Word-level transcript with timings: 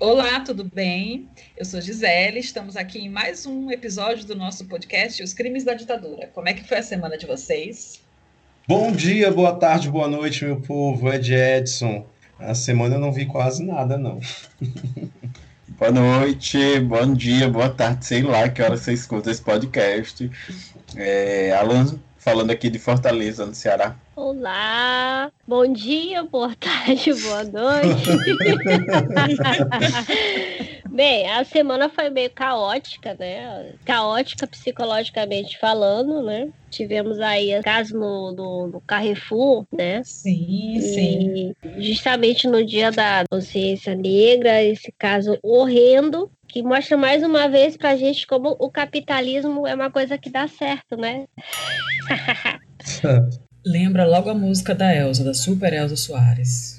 Olá, 0.00 0.40
tudo 0.40 0.64
bem? 0.64 1.28
Eu 1.56 1.64
sou 1.64 1.80
Gisele, 1.80 2.38
estamos 2.38 2.76
aqui 2.76 3.00
em 3.00 3.08
mais 3.08 3.46
um 3.46 3.70
episódio 3.70 4.24
do 4.24 4.36
nosso 4.36 4.64
podcast 4.66 5.22
Os 5.22 5.34
Crimes 5.34 5.64
da 5.64 5.74
Ditadura. 5.74 6.30
Como 6.32 6.48
é 6.48 6.54
que 6.54 6.62
foi 6.62 6.78
a 6.78 6.82
semana 6.82 7.18
de 7.18 7.26
vocês? 7.26 8.00
Bom 8.68 8.92
dia, 8.92 9.30
boa 9.30 9.56
tarde, 9.56 9.90
boa 9.90 10.06
noite, 10.06 10.44
meu 10.44 10.60
povo. 10.60 11.10
É 11.10 11.18
de 11.18 11.34
Edson. 11.34 12.06
A 12.38 12.54
semana 12.54 12.94
eu 12.94 13.00
não 13.00 13.10
vi 13.10 13.26
quase 13.26 13.64
nada, 13.64 13.98
não. 13.98 14.20
boa 15.78 15.90
noite, 15.90 16.78
bom 16.80 17.12
dia, 17.12 17.48
boa 17.48 17.68
tarde, 17.68 18.06
sei 18.06 18.22
lá 18.22 18.48
que 18.48 18.62
hora 18.62 18.76
você 18.76 18.92
escuta 18.92 19.30
esse 19.30 19.42
podcast. 19.42 20.30
É, 20.94 21.50
Alan 21.52 21.98
falando 22.28 22.50
aqui 22.50 22.68
de 22.68 22.78
Fortaleza, 22.78 23.46
no 23.46 23.54
Ceará. 23.54 23.96
Olá, 24.14 25.32
bom 25.46 25.72
dia, 25.72 26.22
boa 26.24 26.54
tarde, 26.60 27.14
boa 27.14 27.42
noite. 27.44 28.04
Bem, 30.90 31.30
a 31.30 31.42
semana 31.44 31.88
foi 31.88 32.10
meio 32.10 32.30
caótica, 32.30 33.16
né? 33.18 33.72
Caótica 33.82 34.46
psicologicamente 34.46 35.58
falando, 35.58 36.22
né? 36.22 36.50
Tivemos 36.68 37.18
aí 37.18 37.62
caso 37.62 37.98
no, 37.98 38.32
no, 38.32 38.66
no 38.66 38.80
Carrefour, 38.82 39.64
né? 39.72 40.02
Sim, 40.04 40.78
sim. 40.82 41.54
justamente 41.78 42.46
no 42.46 42.66
dia 42.66 42.90
da 42.90 43.24
consciência 43.30 43.94
negra, 43.94 44.62
esse 44.62 44.92
caso 44.98 45.38
horrendo, 45.42 46.30
que 46.48 46.62
mostra 46.62 46.96
mais 46.96 47.22
uma 47.22 47.48
vez 47.48 47.76
pra 47.76 47.96
gente 47.96 48.26
como 48.26 48.56
o 48.58 48.70
capitalismo 48.70 49.66
é 49.66 49.74
uma 49.74 49.90
coisa 49.90 50.16
que 50.16 50.30
dá 50.30 50.48
certo, 50.48 50.96
né? 50.96 51.26
Lembra 53.64 54.06
logo 54.06 54.30
a 54.30 54.34
música 54.34 54.74
da 54.74 54.94
Elsa, 54.94 55.22
da 55.22 55.34
Super 55.34 55.72
Elsa 55.72 55.96
Soares. 55.96 56.77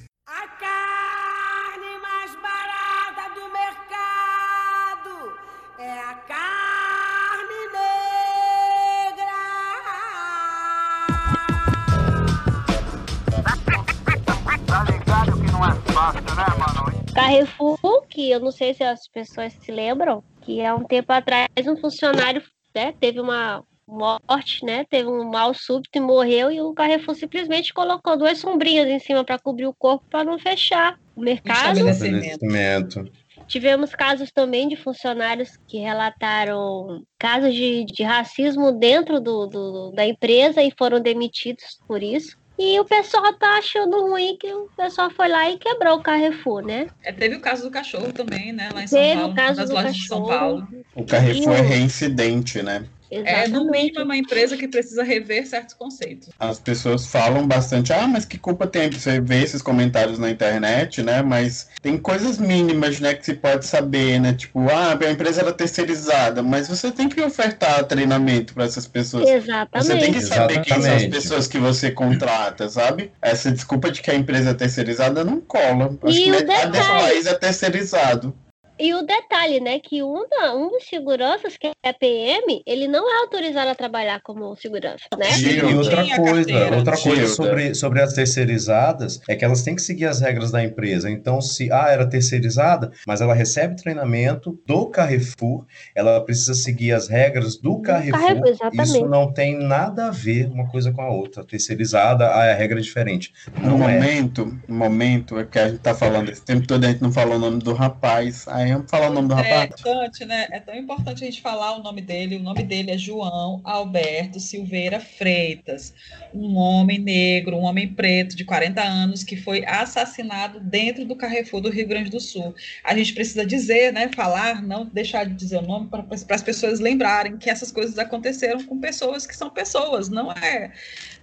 Carrefour, 17.19 18.07
que 18.09 18.31
eu 18.31 18.39
não 18.39 18.51
sei 18.51 18.73
se 18.73 18.83
as 18.83 19.07
pessoas 19.07 19.53
se 19.53 19.71
lembram, 19.71 20.23
que 20.41 20.63
há 20.63 20.75
um 20.75 20.83
tempo 20.83 21.11
atrás 21.11 21.47
um 21.67 21.75
funcionário 21.75 22.41
né, 22.73 22.93
teve 22.99 23.19
uma 23.19 23.63
morte, 23.85 24.63
né? 24.63 24.85
Teve 24.89 25.09
um 25.09 25.25
mal 25.25 25.53
súbito 25.53 25.97
e 25.97 25.99
morreu, 25.99 26.51
e 26.51 26.61
o 26.61 26.73
Carrefour 26.73 27.15
simplesmente 27.15 27.73
colocou 27.73 28.15
duas 28.15 28.37
sombrinhas 28.37 28.87
em 28.87 28.99
cima 28.99 29.23
para 29.25 29.39
cobrir 29.39 29.65
o 29.65 29.73
corpo 29.73 30.05
para 30.09 30.23
não 30.23 30.37
fechar 30.37 30.97
o 31.15 31.21
mercado. 31.21 31.77
Estabelecimento. 31.77 33.11
Tivemos 33.47 33.95
casos 33.95 34.31
também 34.31 34.67
de 34.67 34.75
funcionários 34.75 35.57
que 35.67 35.79
relataram 35.79 37.03
casos 37.17 37.53
de, 37.53 37.83
de 37.83 38.03
racismo 38.03 38.71
dentro 38.71 39.19
do, 39.19 39.47
do, 39.47 39.91
da 39.91 40.05
empresa 40.05 40.61
e 40.61 40.71
foram 40.77 41.01
demitidos 41.01 41.79
por 41.87 42.03
isso. 42.03 42.37
E 42.59 42.77
o 42.77 42.83
pessoal 42.83 43.31
tá 43.35 43.57
achando 43.57 44.01
ruim 44.01 44.35
que 44.35 44.53
o 44.53 44.69
pessoal 44.75 45.09
foi 45.09 45.29
lá 45.29 45.49
e 45.49 45.57
quebrou 45.57 45.97
o 45.97 46.03
Carrefour, 46.03 46.61
né? 46.61 46.87
É, 47.01 47.13
teve 47.13 47.37
o 47.37 47.39
caso 47.39 47.63
do 47.63 47.71
cachorro 47.71 48.11
também, 48.11 48.51
né? 48.51 48.69
Lá 48.73 48.83
em 48.83 48.87
São 48.87 48.99
teve 48.99 49.15
Paulo, 49.15 49.31
o 49.31 49.35
caso 49.35 49.59
nas 49.61 49.69
do 49.69 49.75
lojas 49.75 49.91
cachorro. 49.93 50.21
de 50.21 50.27
São 50.27 50.39
Paulo. 50.39 50.67
O 50.93 51.05
Carrefour 51.05 51.53
é 51.55 51.61
reincidente, 51.61 52.61
né? 52.61 52.85
É, 53.11 53.47
no 53.47 53.65
mínimo, 53.69 53.99
é 53.99 54.03
uma 54.03 54.17
empresa 54.17 54.55
que 54.55 54.67
precisa 54.67 55.03
rever 55.03 55.47
certos 55.47 55.73
conceitos. 55.73 56.29
As 56.39 56.59
pessoas 56.59 57.07
falam 57.07 57.47
bastante, 57.47 57.91
ah, 57.91 58.07
mas 58.07 58.25
que 58.25 58.37
culpa 58.37 58.67
tem? 58.67 58.89
Você 58.91 59.19
vê 59.19 59.41
esses 59.41 59.61
comentários 59.61 60.19
na 60.19 60.29
internet, 60.29 61.01
né? 61.01 61.21
Mas 61.21 61.69
tem 61.81 61.97
coisas 61.97 62.37
mínimas, 62.37 62.99
né, 62.99 63.13
que 63.13 63.25
se 63.25 63.33
pode 63.33 63.65
saber, 63.65 64.19
né? 64.19 64.33
Tipo, 64.33 64.69
ah, 64.69 64.97
a 64.99 65.11
empresa 65.11 65.41
era 65.41 65.51
terceirizada, 65.53 66.43
mas 66.43 66.67
você 66.67 66.91
tem 66.91 67.09
que 67.09 67.19
ofertar 67.21 67.83
treinamento 67.85 68.53
para 68.53 68.65
essas 68.65 68.85
pessoas. 68.85 69.27
Exatamente. 69.27 69.87
Você 69.87 69.97
tem 69.97 70.13
que 70.13 70.21
saber 70.21 70.61
quem 70.61 70.73
são 70.73 70.77
as 70.77 70.85
Exatamente. 70.85 71.09
pessoas 71.11 71.47
que 71.47 71.57
você 71.57 71.91
contrata, 71.91 72.69
sabe? 72.69 73.11
Essa 73.21 73.51
desculpa 73.51 73.91
de 73.91 74.01
que 74.01 74.11
a 74.11 74.15
empresa 74.15 74.51
é 74.51 74.53
terceirizada 74.53 75.23
não 75.23 75.39
cola. 75.41 75.97
Acho 76.03 76.17
E 76.17 76.23
que 76.23 76.29
o 76.29 76.33
metade 76.33 76.71
desse 76.71 76.87
detalhe- 76.87 77.03
país 77.11 77.25
é 77.25 77.33
terceirizado. 77.33 78.35
E 78.79 78.93
o 78.93 79.01
detalhe, 79.01 79.59
né, 79.59 79.77
que 79.79 80.01
um, 80.01 80.25
da, 80.29 80.55
um 80.55 80.69
dos 80.69 80.85
seguranças, 80.85 81.57
que 81.57 81.69
é 81.83 81.93
PM, 81.93 82.63
ele 82.65 82.87
não 82.87 83.11
é 83.11 83.21
autorizado 83.21 83.69
a 83.69 83.75
trabalhar 83.75 84.21
como 84.21 84.55
segurança, 84.55 85.05
né? 85.17 85.31
Sim. 85.31 85.49
E 85.49 85.75
outra 85.75 86.05
coisa, 86.15 86.53
carteira. 86.53 86.77
outra 86.77 86.97
coisa 86.97 87.27
sobre, 87.27 87.75
sobre 87.75 88.01
as 88.01 88.13
terceirizadas 88.13 89.19
é 89.27 89.35
que 89.35 89.43
elas 89.43 89.63
têm 89.63 89.75
que 89.75 89.81
seguir 89.81 90.05
as 90.05 90.21
regras 90.21 90.49
da 90.49 90.63
empresa. 90.63 91.09
Então, 91.09 91.41
se 91.41 91.69
ah, 91.71 91.89
era 91.89 92.07
terceirizada, 92.07 92.91
mas 93.05 93.19
ela 93.19 93.33
recebe 93.33 93.75
treinamento 93.75 94.57
do 94.65 94.85
Carrefour, 94.87 95.65
ela 95.93 96.21
precisa 96.21 96.53
seguir 96.53 96.93
as 96.93 97.09
regras 97.09 97.57
do 97.57 97.81
Carrefour. 97.81 98.19
Carrefour. 98.19 98.83
Isso 98.83 99.05
não 99.05 99.31
tem 99.33 99.57
nada 99.57 100.07
a 100.07 100.11
ver 100.11 100.47
uma 100.47 100.69
coisa 100.69 100.91
com 100.93 101.01
a 101.01 101.09
outra. 101.09 101.43
Terceirizada, 101.43 102.27
ah, 102.27 102.51
a 102.51 102.53
regra 102.53 102.79
é 102.79 102.81
diferente. 102.81 103.33
No 103.61 103.77
Não 103.77 103.89
é. 103.89 103.93
momento, 103.95 104.57
no 104.67 104.75
momento 104.75 105.37
é 105.37 105.43
que 105.43 105.59
a 105.59 105.67
gente 105.67 105.81
tá 105.81 105.93
falando 105.93 106.29
esse 106.29 106.41
tempo 106.41 106.65
todo, 106.65 106.85
a 106.85 106.87
gente 106.87 107.01
não 107.01 107.11
falou 107.11 107.35
o 107.35 107.39
nome 107.39 107.59
do 107.59 107.73
rapaz. 107.73 108.47
Aí 108.47 108.68
vamos 108.73 108.89
falar 108.89 109.09
o 109.09 109.13
nome 109.13 109.27
do 109.27 109.33
É 109.33 109.37
rapaz. 109.37 109.65
importante, 109.79 110.25
né? 110.25 110.47
É 110.51 110.59
tão 110.59 110.75
importante 110.75 111.23
a 111.23 111.25
gente 111.25 111.41
falar 111.41 111.75
o 111.77 111.83
nome 111.83 112.01
dele. 112.01 112.37
O 112.37 112.43
nome 112.43 112.63
dele 112.63 112.91
é 112.91 112.97
João 112.97 113.61
Alberto 113.63 114.39
Silveira 114.39 114.99
Freitas, 114.99 115.93
um 116.33 116.55
homem 116.55 116.99
negro, 116.99 117.55
um 117.55 117.63
homem 117.63 117.87
preto 117.87 118.35
de 118.35 118.45
40 118.45 118.81
anos 118.81 119.23
que 119.23 119.35
foi 119.35 119.65
assassinado 119.65 120.59
dentro 120.59 121.05
do 121.05 121.15
Carrefour 121.15 121.61
do 121.61 121.69
Rio 121.69 121.87
Grande 121.87 122.09
do 122.09 122.19
Sul. 122.19 122.53
A 122.83 122.95
gente 122.95 123.13
precisa 123.13 123.45
dizer, 123.45 123.93
né? 123.93 124.09
Falar, 124.15 124.61
não 124.61 124.85
deixar 124.85 125.25
de 125.25 125.33
dizer 125.33 125.57
o 125.57 125.61
nome 125.61 125.87
para 125.87 126.05
as 126.35 126.43
pessoas 126.43 126.79
lembrarem 126.79 127.37
que 127.37 127.49
essas 127.49 127.71
coisas 127.71 127.97
aconteceram 127.97 128.63
com 128.63 128.79
pessoas 128.79 129.25
que 129.25 129.35
são 129.35 129.49
pessoas, 129.49 130.09
não 130.09 130.31
é, 130.31 130.71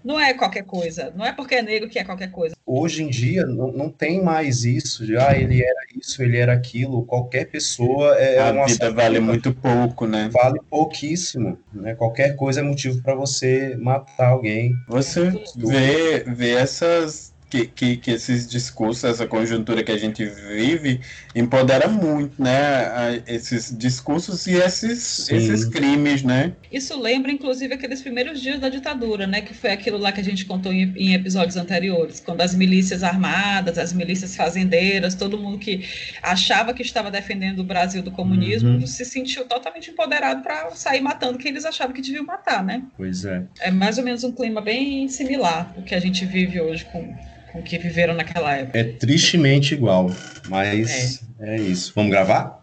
não 0.05 0.19
é 0.19 0.35
qualquer 0.35 0.65
coisa. 0.65 1.13
Não 1.17 1.25
é 1.25 1.33
porque 1.33 1.55
é 1.55 1.63
negro 1.63 1.89
que 1.89 1.99
é 1.99 2.05
qualquer 2.05 2.31
coisa. 2.31 2.57
Hoje 2.65 3.03
em 3.03 3.09
dia 3.09 3.45
não, 3.47 3.71
não 3.73 3.91
tem 3.91 4.23
mais 4.23 4.65
isso 4.65 5.05
de 5.07 5.17
ah, 5.17 5.37
ele 5.37 5.63
era 5.63 5.81
isso, 5.97 6.23
ele 6.23 6.37
era 6.37 6.53
aquilo. 6.53 7.05
Qualquer 7.05 7.47
pessoa 7.47 8.17
é 8.17 8.39
a 8.39 8.53
uma 8.53 8.67
vida 8.67 8.91
vale 8.91 9.21
muito 9.21 9.53
pouco, 9.53 10.07
né? 10.07 10.29
vale 10.33 10.61
pouquíssimo, 10.69 11.59
né? 11.73 11.95
Qualquer 11.95 12.37
coisa 12.37 12.61
é 12.61 12.63
motivo 12.63 13.03
para 13.03 13.15
você 13.15 13.77
matar 13.77 14.29
alguém. 14.29 14.75
Você 14.89 15.31
vê, 15.57 16.25
vê 16.27 16.51
essas. 16.53 17.35
Que, 17.49 17.65
que, 17.69 17.97
que 17.97 18.11
esses 18.11 18.49
discursos, 18.49 19.05
essa 19.05 19.25
conjuntura 19.25 19.85
que 19.85 19.93
a 19.93 19.97
gente 19.97 20.25
vive, 20.25 21.01
empodera 21.33 21.87
muito, 21.89 22.43
né? 22.43 22.59
a- 22.87 23.23
Esses 23.27 23.73
discursos 23.79 24.49
e 24.49 24.55
esses, 24.55 25.01
Sim. 25.03 25.37
esses 25.37 25.65
crimes, 25.65 26.25
né? 26.25 26.53
Isso 26.73 27.01
lembra, 27.01 27.31
inclusive, 27.31 27.73
aqueles 27.73 28.03
primeiros 28.03 28.41
dias 28.41 28.59
da 28.59 28.69
ditadura, 28.69 29.29
né? 29.29 29.41
Que 29.43 29.55
foi 29.55 29.71
aquilo 29.71 29.97
lá 29.97 30.11
que 30.11 30.21
a 30.21 30.25
gente 30.25 30.45
contou 30.45 30.73
em, 30.73 30.93
em 30.97 31.15
episódios 31.15 31.57
anteriores, 31.57 32.19
quando 32.19 32.41
as 32.41 32.53
milícias 32.53 33.05
armadas, 33.05 33.79
as 33.79 33.93
milícias 33.93 34.35
fazendeiras, 34.35 35.15
todo 35.15 35.39
mundo 35.39 35.59
que 35.59 35.87
achava 36.23 36.75
que 36.75 36.83
estava 36.83 37.13
defendendo 37.13 37.61
o 37.61 37.65
Brasil 37.65 38.03
do 38.03 38.11
comunismo, 38.11 38.71
Uhum. 38.71 38.87
se 38.89 39.05
sentiu 39.05 39.45
totalmente 39.45 39.91
empoderado 39.91 40.43
para 40.43 40.71
sair 40.73 41.01
matando 41.01 41.39
quem 41.39 41.53
eles 41.53 41.65
achavam 41.65 41.95
que 41.95 42.03
deviam 42.03 42.25
matar, 42.25 42.65
né? 42.65 42.83
Pois 42.97 43.25
é. 43.25 43.45
É 43.61 43.71
mais 43.71 43.99
ou 43.99 44.05
menos 44.05 44.25
um 44.25 44.33
clima 44.33 44.61
bem 44.61 45.09
similar 45.09 45.73
o 45.77 45.83
que 45.83 45.95
a 45.95 46.01
gente 46.01 46.25
vive 46.27 46.61
hoje 46.61 46.85
com, 46.87 47.15
com 47.57 47.61
o 47.61 47.63
que 47.63 47.79
viveram 47.79 48.15
naquela 48.15 48.55
época. 48.55 48.79
É 48.79 48.85
tristemente 48.85 49.75
igual, 49.75 50.11
mas 50.49 51.23
é, 51.41 51.57
isso. 51.57 51.93
Vamos 51.95 52.11
gravar? 52.11 52.63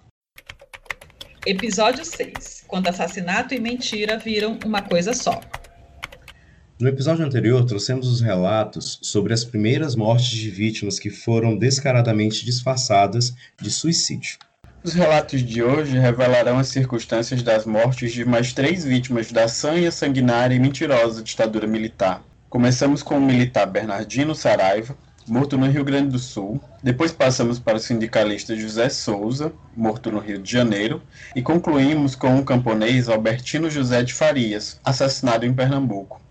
Episódio 1.45 2.05
6, 2.05 2.65
quando 2.67 2.87
assassinato 2.87 3.53
e 3.53 3.59
mentira 3.59 4.17
viram 4.17 4.57
uma 4.63 4.81
coisa 4.81 5.13
só. 5.13 5.41
No 6.79 6.87
episódio 6.87 7.25
anterior, 7.25 7.65
trouxemos 7.65 8.07
os 8.07 8.21
relatos 8.21 8.99
sobre 9.01 9.33
as 9.33 9.43
primeiras 9.43 9.95
mortes 9.95 10.29
de 10.29 10.49
vítimas 10.49 10.99
que 10.99 11.09
foram 11.09 11.57
descaradamente 11.57 12.45
disfarçadas 12.45 13.33
de 13.59 13.71
suicídio. 13.71 14.37
Os 14.83 14.93
relatos 14.93 15.41
de 15.41 15.63
hoje 15.63 15.97
revelarão 15.97 16.59
as 16.59 16.67
circunstâncias 16.67 17.41
das 17.41 17.65
mortes 17.65 18.11
de 18.11 18.25
mais 18.25 18.53
três 18.53 18.83
vítimas 18.83 19.31
da 19.31 19.47
sanha, 19.47 19.91
sanguinária 19.91 20.55
e 20.55 20.59
mentirosa 20.59 21.23
ditadura 21.23 21.65
militar. 21.65 22.21
Começamos 22.53 23.01
com 23.01 23.17
o 23.17 23.19
militar 23.19 23.65
Bernardino 23.65 24.35
Saraiva, 24.35 24.95
morto 25.27 25.57
no 25.57 25.65
Rio 25.65 25.83
Grande 25.83 26.11
do 26.11 26.19
Sul. 26.19 26.61
Depois 26.83 27.11
passamos 27.11 27.57
para 27.57 27.77
o 27.77 27.79
sindicalista 27.79 28.55
José 28.55 28.89
Souza, 28.89 29.51
morto 29.75 30.11
no 30.11 30.19
Rio 30.19 30.37
de 30.37 30.51
Janeiro. 30.51 31.01
E 31.35 31.41
concluímos 31.41 32.13
com 32.13 32.37
o 32.37 32.45
camponês 32.45 33.09
Albertino 33.09 33.71
José 33.71 34.03
de 34.03 34.13
Farias, 34.13 34.79
assassinado 34.85 35.47
em 35.47 35.51
Pernambuco. 35.51 36.21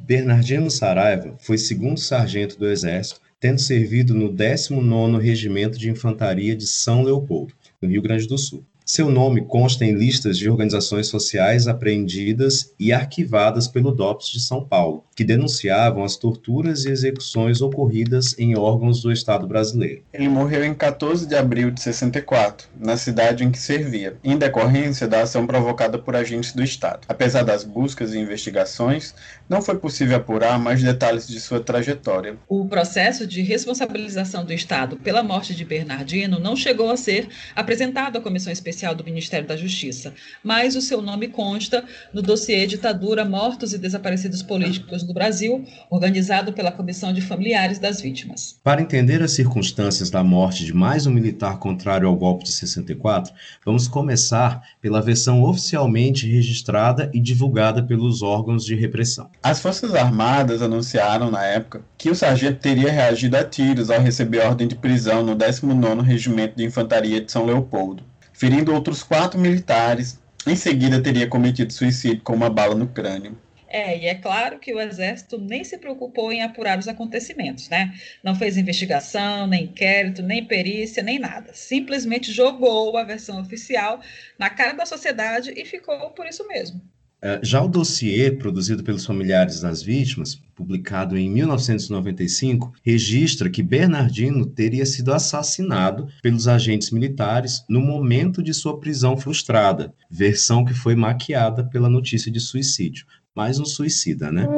Bernardino 0.00 0.70
Saraiva 0.70 1.34
foi 1.38 1.58
segundo 1.58 2.00
sargento 2.00 2.58
do 2.58 2.70
Exército, 2.70 3.20
tendo 3.38 3.60
servido 3.60 4.14
no 4.14 4.32
19º 4.32 5.20
Regimento 5.20 5.78
de 5.78 5.90
Infantaria 5.90 6.56
de 6.56 6.66
São 6.66 7.02
Leopoldo, 7.02 7.52
no 7.82 7.90
Rio 7.90 8.00
Grande 8.00 8.26
do 8.26 8.38
Sul. 8.38 8.64
Seu 8.86 9.10
nome 9.10 9.44
consta 9.44 9.84
em 9.84 9.92
listas 9.92 10.38
de 10.38 10.48
organizações 10.48 11.08
sociais 11.08 11.66
apreendidas 11.66 12.72
e 12.78 12.92
arquivadas 12.92 13.66
pelo 13.66 13.90
DOPS 13.90 14.28
de 14.28 14.40
São 14.40 14.64
Paulo, 14.64 15.04
que 15.16 15.24
denunciavam 15.24 16.04
as 16.04 16.14
torturas 16.14 16.84
e 16.84 16.90
execuções 16.90 17.62
ocorridas 17.62 18.38
em 18.38 18.54
órgãos 18.54 19.00
do 19.00 19.10
Estado 19.10 19.46
brasileiro. 19.46 20.02
Ele 20.12 20.28
morreu 20.28 20.62
em 20.62 20.74
14 20.74 21.26
de 21.26 21.34
abril 21.34 21.70
de 21.70 21.80
64, 21.80 22.68
na 22.78 22.98
cidade 22.98 23.42
em 23.42 23.50
que 23.50 23.58
servia, 23.58 24.18
em 24.22 24.36
decorrência 24.36 25.08
da 25.08 25.22
ação 25.22 25.46
provocada 25.46 25.98
por 25.98 26.14
agentes 26.14 26.52
do 26.52 26.62
Estado. 26.62 27.00
Apesar 27.08 27.42
das 27.42 27.64
buscas 27.64 28.12
e 28.12 28.18
investigações, 28.18 29.14
não 29.48 29.62
foi 29.62 29.78
possível 29.78 30.18
apurar 30.18 30.58
mais 30.58 30.82
detalhes 30.82 31.26
de 31.26 31.40
sua 31.40 31.60
trajetória. 31.60 32.36
O 32.46 32.66
processo 32.66 33.26
de 33.26 33.40
responsabilização 33.40 34.44
do 34.44 34.52
Estado 34.52 34.96
pela 34.96 35.22
morte 35.22 35.54
de 35.54 35.64
Bernardino 35.64 36.38
não 36.38 36.54
chegou 36.54 36.90
a 36.90 36.96
ser 36.96 37.28
apresentado 37.54 38.18
à 38.18 38.20
Comissão 38.20 38.52
Especial 38.52 38.94
do 38.94 39.04
Ministério 39.04 39.48
da 39.48 39.56
Justiça, 39.56 40.12
mas 40.44 40.76
o 40.76 40.82
seu 40.82 41.00
nome 41.00 41.28
consta 41.28 41.82
no 42.12 42.20
dossiê 42.20 42.66
Ditadura, 42.66 43.24
Mortos 43.24 43.72
e 43.72 43.78
Desaparecidos 43.78 44.42
Políticos 44.42 45.05
do 45.06 45.14
Brasil, 45.14 45.64
organizado 45.88 46.52
pela 46.52 46.72
Comissão 46.72 47.12
de 47.12 47.20
Familiares 47.20 47.78
das 47.78 48.00
Vítimas. 48.00 48.58
Para 48.62 48.82
entender 48.82 49.22
as 49.22 49.32
circunstâncias 49.32 50.10
da 50.10 50.22
morte 50.22 50.64
de 50.64 50.74
mais 50.74 51.06
um 51.06 51.12
militar 51.12 51.58
contrário 51.58 52.08
ao 52.08 52.16
golpe 52.16 52.44
de 52.44 52.52
64, 52.52 53.32
vamos 53.64 53.88
começar 53.88 54.62
pela 54.80 55.00
versão 55.00 55.42
oficialmente 55.42 56.26
registrada 56.26 57.10
e 57.14 57.20
divulgada 57.20 57.82
pelos 57.82 58.22
órgãos 58.22 58.64
de 58.64 58.74
repressão. 58.74 59.30
As 59.42 59.60
Forças 59.60 59.94
Armadas 59.94 60.60
anunciaram 60.60 61.30
na 61.30 61.44
época 61.44 61.82
que 61.96 62.10
o 62.10 62.14
sargento 62.14 62.60
teria 62.60 62.90
reagido 62.90 63.36
a 63.36 63.44
tiros 63.44 63.90
ao 63.90 64.00
receber 64.00 64.40
ordem 64.40 64.66
de 64.66 64.74
prisão 64.74 65.22
no 65.22 65.36
19º 65.36 66.00
Regimento 66.00 66.56
de 66.56 66.64
Infantaria 66.64 67.20
de 67.20 67.30
São 67.30 67.46
Leopoldo, 67.46 68.02
ferindo 68.32 68.74
outros 68.74 69.02
quatro 69.02 69.38
militares. 69.38 70.18
Em 70.46 70.54
seguida, 70.56 71.00
teria 71.00 71.26
cometido 71.26 71.72
suicídio 71.72 72.22
com 72.22 72.34
uma 72.34 72.50
bala 72.50 72.74
no 72.74 72.86
crânio. 72.86 73.36
É, 73.68 73.98
e 73.98 74.06
é 74.06 74.14
claro 74.14 74.58
que 74.58 74.72
o 74.72 74.80
Exército 74.80 75.38
nem 75.38 75.64
se 75.64 75.76
preocupou 75.78 76.32
em 76.32 76.42
apurar 76.42 76.78
os 76.78 76.88
acontecimentos, 76.88 77.68
né? 77.68 77.94
Não 78.22 78.34
fez 78.34 78.56
investigação, 78.56 79.46
nem 79.46 79.64
inquérito, 79.64 80.22
nem 80.22 80.44
perícia, 80.44 81.02
nem 81.02 81.18
nada. 81.18 81.50
Simplesmente 81.52 82.32
jogou 82.32 82.96
a 82.96 83.04
versão 83.04 83.40
oficial 83.40 84.00
na 84.38 84.48
cara 84.48 84.72
da 84.72 84.86
sociedade 84.86 85.52
e 85.56 85.64
ficou 85.64 86.10
por 86.10 86.26
isso 86.26 86.46
mesmo. 86.46 86.80
É, 87.22 87.40
já 87.42 87.62
o 87.62 87.68
dossiê 87.68 88.30
produzido 88.30 88.84
pelos 88.84 89.06
familiares 89.06 89.60
das 89.60 89.82
vítimas, 89.82 90.36
publicado 90.54 91.16
em 91.16 91.30
1995, 91.30 92.72
registra 92.84 93.48
que 93.48 93.62
Bernardino 93.62 94.44
teria 94.44 94.84
sido 94.84 95.12
assassinado 95.12 96.08
pelos 96.22 96.46
agentes 96.46 96.90
militares 96.90 97.64
no 97.68 97.80
momento 97.80 98.42
de 98.42 98.52
sua 98.52 98.78
prisão 98.78 99.16
frustrada, 99.16 99.94
versão 100.10 100.64
que 100.64 100.74
foi 100.74 100.94
maquiada 100.94 101.64
pela 101.64 101.88
notícia 101.88 102.30
de 102.30 102.38
suicídio. 102.38 103.06
Mais 103.36 103.60
um 103.60 103.66
suicida, 103.66 104.32
né? 104.32 104.48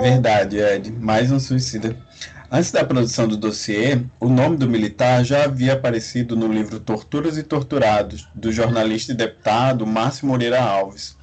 Verdade, 0.00 0.58
Ed. 0.58 0.90
Mais 0.90 1.30
um 1.30 1.38
suicida. 1.38 1.94
Antes 2.50 2.72
da 2.72 2.82
produção 2.82 3.28
do 3.28 3.36
dossiê, 3.36 4.00
o 4.18 4.26
nome 4.26 4.56
do 4.56 4.66
militar 4.66 5.22
já 5.22 5.44
havia 5.44 5.74
aparecido 5.74 6.34
no 6.34 6.50
livro 6.50 6.80
Torturas 6.80 7.36
e 7.36 7.42
Torturados, 7.42 8.26
do 8.34 8.50
jornalista 8.50 9.12
e 9.12 9.14
deputado 9.14 9.86
Márcio 9.86 10.26
Moreira 10.26 10.62
Alves, 10.62 11.14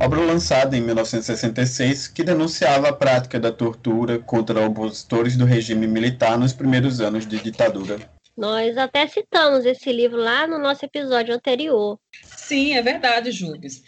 obra 0.00 0.20
lançada 0.20 0.76
em 0.76 0.80
1966 0.80 2.08
que 2.08 2.24
denunciava 2.24 2.88
a 2.88 2.92
prática 2.92 3.38
da 3.38 3.52
tortura 3.52 4.18
contra 4.18 4.66
opositores 4.66 5.36
do 5.36 5.44
regime 5.44 5.86
militar 5.86 6.36
nos 6.36 6.52
primeiros 6.52 7.00
anos 7.00 7.24
de 7.26 7.40
ditadura. 7.40 7.98
Nós 8.36 8.76
até 8.76 9.06
citamos 9.06 9.64
esse 9.64 9.90
livro 9.90 10.18
lá 10.18 10.46
no 10.46 10.58
nosso 10.58 10.84
episódio 10.84 11.34
anterior. 11.34 11.98
Sim, 12.22 12.74
é 12.74 12.82
verdade, 12.82 13.32
Jubes. 13.32 13.82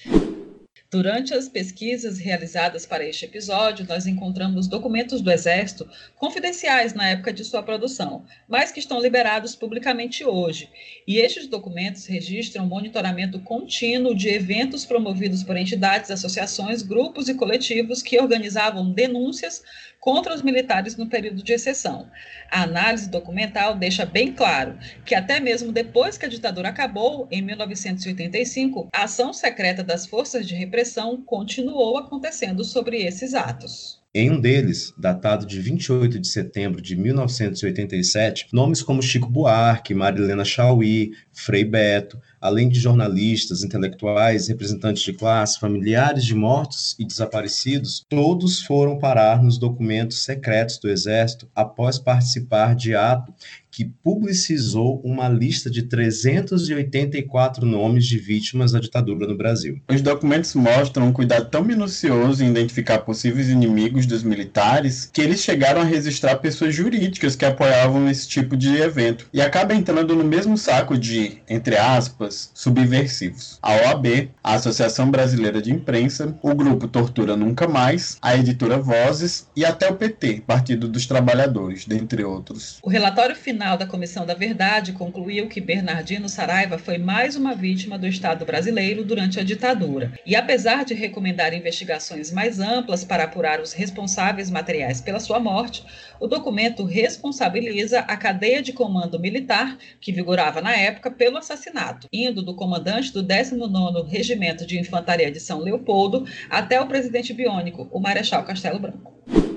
Durante 0.91 1.35
as 1.35 1.51
pesquisas 1.51 2.19
realizadas 2.19 2.87
para 2.87 3.05
este 3.05 3.27
episódio, 3.27 3.85
nós 3.87 4.07
encontramos 4.07 4.67
documentos 4.67 5.21
do 5.21 5.31
Exército 5.31 5.87
confidenciais 6.17 6.95
na 6.95 7.11
época 7.11 7.31
de 7.31 7.45
sua 7.45 7.63
produção, 7.63 8.25
mas 8.49 8.73
que 8.73 8.81
estão 8.81 8.99
liberados 8.99 9.55
publicamente 9.55 10.25
hoje. 10.25 10.71
E 11.07 11.19
estes 11.19 11.47
documentos 11.47 12.07
registram 12.07 12.65
monitoramento 12.65 13.39
contínuo 13.41 14.15
de 14.15 14.31
eventos 14.31 14.87
promovidos 14.87 15.43
por 15.43 15.59
entidades, 15.59 16.11
associações, 16.11 16.81
grupos 16.81 17.29
e 17.29 17.35
coletivos 17.35 18.01
que 18.01 18.19
organizavam 18.19 18.91
denúncias 18.91 19.63
contra 20.01 20.33
os 20.33 20.41
militares 20.41 20.97
no 20.97 21.07
período 21.07 21.43
de 21.43 21.53
exceção. 21.53 22.09
A 22.51 22.63
análise 22.63 23.11
documental 23.11 23.77
deixa 23.77 24.07
bem 24.07 24.33
claro 24.33 24.79
que, 25.05 25.15
até 25.15 25.39
mesmo 25.39 25.71
depois 25.71 26.17
que 26.17 26.25
a 26.25 26.29
ditadura 26.29 26.71
acabou, 26.71 27.29
em 27.31 27.43
1985, 27.43 28.89
a 28.91 29.03
ação 29.03 29.35
secreta 29.35 29.83
das 29.83 30.07
forças 30.07 30.47
de 30.47 30.55
repressão 30.55 30.78
continuou 31.25 31.99
acontecendo 31.99 32.65
sobre 32.65 33.03
esses 33.03 33.35
atos. 33.35 33.99
Em 34.15 34.31
um 34.31 34.41
deles, 34.41 34.93
datado 34.97 35.45
de 35.45 35.61
28 35.61 36.19
de 36.19 36.27
setembro 36.27 36.81
de 36.81 36.97
1987, 36.97 38.49
nomes 38.53 38.83
como 38.83 39.03
Chico 39.03 39.29
Buarque, 39.29 39.95
Marilena 39.95 40.47
Chauí, 40.47 41.13
Frei 41.31 41.63
Beto, 41.63 42.19
além 42.41 42.71
de 42.71 42.81
jornalistas, 42.81 43.63
intelectuais, 43.63 44.49
representantes 44.49 45.03
de 45.03 45.13
classe, 45.13 45.61
familiares 45.61 46.25
de 46.25 46.35
mortos 46.35 46.97
e 46.99 47.05
desaparecidos, 47.05 48.05
todos 48.09 48.63
foram 48.63 48.99
parar 48.99 49.43
nos 49.43 49.59
documentos 49.59 50.25
secretos 50.25 50.79
do 50.79 50.89
Exército 50.89 51.49
após 51.55 51.99
participar 51.99 52.75
de 52.75 52.95
ato 52.95 53.33
que 53.79 53.85
publicizou 53.85 55.01
uma 55.05 55.29
lista 55.29 55.71
de 55.71 55.85
384 55.85 57.65
nomes 57.65 58.07
de 58.07 58.19
vítimas 58.19 58.73
da 58.73 58.81
ditadura 58.81 59.25
no 59.25 59.37
Brasil. 59.37 59.81
Os 59.89 60.03
documentos 60.03 60.53
mostram 60.57 61.07
um 61.07 61.13
cuidado 61.13 61.49
tão 61.49 61.63
minucioso 61.63 62.43
em 62.43 62.49
identificar 62.49 62.99
possíveis 62.99 63.49
inimigos 63.49 64.05
dos 64.05 64.25
militares 64.25 65.09
que 65.13 65.21
eles 65.21 65.45
chegaram 65.45 65.81
a 65.81 65.85
registrar 65.85 66.39
pessoas 66.39 66.75
jurídicas 66.75 67.37
que 67.37 67.45
apoiavam 67.45 68.11
esse 68.11 68.27
tipo 68.27 68.57
de 68.57 68.75
evento 68.79 69.29
e 69.33 69.41
acaba 69.41 69.77
entrando 69.77 70.17
no 70.17 70.25
mesmo 70.25 70.59
saco 70.59 70.99
de, 70.99 71.39
entre 71.49 71.77
aspas, 71.77 72.51
subversivos. 72.55 73.61
A 73.63 73.71
OAB, 73.77 74.29
a 74.43 74.55
Associação 74.55 75.09
Brasileira 75.09 75.63
de 75.63 75.73
Imprensa, 75.73 76.37
o 76.43 76.53
grupo 76.53 76.89
Tortura 76.89 77.37
Nunca 77.37 77.69
Mais, 77.69 78.19
a 78.21 78.37
editora 78.37 78.77
Vozes 78.77 79.47
e 79.55 79.65
até 79.65 79.89
o 79.89 79.95
PT, 79.95 80.43
Partido 80.45 80.89
dos 80.89 81.07
Trabalhadores, 81.07 81.85
dentre 81.85 82.25
outros. 82.25 82.81
O 82.83 82.91
relatório 82.91 83.37
final 83.37 83.68
da 83.77 83.87
Comissão 83.87 84.25
da 84.25 84.35
Verdade 84.35 84.93
concluiu 84.93 85.49
que 85.49 85.61
Bernardino 85.61 86.29
Saraiva 86.29 86.79
foi 86.79 86.99
mais 86.99 87.37
uma 87.37 87.55
vítima 87.55 87.99
do 87.99 88.07
Estado 88.07 88.45
brasileiro 88.45 89.05
durante 89.05 89.39
a 89.39 89.43
ditadura. 89.43 90.13
E 90.25 90.37
apesar 90.37 90.85
de 90.85 90.95
recomendar 90.95 91.53
investigações 91.53 92.31
mais 92.31 92.61
amplas 92.61 93.05
para 93.05 93.25
apurar 93.25 93.61
os 93.61 93.73
responsáveis 93.73 94.51
materiais 94.51 95.01
pela 95.01 95.21
sua 95.21 95.41
morte, 95.41 95.85
o 96.21 96.27
documento 96.27 96.85
responsabiliza 96.85 98.01
a 98.01 98.17
cadeia 98.17 98.63
de 98.63 98.73
comando 98.73 99.21
militar 99.21 99.77
que 100.01 100.13
vigorava 100.13 100.61
na 100.61 100.75
época 100.77 101.11
pelo 101.11 101.37
assassinato, 101.39 102.09
indo 102.13 102.43
do 102.43 102.55
comandante 102.55 103.13
do 103.13 103.25
19º 103.25 104.07
Regimento 104.07 104.67
de 104.67 104.79
Infantaria 104.79 105.31
de 105.31 105.41
São 105.41 105.61
Leopoldo 105.61 106.25
até 106.49 106.81
o 106.81 106.87
presidente 106.87 107.33
biônico, 107.33 107.89
o 107.91 108.01
Marechal 108.01 108.45
Castelo 108.45 108.79
Branco. 108.79 109.48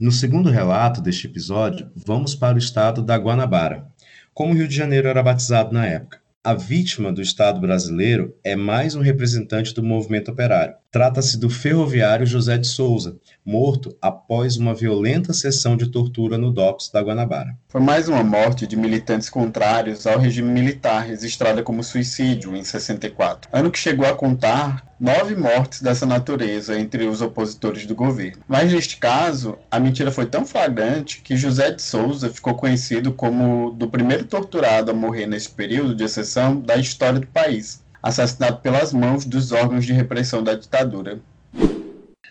No 0.00 0.12
segundo 0.12 0.48
relato 0.48 1.00
deste 1.00 1.26
episódio, 1.26 1.90
vamos 1.96 2.32
para 2.36 2.54
o 2.54 2.58
estado 2.58 3.02
da 3.02 3.16
Guanabara, 3.16 3.88
como 4.32 4.52
o 4.52 4.56
Rio 4.56 4.68
de 4.68 4.76
Janeiro 4.76 5.08
era 5.08 5.24
batizado 5.24 5.72
na 5.72 5.84
época. 5.86 6.20
A 6.44 6.54
vítima 6.54 7.12
do 7.12 7.20
Estado 7.20 7.60
brasileiro 7.60 8.32
é 8.44 8.54
mais 8.54 8.94
um 8.94 9.00
representante 9.00 9.74
do 9.74 9.82
movimento 9.82 10.30
operário, 10.30 10.76
Trata-se 10.90 11.36
do 11.36 11.50
ferroviário 11.50 12.24
José 12.24 12.56
de 12.56 12.66
Souza, 12.66 13.18
morto 13.44 13.94
após 14.00 14.56
uma 14.56 14.74
violenta 14.74 15.34
sessão 15.34 15.76
de 15.76 15.88
tortura 15.88 16.38
no 16.38 16.50
DOPS 16.50 16.90
da 16.90 17.02
Guanabara. 17.02 17.54
Foi 17.68 17.78
mais 17.78 18.08
uma 18.08 18.24
morte 18.24 18.66
de 18.66 18.74
militantes 18.74 19.28
contrários 19.28 20.06
ao 20.06 20.18
regime 20.18 20.50
militar, 20.50 21.04
registrada 21.04 21.62
como 21.62 21.84
suicídio 21.84 22.56
em 22.56 22.64
64, 22.64 23.50
ano 23.52 23.70
que 23.70 23.78
chegou 23.78 24.06
a 24.06 24.14
contar 24.14 24.82
nove 24.98 25.36
mortes 25.36 25.82
dessa 25.82 26.06
natureza 26.06 26.80
entre 26.80 27.04
os 27.04 27.20
opositores 27.20 27.84
do 27.84 27.94
governo. 27.94 28.42
Mas 28.48 28.72
neste 28.72 28.96
caso, 28.96 29.58
a 29.70 29.78
mentira 29.78 30.10
foi 30.10 30.24
tão 30.24 30.46
flagrante 30.46 31.20
que 31.20 31.36
José 31.36 31.70
de 31.70 31.82
Souza 31.82 32.30
ficou 32.30 32.54
conhecido 32.54 33.12
como 33.12 33.72
do 33.72 33.90
primeiro 33.90 34.24
torturado 34.24 34.90
a 34.90 34.94
morrer 34.94 35.26
nesse 35.26 35.50
período 35.50 35.94
de 35.94 36.04
exceção 36.04 36.58
da 36.58 36.76
história 36.76 37.20
do 37.20 37.26
país 37.26 37.86
assassinado 38.02 38.58
pelas 38.58 38.92
mãos 38.92 39.24
dos 39.24 39.52
órgãos 39.52 39.84
de 39.84 39.92
repressão 39.92 40.42
da 40.42 40.54
ditadura. 40.54 41.20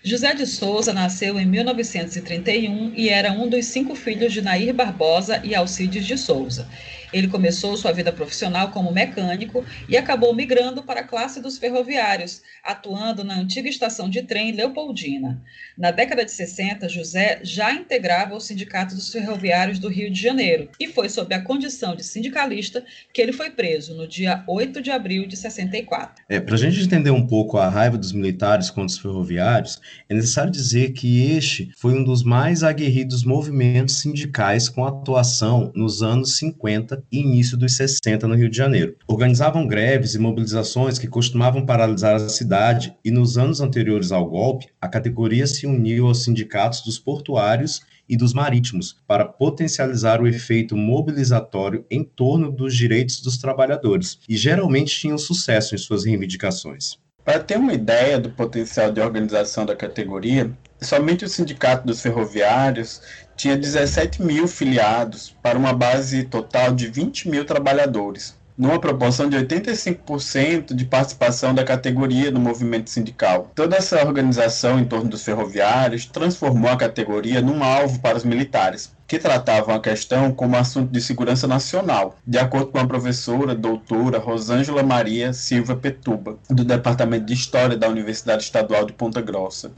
José 0.03 0.33
de 0.33 0.45
Souza 0.45 0.93
nasceu 0.93 1.39
em 1.39 1.45
1931 1.45 2.93
e 2.95 3.09
era 3.09 3.31
um 3.33 3.49
dos 3.49 3.65
cinco 3.65 3.95
filhos 3.95 4.31
de 4.31 4.41
Nair 4.41 4.73
Barbosa 4.73 5.41
e 5.43 5.53
Alcides 5.53 6.05
de 6.05 6.17
Souza. 6.17 6.67
Ele 7.13 7.27
começou 7.27 7.77
sua 7.77 7.91
vida 7.91 8.11
profissional 8.11 8.71
como 8.71 8.91
mecânico 8.91 9.63
e 9.87 9.95
acabou 9.95 10.35
migrando 10.35 10.83
para 10.83 11.01
a 11.01 11.07
classe 11.07 11.41
dos 11.41 11.57
ferroviários, 11.57 12.41
atuando 12.63 13.23
na 13.23 13.35
antiga 13.35 13.69
estação 13.69 14.09
de 14.09 14.21
trem 14.23 14.51
Leopoldina. 14.51 15.41
Na 15.77 15.91
década 15.91 16.25
de 16.25 16.31
60, 16.31 16.89
José 16.89 17.39
já 17.43 17.71
integrava 17.73 18.35
o 18.35 18.41
Sindicato 18.41 18.95
dos 18.95 19.11
Ferroviários 19.11 19.79
do 19.79 19.87
Rio 19.87 20.11
de 20.11 20.21
Janeiro 20.21 20.69
e 20.79 20.87
foi 20.87 21.07
sob 21.07 21.33
a 21.33 21.41
condição 21.41 21.95
de 21.95 22.03
sindicalista 22.03 22.83
que 23.13 23.21
ele 23.21 23.31
foi 23.31 23.51
preso 23.51 23.95
no 23.95 24.07
dia 24.07 24.43
8 24.47 24.81
de 24.81 24.91
abril 24.91 25.25
de 25.25 25.37
64. 25.37 26.23
É, 26.27 26.39
para 26.39 26.55
a 26.55 26.57
gente 26.57 26.81
entender 26.81 27.11
um 27.11 27.25
pouco 27.25 27.57
a 27.57 27.69
raiva 27.69 27.97
dos 27.97 28.11
militares 28.11 28.69
contra 28.69 28.87
os 28.87 28.97
ferroviários, 28.97 29.79
é 30.09 30.13
necessário 30.13 30.51
dizer 30.51 30.91
que 30.91 31.31
este 31.31 31.71
foi 31.77 31.93
um 31.93 32.03
dos 32.03 32.23
mais 32.23 32.63
aguerridos 32.63 33.23
movimentos 33.23 34.01
sindicais 34.01 34.67
com 34.67 34.85
atuação 34.85 35.71
nos 35.75 36.01
anos 36.01 36.37
50 36.37 36.96
e 37.11 37.19
início 37.19 37.57
dos 37.57 37.75
60 37.75 38.27
no 38.27 38.35
Rio 38.35 38.49
de 38.49 38.57
Janeiro. 38.57 38.95
Organizavam 39.07 39.67
greves 39.67 40.15
e 40.15 40.19
mobilizações 40.19 40.97
que 40.99 41.07
costumavam 41.07 41.65
paralisar 41.65 42.15
a 42.15 42.29
cidade 42.29 42.95
e 43.03 43.11
nos 43.11 43.37
anos 43.37 43.61
anteriores 43.61 44.11
ao 44.11 44.29
golpe, 44.29 44.67
a 44.81 44.87
categoria 44.87 45.47
se 45.47 45.65
uniu 45.65 46.07
aos 46.07 46.23
sindicatos 46.23 46.81
dos 46.81 46.99
portuários 46.99 47.81
e 48.09 48.15
dos 48.15 48.33
marítimos 48.33 48.97
para 49.05 49.25
potencializar 49.25 50.21
o 50.21 50.27
efeito 50.27 50.75
mobilizatório 50.75 51.85
em 51.91 52.03
torno 52.03 52.51
dos 52.51 52.75
direitos 52.75 53.21
dos 53.21 53.37
trabalhadores 53.37 54.19
e 54.27 54.37
geralmente 54.37 54.97
tinham 54.97 55.17
sucesso 55.17 55.75
em 55.75 55.77
suas 55.77 56.05
reivindicações. 56.05 56.97
Para 57.23 57.39
ter 57.39 57.57
uma 57.57 57.73
ideia 57.73 58.17
do 58.17 58.29
potencial 58.29 58.89
de 58.89 59.01
organização 59.01 59.65
da 59.65 59.75
categoria, 59.75 60.49
somente 60.81 61.25
o 61.25 61.29
Sindicato 61.29 61.85
dos 61.85 62.01
Ferroviários 62.01 63.01
tinha 63.35 63.55
17 63.55 64.21
mil 64.23 64.47
filiados 64.47 65.35
para 65.41 65.57
uma 65.57 65.73
base 65.73 66.23
total 66.23 66.73
de 66.73 66.87
20 66.87 67.29
mil 67.29 67.45
trabalhadores, 67.45 68.35
numa 68.57 68.79
proporção 68.79 69.29
de 69.29 69.37
85% 69.37 70.73
de 70.73 70.85
participação 70.85 71.53
da 71.53 71.63
categoria 71.63 72.31
no 72.31 72.39
movimento 72.39 72.89
sindical. 72.89 73.51
Toda 73.53 73.75
essa 73.75 74.03
organização 74.03 74.79
em 74.79 74.85
torno 74.85 75.09
dos 75.09 75.23
ferroviários 75.23 76.05
transformou 76.07 76.71
a 76.71 76.77
categoria 76.77 77.41
num 77.41 77.63
alvo 77.63 77.99
para 77.99 78.17
os 78.17 78.23
militares, 78.23 78.91
que 79.07 79.19
tratavam 79.19 79.75
a 79.75 79.79
questão 79.79 80.33
como 80.33 80.57
assunto 80.57 80.91
de 80.91 80.99
segurança 80.99 81.47
nacional, 81.47 82.17
de 82.25 82.39
acordo 82.39 82.67
com 82.67 82.79
a 82.79 82.87
professora 82.87 83.53
doutora 83.53 84.17
Rosângela 84.17 84.81
Maria 84.81 85.31
Silva 85.31 85.75
Petuba, 85.75 86.39
do 86.49 86.65
Departamento 86.65 87.25
de 87.25 87.33
História 87.33 87.77
da 87.77 87.87
Universidade 87.87 88.43
Estadual 88.43 88.85
de 88.85 88.93
Ponta 88.93 89.21
Grossa. 89.21 89.71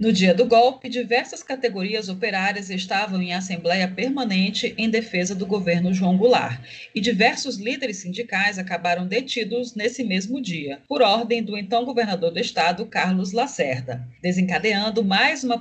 No 0.00 0.10
dia 0.10 0.32
do 0.32 0.46
golpe, 0.46 0.88
diversas 0.88 1.42
categorias 1.42 2.08
operárias 2.08 2.70
estavam 2.70 3.20
em 3.20 3.34
assembleia 3.34 3.86
permanente 3.86 4.74
em 4.78 4.88
defesa 4.88 5.34
do 5.34 5.44
governo 5.44 5.92
João 5.92 6.16
Goulart, 6.16 6.58
e 6.94 7.02
diversos 7.02 7.58
líderes 7.58 7.98
sindicais 7.98 8.58
acabaram 8.58 9.06
detidos 9.06 9.74
nesse 9.74 10.02
mesmo 10.02 10.40
dia, 10.40 10.80
por 10.88 11.02
ordem 11.02 11.42
do 11.42 11.54
então 11.54 11.84
governador 11.84 12.30
do 12.30 12.40
estado, 12.40 12.86
Carlos 12.86 13.32
Lacerda, 13.32 14.08
desencadeando 14.22 15.04
mais 15.04 15.44
uma 15.44 15.58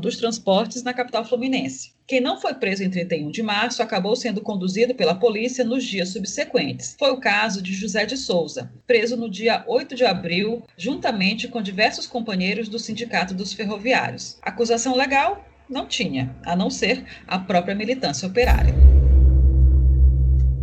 dos 0.00 0.16
transportes 0.16 0.84
na 0.84 0.94
capital 0.94 1.24
fluminense. 1.24 1.90
Quem 2.06 2.20
não 2.20 2.40
foi 2.40 2.54
preso 2.54 2.84
em 2.84 2.88
31 2.88 3.32
de 3.32 3.42
março 3.42 3.82
acabou 3.82 4.14
sendo 4.14 4.40
conduzido 4.40 4.94
pela 4.94 5.16
polícia 5.16 5.64
nos 5.64 5.82
dias 5.82 6.10
subsequentes. 6.10 6.94
Foi 6.96 7.10
o 7.10 7.18
caso 7.18 7.60
de 7.60 7.74
José 7.74 8.06
de 8.06 8.16
Souza, 8.16 8.70
preso 8.86 9.16
no 9.16 9.28
dia 9.28 9.64
8 9.66 9.96
de 9.96 10.04
abril, 10.04 10.62
juntamente 10.76 11.48
com 11.48 11.60
diversos 11.60 12.06
companheiros 12.06 12.68
do 12.68 12.78
Sindicato 12.78 13.34
dos 13.34 13.52
Ferroviários. 13.52 14.38
Acusação 14.40 14.96
legal? 14.96 15.44
Não 15.68 15.84
tinha, 15.84 16.32
a 16.46 16.54
não 16.54 16.70
ser 16.70 17.04
a 17.26 17.40
própria 17.40 17.74
militância 17.74 18.28
operária. 18.28 18.72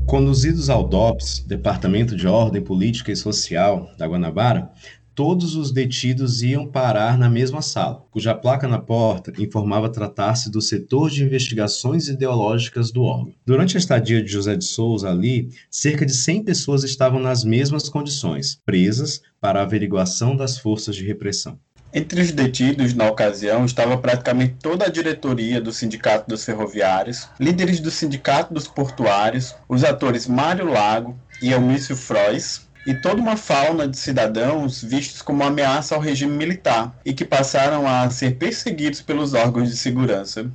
Conduzidos 0.09 0.69
ao 0.69 0.87
DOPS, 0.87 1.45
Departamento 1.45 2.15
de 2.15 2.25
Ordem 2.25 2.63
Política 2.63 3.11
e 3.11 3.15
Social 3.15 3.91
da 3.97 4.07
Guanabara, 4.07 4.71
todos 5.19 5.57
os 5.57 5.69
detidos 5.69 6.41
iam 6.43 6.65
parar 6.65 7.17
na 7.17 7.29
mesma 7.29 7.61
sala, 7.61 8.05
cuja 8.09 8.33
placa 8.33 8.69
na 8.69 8.79
porta 8.79 9.33
informava 9.37 9.89
tratar-se 9.89 10.49
do 10.49 10.61
setor 10.61 11.09
de 11.09 11.25
investigações 11.25 12.07
ideológicas 12.07 12.89
do 12.89 13.03
órgão. 13.03 13.33
Durante 13.45 13.75
a 13.75 13.79
estadia 13.81 14.23
de 14.23 14.31
José 14.31 14.55
de 14.55 14.63
Souza 14.63 15.09
ali, 15.09 15.49
cerca 15.69 16.05
de 16.05 16.13
100 16.13 16.45
pessoas 16.45 16.85
estavam 16.85 17.19
nas 17.19 17.43
mesmas 17.43 17.89
condições, 17.89 18.61
presas 18.65 19.21
para 19.41 19.61
averiguação 19.61 20.37
das 20.37 20.57
forças 20.57 20.95
de 20.95 21.05
repressão. 21.05 21.59
Entre 21.93 22.21
os 22.21 22.31
detidos 22.31 22.93
na 22.93 23.09
ocasião 23.09 23.65
estava 23.65 23.97
praticamente 23.97 24.55
toda 24.61 24.85
a 24.85 24.89
diretoria 24.89 25.59
do 25.59 25.73
Sindicato 25.73 26.29
dos 26.29 26.45
Ferroviários, 26.45 27.27
líderes 27.37 27.81
do 27.81 27.91
Sindicato 27.91 28.53
dos 28.53 28.69
Portuários, 28.69 29.53
os 29.67 29.83
atores 29.83 30.27
Mário 30.27 30.71
Lago 30.71 31.19
e 31.41 31.51
Elmício 31.51 31.97
Frois, 31.97 32.68
e 32.85 32.93
toda 32.93 33.21
uma 33.21 33.37
fauna 33.37 33.87
de 33.87 33.97
cidadãos 33.97 34.83
vistos 34.83 35.21
como 35.21 35.43
ameaça 35.43 35.95
ao 35.95 36.01
regime 36.01 36.35
militar 36.35 36.97
e 37.05 37.13
que 37.13 37.25
passaram 37.25 37.87
a 37.87 38.09
ser 38.09 38.37
perseguidos 38.37 39.01
pelos 39.01 39.33
órgãos 39.33 39.69
de 39.69 39.77
segurança. 39.77 40.51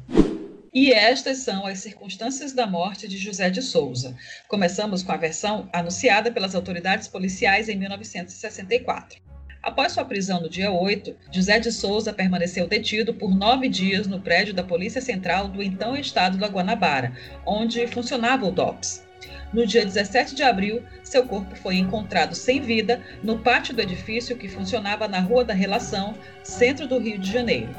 E 0.73 0.93
estas 0.93 1.39
são 1.39 1.65
as 1.67 1.79
circunstâncias 1.79 2.53
da 2.53 2.67
morte 2.67 3.07
de 3.07 3.17
José 3.17 3.49
de 3.49 3.63
Souza. 3.63 4.17
Começamos 4.49 5.05
com 5.05 5.13
a 5.13 5.17
versão 5.17 5.69
anunciada 5.73 6.33
pelas 6.33 6.55
autoridades 6.55 7.07
policiais 7.07 7.69
em 7.69 7.77
1964. 7.77 9.23
Após 9.63 9.93
sua 9.93 10.05
prisão 10.05 10.43
no 10.43 10.49
dia 10.51 10.71
8, 10.71 11.17
José 11.31 11.59
de 11.59 11.71
Souza 11.71 12.13
permaneceu 12.13 12.67
detido 12.67 13.15
por 13.15 13.35
nove 13.35 13.69
dias 13.69 14.07
no 14.07 14.21
prédio 14.21 14.53
da 14.53 14.65
Polícia 14.65 15.01
Central 15.01 15.49
do 15.49 15.63
então 15.63 15.97
Estado 15.97 16.37
da 16.37 16.49
Guanabara, 16.49 17.13
onde 17.47 17.87
funcionava 17.87 18.45
o 18.45 18.51
DOPS. 18.51 19.05
No 19.53 19.67
dia 19.67 19.85
17 19.85 20.35
de 20.35 20.43
abril, 20.43 20.83
seu 21.03 21.27
corpo 21.27 21.55
foi 21.57 21.77
encontrado 21.77 22.35
sem 22.35 22.61
vida 22.61 23.01
no 23.23 23.39
pátio 23.39 23.75
do 23.75 23.81
edifício 23.81 24.37
que 24.37 24.49
funcionava 24.49 25.07
na 25.07 25.21
Rua 25.21 25.45
da 25.45 25.55
Relação, 25.55 26.15
centro 26.43 26.89
do 26.89 26.99
Rio 26.99 27.19
de 27.19 27.33
Janeiro. 27.33 27.75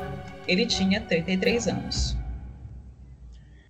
Ele 0.48 0.66
tinha 0.66 1.02
33 1.02 1.68
anos. 1.68 2.18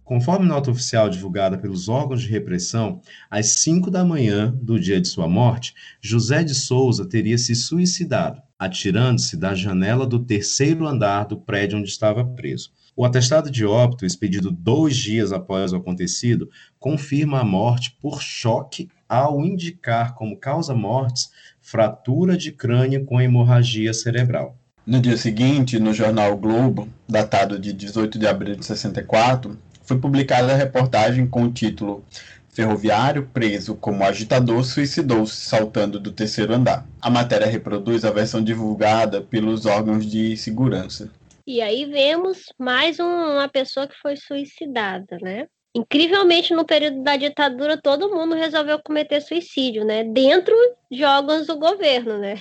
Conforme 0.05 0.45
nota 0.45 0.69
oficial 0.69 1.09
divulgada 1.09 1.57
pelos 1.57 1.89
órgãos 1.89 2.21
de 2.21 2.29
repressão, 2.29 3.01
às 3.27 3.47
5 3.47 3.89
da 3.89 4.05
manhã 4.05 4.55
do 4.61 4.79
dia 4.79 5.01
de 5.01 5.07
sua 5.07 5.27
morte, 5.27 5.73
José 5.99 6.43
de 6.43 6.53
Souza 6.53 7.09
teria 7.09 7.39
se 7.39 7.55
suicidado, 7.55 8.39
atirando-se 8.59 9.35
da 9.35 9.55
janela 9.55 10.05
do 10.05 10.23
terceiro 10.23 10.85
andar 10.85 11.23
do 11.23 11.37
prédio 11.37 11.79
onde 11.79 11.89
estava 11.89 12.23
preso. 12.23 12.71
O 12.97 13.03
atestado 13.03 13.51
de 13.51 13.65
óbito, 13.65 14.05
expedido 14.05 14.49
dois 14.49 14.95
dias 14.95 15.33
após 15.33 15.73
o 15.73 15.75
acontecido, 15.75 16.49
confirma 16.79 17.41
a 17.41 17.43
morte 17.43 17.97
por 18.01 18.21
choque 18.21 18.89
ao 19.07 19.43
indicar 19.43 20.15
como 20.15 20.37
causa-mortes 20.37 21.29
fratura 21.59 22.37
de 22.37 22.53
crânio 22.53 23.03
com 23.03 23.19
hemorragia 23.19 23.93
cerebral. 23.93 24.55
No 24.87 25.01
dia 25.01 25.17
seguinte, 25.17 25.77
no 25.77 25.93
jornal 25.93 26.37
Globo, 26.37 26.87
datado 27.09 27.59
de 27.59 27.73
18 27.73 28.17
de 28.17 28.27
abril 28.27 28.55
de 28.55 28.65
64, 28.65 29.57
foi 29.83 29.97
publicada 29.97 30.53
a 30.53 30.55
reportagem 30.55 31.27
com 31.27 31.43
o 31.43 31.51
título 31.51 32.01
Ferroviário 32.47 33.27
preso 33.33 33.75
como 33.75 34.05
agitador 34.05 34.63
suicidou-se 34.63 35.35
saltando 35.35 35.99
do 35.99 36.13
terceiro 36.13 36.53
andar. 36.53 36.87
A 37.01 37.09
matéria 37.09 37.45
reproduz 37.45 38.05
a 38.05 38.11
versão 38.11 38.41
divulgada 38.41 39.19
pelos 39.19 39.65
órgãos 39.65 40.05
de 40.05 40.37
segurança. 40.37 41.11
E 41.47 41.61
aí 41.61 41.85
vemos 41.85 42.45
mais 42.57 42.99
um, 42.99 43.05
uma 43.05 43.47
pessoa 43.47 43.87
que 43.87 43.95
foi 44.01 44.15
suicidada, 44.15 45.17
né? 45.21 45.45
Incrivelmente, 45.75 46.55
no 46.55 46.65
período 46.65 47.03
da 47.03 47.15
ditadura, 47.17 47.79
todo 47.79 48.09
mundo 48.09 48.33
resolveu 48.33 48.79
cometer 48.81 49.21
suicídio, 49.21 49.85
né? 49.85 50.03
Dentro 50.03 50.55
de 50.89 51.03
órgãos 51.03 51.45
do 51.45 51.59
governo, 51.59 52.17
né? 52.17 52.35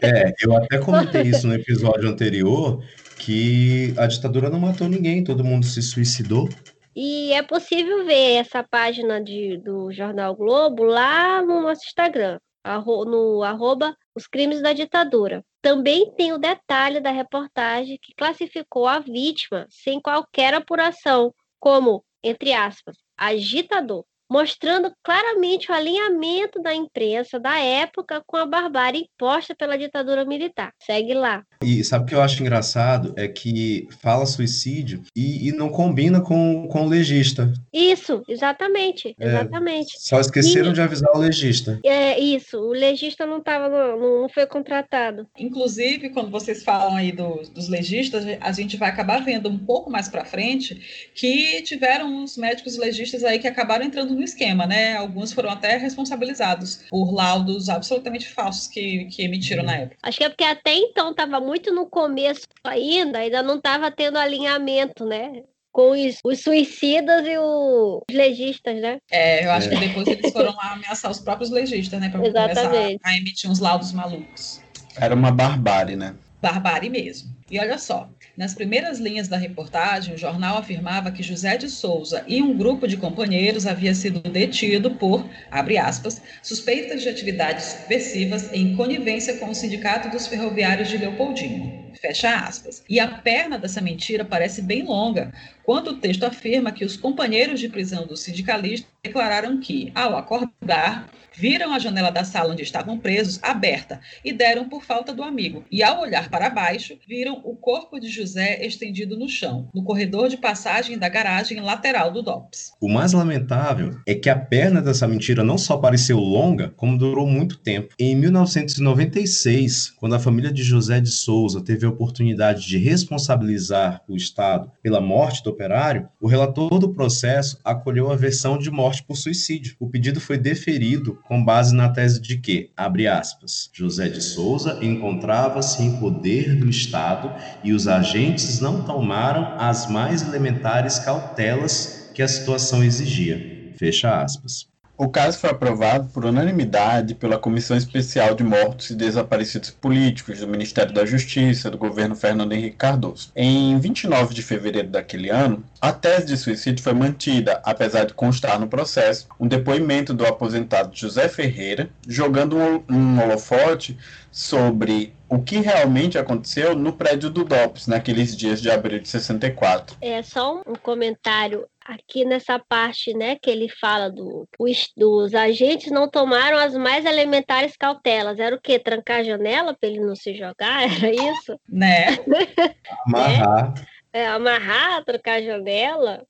É, 0.00 0.32
eu 0.40 0.54
até 0.54 0.78
comentei 0.78 1.22
isso 1.26 1.48
no 1.48 1.54
episódio 1.54 2.08
anterior, 2.08 2.84
que 3.18 3.92
a 3.96 4.06
ditadura 4.06 4.48
não 4.48 4.60
matou 4.60 4.88
ninguém, 4.88 5.24
todo 5.24 5.42
mundo 5.42 5.66
se 5.66 5.82
suicidou. 5.82 6.48
E 6.94 7.32
é 7.32 7.42
possível 7.42 8.04
ver 8.04 8.36
essa 8.36 8.62
página 8.62 9.20
de, 9.20 9.58
do 9.58 9.90
Jornal 9.90 10.36
Globo 10.36 10.84
lá 10.84 11.42
no 11.42 11.62
nosso 11.62 11.84
Instagram, 11.84 12.38
no 12.64 13.42
arroba 13.42 13.96
Os 14.14 14.28
Crimes 14.28 14.62
da 14.62 14.72
Ditadura. 14.72 15.42
Também 15.66 16.12
tem 16.12 16.32
o 16.32 16.38
detalhe 16.38 17.00
da 17.00 17.10
reportagem 17.10 17.98
que 18.00 18.14
classificou 18.14 18.86
a 18.86 19.00
vítima 19.00 19.66
sem 19.68 20.00
qualquer 20.00 20.54
apuração 20.54 21.34
como, 21.58 22.04
entre 22.22 22.52
aspas, 22.52 22.96
agitador 23.16 24.04
mostrando 24.30 24.92
claramente 25.02 25.70
o 25.70 25.74
alinhamento 25.74 26.60
da 26.60 26.74
imprensa 26.74 27.38
da 27.38 27.58
época 27.58 28.22
com 28.26 28.36
a 28.36 28.46
barbárie 28.46 29.08
imposta 29.14 29.54
pela 29.54 29.78
ditadura 29.78 30.24
militar. 30.24 30.72
Segue 30.82 31.14
lá. 31.14 31.42
E 31.62 31.82
sabe 31.84 32.04
o 32.04 32.08
que 32.08 32.14
eu 32.14 32.22
acho 32.22 32.42
engraçado? 32.42 33.14
É 33.16 33.28
que 33.28 33.88
fala 34.00 34.26
suicídio 34.26 35.02
e, 35.14 35.48
e 35.48 35.52
não 35.52 35.68
combina 35.68 36.20
com, 36.20 36.68
com 36.68 36.86
o 36.86 36.88
legista. 36.88 37.52
Isso, 37.72 38.22
exatamente, 38.28 39.14
é, 39.18 39.26
exatamente. 39.26 39.96
Só 39.98 40.20
esqueceram 40.20 40.70
e, 40.70 40.74
de 40.74 40.80
avisar 40.80 41.10
o 41.14 41.18
legista. 41.18 41.80
É 41.84 42.18
isso, 42.18 42.58
o 42.58 42.72
legista 42.72 43.24
não 43.26 43.40
tava, 43.40 43.68
não, 43.68 44.22
não 44.22 44.28
foi 44.28 44.46
contratado. 44.46 45.26
Inclusive, 45.38 46.10
quando 46.10 46.30
vocês 46.30 46.62
falam 46.62 46.96
aí 46.96 47.12
do, 47.12 47.42
dos 47.54 47.68
legistas, 47.68 48.24
a 48.40 48.52
gente 48.52 48.76
vai 48.76 48.90
acabar 48.90 49.24
vendo 49.24 49.48
um 49.48 49.58
pouco 49.58 49.90
mais 49.90 50.08
para 50.08 50.24
frente 50.24 51.10
que 51.14 51.62
tiveram 51.62 52.08
uns 52.08 52.36
médicos 52.36 52.76
legistas 52.76 53.24
aí 53.24 53.38
que 53.38 53.48
acabaram 53.48 53.84
entrando 53.84 54.15
no 54.16 54.24
esquema, 54.24 54.66
né? 54.66 54.96
Alguns 54.96 55.32
foram 55.32 55.50
até 55.50 55.76
responsabilizados 55.76 56.84
por 56.90 57.12
laudos 57.12 57.68
absolutamente 57.68 58.28
falsos 58.28 58.66
que, 58.66 59.04
que 59.06 59.22
emitiram 59.22 59.62
na 59.62 59.76
época. 59.76 59.96
Acho 60.02 60.18
que 60.18 60.24
é 60.24 60.28
porque 60.28 60.44
até 60.44 60.74
então 60.74 61.10
estava 61.10 61.40
muito 61.40 61.72
no 61.72 61.86
começo 61.86 62.46
ainda, 62.64 63.18
ainda 63.18 63.42
não 63.42 63.56
estava 63.56 63.90
tendo 63.90 64.18
alinhamento, 64.18 65.04
né? 65.04 65.42
com 65.72 65.90
os, 65.90 66.16
os, 66.24 66.40
suicidas 66.40 67.26
e 67.26 67.36
os 67.36 68.00
legistas, 68.10 68.80
né? 68.80 68.96
É, 69.10 69.44
eu 69.44 69.52
acho 69.52 69.68
é. 69.68 69.74
que 69.74 69.86
depois 69.86 70.06
eles 70.08 70.32
foram 70.32 70.56
lá 70.56 70.72
ameaçar 70.72 71.10
os 71.10 71.20
próprios 71.20 71.50
legistas, 71.50 72.00
né? 72.00 72.08
Para 72.08 72.20
começar 72.20 72.70
a 73.04 73.14
emitir 73.14 73.50
uns 73.50 73.58
laudos 73.58 73.92
malucos. 73.92 74.62
Era 74.98 75.14
uma 75.14 75.30
barbárie, 75.30 75.94
né? 75.94 76.14
Barbárie 76.40 76.88
mesmo. 76.88 77.36
E 77.50 77.60
olha 77.60 77.76
só, 77.76 78.08
nas 78.36 78.52
primeiras 78.52 78.98
linhas 78.98 79.28
da 79.28 79.38
reportagem, 79.38 80.14
o 80.14 80.18
jornal 80.18 80.58
afirmava 80.58 81.10
que 81.10 81.22
José 81.22 81.56
de 81.56 81.70
Souza 81.70 82.22
e 82.26 82.42
um 82.42 82.56
grupo 82.56 82.86
de 82.86 82.98
companheiros 82.98 83.66
havia 83.66 83.94
sido 83.94 84.20
detido 84.20 84.90
por, 84.90 85.26
abre 85.50 85.78
aspas, 85.78 86.20
suspeitas 86.42 87.02
de 87.02 87.08
atividades 87.08 87.64
subversivas 87.64 88.52
em 88.52 88.76
conivência 88.76 89.38
com 89.38 89.48
o 89.48 89.54
Sindicato 89.54 90.10
dos 90.10 90.26
Ferroviários 90.26 90.88
de 90.88 90.98
Leopoldino. 90.98 91.85
Fecha 92.00 92.34
aspas. 92.36 92.84
E 92.88 93.00
a 93.00 93.08
perna 93.08 93.58
dessa 93.58 93.80
mentira 93.80 94.24
parece 94.24 94.62
bem 94.62 94.84
longa, 94.84 95.32
quando 95.64 95.88
o 95.88 95.96
texto 95.96 96.24
afirma 96.24 96.72
que 96.72 96.84
os 96.84 96.96
companheiros 96.96 97.58
de 97.58 97.68
prisão 97.68 98.06
do 98.06 98.16
sindicalista 98.16 98.86
declararam 99.02 99.58
que, 99.60 99.90
ao 99.94 100.16
acordar, 100.16 101.08
viram 101.36 101.74
a 101.74 101.78
janela 101.78 102.10
da 102.10 102.24
sala 102.24 102.52
onde 102.52 102.62
estavam 102.62 102.98
presos 102.98 103.38
aberta 103.42 104.00
e 104.24 104.32
deram 104.32 104.68
por 104.68 104.82
falta 104.82 105.12
do 105.12 105.22
amigo. 105.22 105.64
E 105.70 105.82
ao 105.82 106.00
olhar 106.00 106.30
para 106.30 106.48
baixo, 106.48 106.98
viram 107.06 107.40
o 107.44 107.54
corpo 107.54 108.00
de 108.00 108.08
José 108.08 108.64
estendido 108.64 109.18
no 109.18 109.28
chão, 109.28 109.68
no 109.74 109.84
corredor 109.84 110.28
de 110.28 110.38
passagem 110.38 110.98
da 110.98 111.08
garagem 111.08 111.60
lateral 111.60 112.10
do 112.10 112.22
DOPS. 112.22 112.72
O 112.80 112.88
mais 112.88 113.12
lamentável 113.12 113.96
é 114.06 114.14
que 114.14 114.30
a 114.30 114.36
perna 114.36 114.80
dessa 114.80 115.06
mentira 115.06 115.44
não 115.44 115.58
só 115.58 115.76
pareceu 115.76 116.18
longa, 116.18 116.72
como 116.76 116.96
durou 116.96 117.26
muito 117.26 117.58
tempo. 117.58 117.94
Em 117.98 118.16
1996, 118.16 119.90
quando 119.90 120.14
a 120.14 120.20
família 120.20 120.52
de 120.52 120.62
José 120.62 121.00
de 121.00 121.10
Souza 121.10 121.62
teve 121.62 121.85
a 121.86 121.90
oportunidade 121.90 122.66
de 122.66 122.78
responsabilizar 122.78 124.02
o 124.08 124.16
Estado 124.16 124.70
pela 124.82 125.00
morte 125.00 125.42
do 125.42 125.50
operário, 125.50 126.08
o 126.20 126.26
relator 126.26 126.78
do 126.78 126.92
processo 126.92 127.58
acolheu 127.64 128.10
a 128.10 128.16
versão 128.16 128.58
de 128.58 128.70
morte 128.70 129.02
por 129.02 129.16
suicídio. 129.16 129.76
O 129.80 129.88
pedido 129.88 130.20
foi 130.20 130.36
deferido 130.36 131.18
com 131.26 131.44
base 131.44 131.74
na 131.74 131.88
tese 131.88 132.20
de 132.20 132.38
que, 132.38 132.70
abre 132.76 133.06
aspas, 133.06 133.70
José 133.72 134.08
de 134.08 134.22
Souza 134.22 134.78
encontrava-se 134.82 135.82
em 135.82 135.96
poder 135.98 136.56
do 136.56 136.68
Estado 136.68 137.32
e 137.62 137.72
os 137.72 137.88
agentes 137.88 138.60
não 138.60 138.82
tomaram 138.82 139.54
as 139.58 139.88
mais 139.88 140.22
elementares 140.22 140.98
cautelas 140.98 142.10
que 142.14 142.22
a 142.22 142.28
situação 142.28 142.82
exigia. 142.82 143.72
Fecha 143.76 144.22
aspas. 144.22 144.66
O 144.98 145.10
caso 145.10 145.38
foi 145.38 145.50
aprovado 145.50 146.08
por 146.08 146.24
unanimidade 146.24 147.14
pela 147.14 147.38
Comissão 147.38 147.76
Especial 147.76 148.34
de 148.34 148.42
Mortos 148.42 148.88
e 148.88 148.94
Desaparecidos 148.94 149.68
Políticos 149.68 150.40
do 150.40 150.48
Ministério 150.48 150.94
da 150.94 151.04
Justiça 151.04 151.70
do 151.70 151.76
governo 151.76 152.16
Fernando 152.16 152.52
Henrique 152.52 152.78
Cardoso. 152.78 153.30
Em 153.36 153.78
29 153.78 154.34
de 154.34 154.42
fevereiro 154.42 154.88
daquele 154.88 155.28
ano, 155.28 155.62
a 155.80 155.92
tese 155.92 156.26
de 156.26 156.36
suicídio 156.36 156.82
foi 156.82 156.92
mantida, 156.92 157.60
apesar 157.64 158.04
de 158.04 158.14
constar 158.14 158.58
no 158.58 158.68
processo 158.68 159.28
um 159.38 159.46
depoimento 159.46 160.14
do 160.14 160.26
aposentado 160.26 160.96
José 160.96 161.28
Ferreira, 161.28 161.90
jogando 162.06 162.56
um 162.88 163.20
holofote 163.20 163.96
sobre 164.30 165.14
o 165.28 165.42
que 165.42 165.58
realmente 165.58 166.18
aconteceu 166.18 166.74
no 166.74 166.92
prédio 166.92 167.30
do 167.30 167.44
DOPS 167.44 167.86
naqueles 167.86 168.36
dias 168.36 168.60
de 168.60 168.70
abril 168.70 169.00
de 169.00 169.08
64. 169.08 169.96
É 170.00 170.22
só 170.22 170.62
um 170.66 170.74
comentário 170.74 171.66
aqui 171.84 172.24
nessa 172.24 172.58
parte, 172.58 173.14
né, 173.14 173.36
que 173.36 173.48
ele 173.48 173.68
fala 173.68 174.10
do, 174.10 174.46
os, 174.58 174.90
dos 174.96 175.34
agentes 175.34 175.90
não 175.90 176.08
tomaram 176.08 176.58
as 176.58 176.74
mais 176.74 177.04
elementares 177.04 177.76
cautelas. 177.76 178.38
Era 178.38 178.56
o 178.56 178.60
quê? 178.60 178.78
Trancar 178.78 179.20
a 179.20 179.24
janela 179.24 179.74
para 179.74 179.88
ele 179.88 180.00
não 180.00 180.16
se 180.16 180.34
jogar? 180.34 180.82
Era 180.90 181.10
isso? 181.10 181.58
Né? 181.68 182.18
Amarrar. 183.06 183.74
É, 183.76 183.95
é, 184.16 184.26
amarrar, 184.28 185.04
trancar 185.04 185.34
a 185.34 185.42
janela 185.42 186.26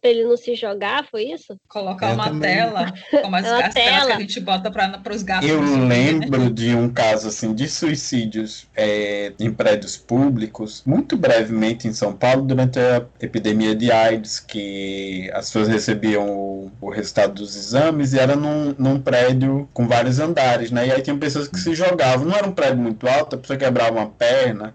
para 0.00 0.10
ele 0.10 0.24
não 0.24 0.36
se 0.36 0.56
jogar, 0.56 1.06
foi 1.08 1.26
isso? 1.26 1.56
Colocar 1.68 2.12
uma 2.12 2.24
também. 2.24 2.56
tela, 2.56 2.92
como 3.22 3.36
as, 3.36 3.46
as 3.46 3.72
telas 3.72 4.06
que 4.06 4.12
a 4.12 4.20
gente 4.20 4.40
bota 4.40 4.70
para 4.70 5.14
os 5.14 5.22
gatos. 5.22 5.48
Eu 5.48 5.60
lembro 5.60 6.44
né? 6.44 6.50
de 6.50 6.74
um 6.74 6.92
caso 6.92 7.28
assim 7.28 7.54
de 7.54 7.68
suicídios 7.68 8.66
é, 8.76 9.32
em 9.38 9.52
prédios 9.52 9.96
públicos, 9.96 10.82
muito 10.84 11.16
brevemente 11.16 11.86
em 11.86 11.92
São 11.92 12.12
Paulo, 12.12 12.42
durante 12.42 12.80
a 12.80 13.06
epidemia 13.20 13.76
de 13.76 13.92
AIDS, 13.92 14.40
que 14.40 15.30
as 15.32 15.46
pessoas 15.46 15.68
recebiam 15.68 16.28
o, 16.28 16.72
o 16.80 16.90
resultado 16.90 17.34
dos 17.34 17.54
exames 17.54 18.12
e 18.12 18.18
era 18.18 18.34
num, 18.34 18.74
num 18.76 19.00
prédio 19.00 19.68
com 19.72 19.86
vários 19.86 20.18
andares, 20.18 20.72
né? 20.72 20.88
E 20.88 20.92
aí 20.92 21.00
tinham 21.00 21.18
pessoas 21.18 21.46
que 21.46 21.60
se 21.60 21.74
jogavam. 21.74 22.26
Não 22.26 22.36
era 22.36 22.46
um 22.46 22.52
prédio 22.52 22.78
muito 22.78 23.08
alto, 23.08 23.36
a 23.36 23.38
pessoa 23.38 23.56
quebrava 23.56 23.98
uma 23.98 24.10
perna 24.10 24.74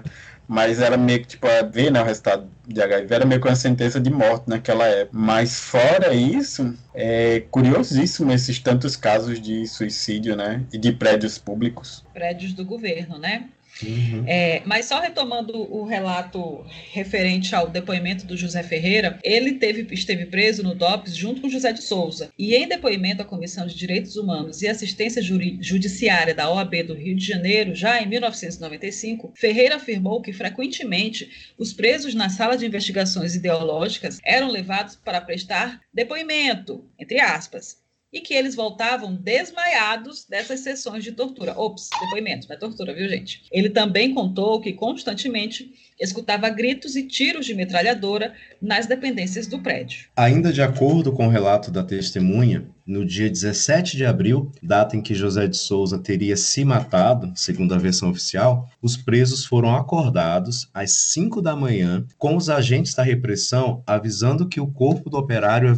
mas 0.50 0.82
era 0.82 0.98
meio 0.98 1.22
que, 1.22 1.28
tipo, 1.28 1.48
a 1.48 1.62
ver, 1.62 1.92
né, 1.92 2.02
o 2.02 2.04
resultado 2.04 2.50
de 2.68 2.82
HIV 2.82 3.14
era 3.14 3.24
meio 3.24 3.40
que 3.40 3.48
uma 3.48 3.56
sentença 3.56 4.00
de 4.00 4.10
morte 4.10 4.50
naquela 4.50 4.88
época. 4.88 5.16
Mas 5.16 5.60
fora 5.60 6.12
isso, 6.12 6.76
é 6.92 7.44
curiosíssimo 7.52 8.32
esses 8.32 8.58
tantos 8.58 8.96
casos 8.96 9.40
de 9.40 9.68
suicídio, 9.68 10.36
né, 10.36 10.64
e 10.74 10.78
de 10.80 10.92
prédios 10.92 11.38
públicos. 11.38 12.04
Prédios 12.12 12.54
do 12.54 12.66
governo, 12.66 13.20
né? 13.20 13.48
Uhum. 13.84 14.24
É, 14.28 14.62
mas 14.66 14.86
só 14.86 15.00
retomando 15.00 15.54
o 15.74 15.86
relato 15.86 16.66
referente 16.92 17.56
ao 17.56 17.70
depoimento 17.70 18.26
do 18.26 18.38
José 18.38 18.64
Ferreira, 18.64 19.20
ele 19.24 19.54
teve, 19.54 19.94
esteve 19.94 20.26
preso 20.26 20.64
no 20.64 20.76
DOPS 20.76 21.16
junto 21.16 21.42
com 21.42 21.50
José 21.50 21.72
de 21.72 21.82
Souza. 21.82 22.32
E 22.38 22.56
em 22.56 22.68
depoimento 22.68 23.22
à 23.22 23.26
Comissão 23.26 23.66
de 23.66 23.76
Direitos 23.76 24.16
Humanos 24.16 24.62
e 24.62 24.68
Assistência 24.68 25.22
Judiciária 25.22 26.34
da 26.34 26.50
OAB 26.50 26.84
do 26.84 26.94
Rio 26.94 27.16
de 27.16 27.26
Janeiro, 27.26 27.76
já 27.76 28.02
em 28.02 28.08
1995, 28.08 29.34
Ferreira 29.36 29.76
afirmou 29.76 30.22
que 30.22 30.34
frequentemente 30.34 31.54
os 31.58 31.74
presos 31.74 32.14
na 32.14 32.30
sala 32.30 32.58
de 32.58 32.66
investigações 32.66 33.36
ideológicas 33.36 34.20
eram 34.24 34.50
levados 34.50 34.96
para 34.96 35.22
prestar 35.22 35.82
depoimento, 35.94 36.86
entre 36.98 37.20
aspas, 37.20 37.78
e 38.12 38.22
que 38.22 38.34
eles 38.34 38.56
voltavam 38.56 39.16
desmaiados 39.16 40.26
dessas 40.26 40.62
sessões 40.62 41.04
de 41.04 41.12
tortura. 41.12 41.58
Ops, 41.60 41.90
depoimento, 42.02 42.48
não 42.48 42.56
é 42.56 42.60
tortura, 42.60 42.94
viu, 42.94 43.08
gente? 43.08 43.44
Ele 43.52 43.70
também 43.70 44.14
contou 44.14 44.60
que 44.60 44.74
constantemente 44.74 45.72
escutava 46.00 46.50
gritos 46.50 46.96
e 46.96 47.04
tiros 47.08 47.46
de 47.46 47.54
metralhadora 47.54 48.34
nas 48.62 48.88
dependências 48.88 49.46
do 49.48 49.60
prédio. 49.60 50.08
Ainda 50.16 50.52
de 50.52 50.62
acordo 50.62 51.12
com 51.12 51.28
o 51.28 51.30
relato 51.30 51.70
da 51.70 51.84
testemunha, 51.84 52.66
no 52.90 53.06
dia 53.06 53.30
17 53.30 53.96
de 53.96 54.04
abril, 54.04 54.52
data 54.64 54.98
em 54.98 55.02
que 55.02 55.14
José 55.14 55.48
de 55.48 55.56
Souza 55.56 56.00
teria 56.00 56.36
se 56.36 56.66
matado, 56.66 57.32
segundo 57.36 57.76
a 57.76 57.78
versão 57.78 58.10
oficial, 58.10 58.68
os 58.82 58.98
presos 58.98 59.46
foram 59.46 59.76
acordados 59.76 60.68
às 60.74 60.92
5 60.94 61.40
da 61.40 61.56
manhã 61.56 62.04
com 62.18 62.36
os 62.36 62.50
agentes 62.50 62.96
da 62.96 63.04
repressão 63.04 63.84
avisando 63.86 64.48
que 64.48 64.60
o 64.60 64.66
corpo 64.66 65.08
do 65.08 65.18
operário 65.18 65.72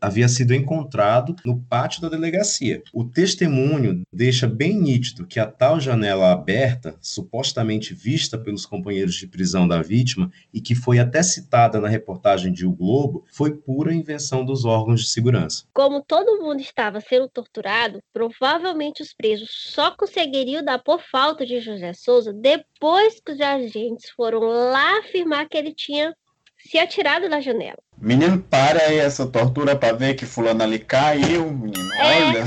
havia, 0.00 0.26
sido 0.28 0.52
encontrado 0.52 1.36
no 1.44 1.60
pátio 1.60 2.02
da 2.02 2.08
delegacia. 2.08 2.82
O 2.92 3.04
testemunho 3.04 4.02
deixa 4.12 4.48
bem 4.48 4.76
nítido 4.76 5.24
que 5.24 5.38
a 5.38 5.46
tal 5.46 5.78
janela 5.78 6.32
aberta, 6.32 6.96
supostamente 7.00 7.94
vista 7.94 8.36
pelos 8.36 8.66
companheiros 8.66 9.14
de 9.14 9.28
prisão 9.28 9.68
da 9.68 9.80
vítima 9.80 10.32
e 10.52 10.60
que 10.60 10.74
foi 10.74 10.98
até 10.98 11.22
citada 11.22 11.80
na 11.80 11.88
reportagem 11.88 12.52
de 12.52 12.66
O 12.66 12.72
Globo, 12.72 13.24
foi 13.30 13.54
pura 13.54 13.94
invenção 13.94 14.44
dos 14.44 14.64
órgãos 14.64 15.02
de 15.02 15.10
segurança. 15.10 15.62
Como 15.72 16.02
todo 16.02 16.42
mundo 16.42 16.55
estava 16.62 17.00
sendo 17.00 17.28
torturado, 17.28 18.00
provavelmente 18.12 19.02
os 19.02 19.12
presos 19.12 19.48
só 19.50 19.90
conseguiriam 19.90 20.64
dar 20.64 20.78
por 20.78 21.00
falta 21.00 21.44
de 21.44 21.60
José 21.60 21.92
Souza 21.92 22.32
depois 22.32 23.20
que 23.24 23.32
os 23.32 23.40
agentes 23.40 24.10
foram 24.10 24.40
lá 24.40 24.98
afirmar 25.00 25.48
que 25.48 25.56
ele 25.56 25.72
tinha 25.74 26.14
se 26.58 26.78
atirado 26.78 27.28
da 27.28 27.40
janela. 27.40 27.78
Menino, 27.98 28.42
para 28.42 28.82
aí 28.82 28.98
essa 28.98 29.26
tortura 29.26 29.76
pra 29.76 29.92
ver 29.92 30.14
que 30.14 30.26
fulano 30.26 30.62
ali 30.62 30.78
caiu, 30.78 31.50
menino. 31.50 31.94
É. 31.94 32.28
Olha. 32.28 32.44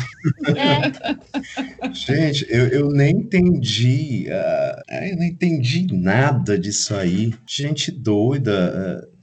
É, 0.55 1.89
Gente, 1.93 2.45
eu, 2.49 2.67
eu 2.67 2.89
nem 2.89 3.11
entendi. 3.11 4.27
ah, 4.31 4.83
eu 5.09 5.17
não 5.17 5.23
entendi 5.23 5.87
nada 5.91 6.57
disso 6.57 6.95
aí. 6.95 7.33
Gente 7.47 7.91
doida. 7.91 9.05
ah. 9.05 9.18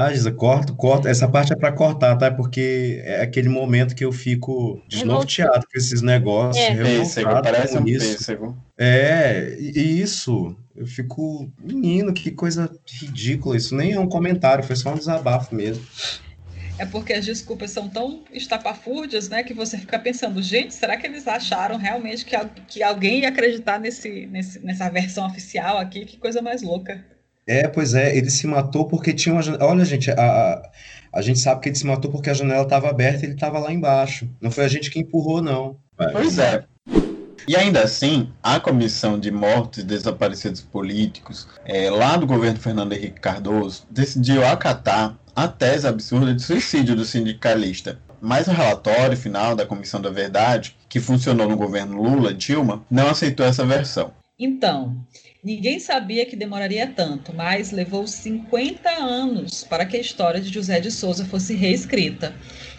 Ah, 0.00 0.12
Gisa, 0.12 0.30
corta, 0.30 0.72
corta. 0.72 1.08
Essa 1.08 1.26
parte 1.26 1.52
é 1.52 1.56
pra 1.56 1.72
cortar, 1.72 2.14
tá? 2.16 2.30
Porque 2.30 3.00
é 3.04 3.20
aquele 3.22 3.48
momento 3.48 3.94
que 3.96 4.04
eu 4.04 4.12
fico 4.12 4.80
desnorteado 4.88 5.66
com 5.66 5.76
esses 5.78 6.02
negócios, 6.02 6.64
É. 6.64 6.76
Pêssego, 6.82 7.30
parece 7.42 7.76
com 7.76 7.82
um 7.82 7.86
isso. 7.88 8.06
pêssego. 8.16 8.56
É, 8.78 9.56
e 9.58 10.00
isso. 10.00 10.54
Eu 10.76 10.86
fico, 10.86 11.50
menino, 11.60 12.12
que 12.14 12.30
coisa 12.30 12.70
ridícula. 13.00 13.56
Isso 13.56 13.74
nem 13.74 13.92
é 13.94 13.98
um 14.00 14.08
comentário, 14.08 14.62
foi 14.62 14.76
só 14.76 14.92
um 14.92 14.96
desabafo 14.98 15.52
mesmo. 15.54 15.84
É 16.78 16.86
porque 16.86 17.12
as 17.12 17.26
desculpas 17.26 17.72
são 17.72 17.88
tão 17.88 18.22
estapafúrdias, 18.32 19.28
né, 19.28 19.42
que 19.42 19.52
você 19.52 19.76
fica 19.76 19.98
pensando, 19.98 20.40
gente, 20.40 20.72
será 20.72 20.96
que 20.96 21.08
eles 21.08 21.26
acharam 21.26 21.76
realmente 21.76 22.24
que, 22.24 22.36
que 22.68 22.82
alguém 22.84 23.22
ia 23.22 23.30
acreditar 23.30 23.80
nesse, 23.80 24.26
nesse- 24.26 24.60
nessa 24.60 24.88
versão 24.88 25.26
oficial 25.26 25.76
aqui? 25.78 26.04
Que 26.04 26.16
coisa 26.18 26.40
mais 26.40 26.62
louca. 26.62 27.04
É, 27.48 27.66
pois 27.66 27.94
é, 27.94 28.14
ele 28.14 28.30
se 28.30 28.46
matou 28.46 28.84
porque 28.86 29.14
tinha 29.14 29.34
uma 29.34 29.40
janela. 29.40 29.64
Olha, 29.64 29.82
gente, 29.82 30.10
a, 30.10 30.14
a, 30.14 30.70
a 31.14 31.22
gente 31.22 31.38
sabe 31.38 31.62
que 31.62 31.70
ele 31.70 31.76
se 31.76 31.86
matou 31.86 32.10
porque 32.10 32.28
a 32.28 32.34
janela 32.34 32.62
estava 32.62 32.90
aberta 32.90 33.22
e 33.22 33.24
ele 33.24 33.34
estava 33.34 33.58
lá 33.58 33.72
embaixo. 33.72 34.28
Não 34.38 34.50
foi 34.50 34.66
a 34.66 34.68
gente 34.68 34.90
que 34.90 34.98
empurrou, 34.98 35.40
não. 35.40 35.78
Pois 36.12 36.38
é. 36.38 36.64
E 37.48 37.56
ainda 37.56 37.82
assim, 37.82 38.30
a 38.42 38.60
Comissão 38.60 39.18
de 39.18 39.30
Mortos 39.30 39.78
e 39.78 39.82
Desaparecidos 39.82 40.60
Políticos, 40.60 41.48
eh, 41.64 41.88
lá 41.88 42.18
do 42.18 42.26
governo 42.26 42.60
Fernando 42.60 42.92
Henrique 42.92 43.18
Cardoso, 43.18 43.84
decidiu 43.90 44.46
acatar 44.46 45.18
a 45.34 45.48
tese 45.48 45.86
absurda 45.86 46.34
de 46.34 46.42
suicídio 46.42 46.94
do 46.94 47.06
sindicalista. 47.06 47.98
Mas 48.20 48.46
o 48.46 48.50
relatório 48.50 49.16
final 49.16 49.56
da 49.56 49.64
Comissão 49.64 50.02
da 50.02 50.10
Verdade, 50.10 50.76
que 50.86 51.00
funcionou 51.00 51.48
no 51.48 51.56
governo 51.56 52.02
Lula-Dilma, 52.02 52.84
não 52.90 53.08
aceitou 53.08 53.46
essa 53.46 53.64
versão. 53.64 54.12
Então, 54.38 54.96
ninguém 55.42 55.78
sabia 55.78 56.26
que 56.26 56.36
demoraria 56.36 56.86
tanto, 56.86 57.32
mas 57.34 57.70
levou 57.70 58.06
50 58.06 58.88
anos 58.90 59.64
para 59.64 59.86
que 59.86 59.96
a 59.96 60.00
história 60.00 60.40
de 60.40 60.52
José 60.52 60.80
de 60.80 60.90
Souza 60.90 61.24
fosse 61.24 61.54
reescrita. 61.54 62.34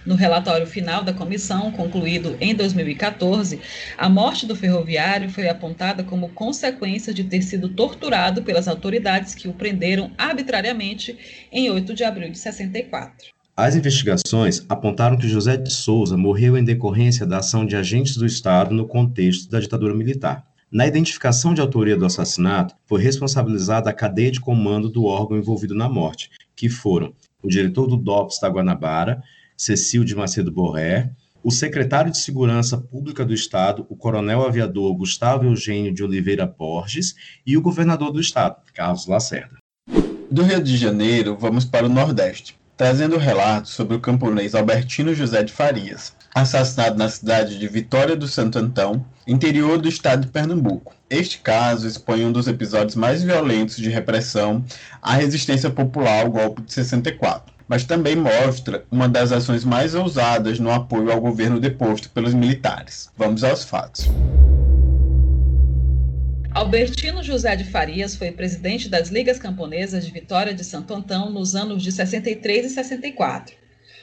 No 0.05 0.15
relatório 0.15 0.65
final 0.65 1.03
da 1.03 1.13
comissão, 1.13 1.71
concluído 1.71 2.37
em 2.39 2.55
2014, 2.55 3.59
a 3.97 4.09
morte 4.09 4.45
do 4.45 4.55
ferroviário 4.55 5.29
foi 5.29 5.47
apontada 5.47 6.03
como 6.03 6.29
consequência 6.29 7.13
de 7.13 7.23
ter 7.23 7.41
sido 7.41 7.69
torturado 7.69 8.43
pelas 8.43 8.67
autoridades 8.67 9.35
que 9.35 9.47
o 9.47 9.53
prenderam 9.53 10.11
arbitrariamente 10.17 11.17
em 11.51 11.69
8 11.69 11.93
de 11.93 12.03
abril 12.03 12.29
de 12.29 12.39
64. 12.39 13.27
As 13.55 13.75
investigações 13.75 14.65
apontaram 14.69 15.17
que 15.17 15.27
José 15.27 15.57
de 15.57 15.69
Souza 15.69 16.15
morreu 16.15 16.57
em 16.57 16.63
decorrência 16.63 17.25
da 17.25 17.39
ação 17.39 17.65
de 17.65 17.75
agentes 17.75 18.15
do 18.15 18.25
Estado 18.25 18.73
no 18.73 18.87
contexto 18.87 19.49
da 19.49 19.59
ditadura 19.59 19.93
militar. 19.93 20.48
Na 20.71 20.85
identificação 20.85 21.51
de 21.51 21.61
autoria 21.61 21.97
do 21.97 22.05
assassinato, 22.05 22.75
foi 22.85 23.01
responsabilizada 23.01 23.89
a 23.89 23.93
cadeia 23.93 24.31
de 24.31 24.39
comando 24.39 24.87
do 24.87 25.05
órgão 25.05 25.35
envolvido 25.35 25.73
na 25.73 25.89
morte, 25.89 26.29
que 26.55 26.69
foram 26.69 27.11
o 27.41 27.47
diretor 27.47 27.87
do 27.87 27.97
DOPS 27.97 28.39
da 28.39 28.49
Guanabara, 28.49 29.23
Cecil 29.57 30.03
de 30.03 30.15
Macedo 30.15 30.51
Borré, 30.51 31.11
o 31.43 31.49
secretário 31.49 32.11
de 32.11 32.19
Segurança 32.19 32.77
Pública 32.77 33.25
do 33.25 33.33
Estado, 33.33 33.83
o 33.89 33.95
coronel 33.95 34.45
aviador 34.45 34.93
Gustavo 34.95 35.45
Eugênio 35.45 35.91
de 35.91 36.03
Oliveira 36.03 36.45
Borges, 36.45 37.15
e 37.43 37.57
o 37.57 37.61
governador 37.61 38.11
do 38.11 38.21
Estado, 38.21 38.57
Carlos 38.71 39.07
Lacerda. 39.07 39.57
Do 40.29 40.43
Rio 40.43 40.61
de 40.61 40.77
Janeiro, 40.77 41.35
vamos 41.35 41.65
para 41.65 41.87
o 41.87 41.89
Nordeste, 41.89 42.55
trazendo 42.77 43.17
relatos 43.17 43.71
sobre 43.71 43.95
o 43.95 43.99
camponês 43.99 44.53
Albertino 44.53 45.15
José 45.15 45.41
de 45.41 45.51
Farias, 45.51 46.13
assassinado 46.33 46.97
na 46.97 47.09
cidade 47.09 47.57
de 47.57 47.67
Vitória 47.67 48.15
do 48.15 48.27
Santo 48.27 48.59
Antão, 48.59 49.05
interior 49.27 49.77
do 49.77 49.89
estado 49.89 50.25
de 50.25 50.31
Pernambuco. 50.31 50.93
Este 51.09 51.39
caso 51.39 51.87
expõe 51.87 52.25
um 52.25 52.31
dos 52.31 52.47
episódios 52.47 52.95
mais 52.95 53.23
violentos 53.23 53.77
de 53.77 53.89
repressão 53.89 54.63
à 55.01 55.15
resistência 55.15 55.69
popular 55.69 56.25
ao 56.25 56.31
golpe 56.31 56.61
de 56.61 56.73
64, 56.73 57.53
mas 57.67 57.83
também 57.83 58.15
mostra 58.15 58.83
uma 58.91 59.09
das 59.09 59.31
ações 59.31 59.63
mais 59.63 59.95
ousadas 59.95 60.59
no 60.59 60.71
apoio 60.71 61.11
ao 61.11 61.19
governo 61.19 61.59
deposto 61.59 62.09
pelos 62.09 62.33
militares. 62.33 63.09
Vamos 63.17 63.43
aos 63.43 63.63
fatos. 63.63 64.09
Albertino 66.51 67.23
José 67.23 67.55
de 67.55 67.63
Farias 67.63 68.15
foi 68.15 68.31
presidente 68.31 68.89
das 68.89 69.09
Ligas 69.09 69.37
Camponesas 69.37 70.03
de 70.05 70.11
Vitória 70.11 70.53
de 70.53 70.63
Santo 70.63 70.93
Antão 70.93 71.29
nos 71.29 71.55
anos 71.55 71.83
de 71.83 71.91
63 71.91 72.65
e 72.65 72.69
64. 72.69 73.55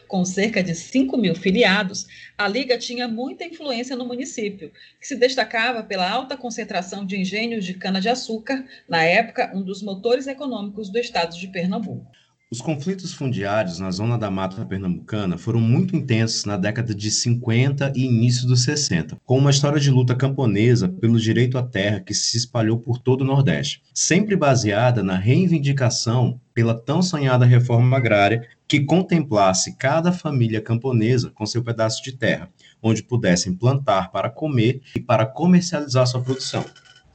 Com 0.09 0.25
cerca 0.25 0.63
de 0.63 0.73
5 0.75 1.17
mil 1.17 1.35
filiados, 1.35 2.07
a 2.39 2.47
Liga 2.47 2.79
tinha 2.79 3.09
muita 3.09 3.45
influência 3.45 3.97
no 3.97 4.07
município, 4.07 4.71
que 5.01 5.07
se 5.07 5.17
destacava 5.17 5.83
pela 5.83 6.09
alta 6.09 6.37
concentração 6.37 7.05
de 7.05 7.17
engenhos 7.17 7.65
de 7.65 7.75
cana-de-açúcar, 7.75 8.65
na 8.89 9.03
época 9.03 9.51
um 9.53 9.63
dos 9.63 9.83
motores 9.83 10.29
econômicos 10.29 10.89
do 10.89 10.99
estado 10.99 11.37
de 11.37 11.49
Pernambuco. 11.49 12.07
Os 12.49 12.61
conflitos 12.61 13.13
fundiários 13.13 13.81
na 13.81 13.91
zona 13.91 14.17
da 14.17 14.31
mata 14.31 14.65
pernambucana 14.65 15.37
foram 15.37 15.59
muito 15.59 15.97
intensos 15.97 16.45
na 16.45 16.57
década 16.57 16.95
de 16.95 17.11
50 17.11 17.93
e 17.97 18.05
início 18.05 18.47
dos 18.47 18.63
60, 18.63 19.17
com 19.25 19.37
uma 19.37 19.51
história 19.51 19.81
de 19.81 19.91
luta 19.91 20.15
camponesa 20.15 20.89
pelo 20.89 21.19
direito 21.19 21.59
à 21.59 21.63
terra 21.65 21.99
que 21.99 22.15
se 22.15 22.37
espalhou 22.37 22.79
por 22.79 22.99
todo 22.99 23.23
o 23.23 23.25
Nordeste, 23.25 23.83
sempre 23.93 24.37
baseada 24.37 25.03
na 25.03 25.17
reivindicação 25.17 26.41
pela 26.55 26.73
tão 26.73 27.03
sonhada 27.03 27.45
reforma 27.45 27.97
agrária 27.97 28.47
que 28.69 28.85
contemplasse 28.85 29.77
cada 29.77 30.13
família 30.13 30.61
camponesa 30.61 31.31
com 31.31 31.45
seu 31.45 31.65
pedaço 31.65 32.01
de 32.01 32.13
terra, 32.13 32.49
onde 32.81 33.03
pudessem 33.03 33.57
plantar 33.57 34.13
para 34.13 34.31
comer 34.31 34.83
e 34.95 35.01
para 35.01 35.27
comercializar 35.27 36.07
sua 36.07 36.23
produção. 36.23 36.65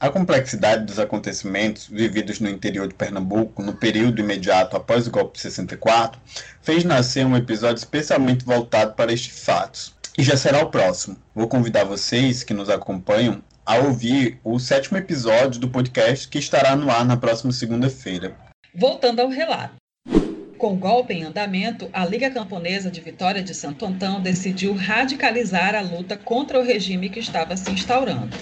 A 0.02 0.10
complexidade 0.10 0.84
dos 0.84 0.98
acontecimentos 0.98 1.86
vividos 1.86 2.40
no 2.40 2.50
interior 2.50 2.88
de 2.88 2.94
Pernambuco 2.94 3.62
no 3.62 3.72
período 3.72 4.20
imediato 4.20 4.76
após 4.76 5.06
o 5.06 5.12
golpe 5.12 5.36
de 5.36 5.42
64 5.42 6.20
fez 6.60 6.82
nascer 6.82 7.24
um 7.24 7.36
episódio 7.36 7.76
especialmente 7.76 8.44
voltado 8.44 8.94
para 8.94 9.12
estes 9.12 9.44
fatos. 9.44 9.94
E 10.18 10.24
já 10.24 10.36
será 10.36 10.60
o 10.60 10.70
próximo. 10.72 11.16
Vou 11.32 11.46
convidar 11.46 11.84
vocês 11.84 12.42
que 12.42 12.52
nos 12.52 12.68
acompanham 12.68 13.40
a 13.64 13.76
ouvir 13.76 14.40
o 14.42 14.58
sétimo 14.58 14.98
episódio 14.98 15.60
do 15.60 15.68
podcast 15.68 16.26
que 16.26 16.40
estará 16.40 16.74
no 16.74 16.90
ar 16.90 17.04
na 17.04 17.16
próxima 17.16 17.52
segunda-feira. 17.52 18.36
Voltando 18.74 19.20
ao 19.20 19.28
relato. 19.28 19.76
Com 20.58 20.72
o 20.72 20.76
golpe 20.76 21.14
em 21.14 21.22
andamento, 21.22 21.88
a 21.92 22.04
Liga 22.04 22.28
Camponesa 22.28 22.90
de 22.90 23.00
Vitória 23.00 23.40
de 23.40 23.54
Santo 23.54 23.86
Antão 23.86 24.20
decidiu 24.20 24.74
radicalizar 24.74 25.76
a 25.76 25.80
luta 25.80 26.16
contra 26.16 26.58
o 26.58 26.64
regime 26.64 27.08
que 27.08 27.20
estava 27.20 27.56
se 27.56 27.70
instaurando. 27.70 28.36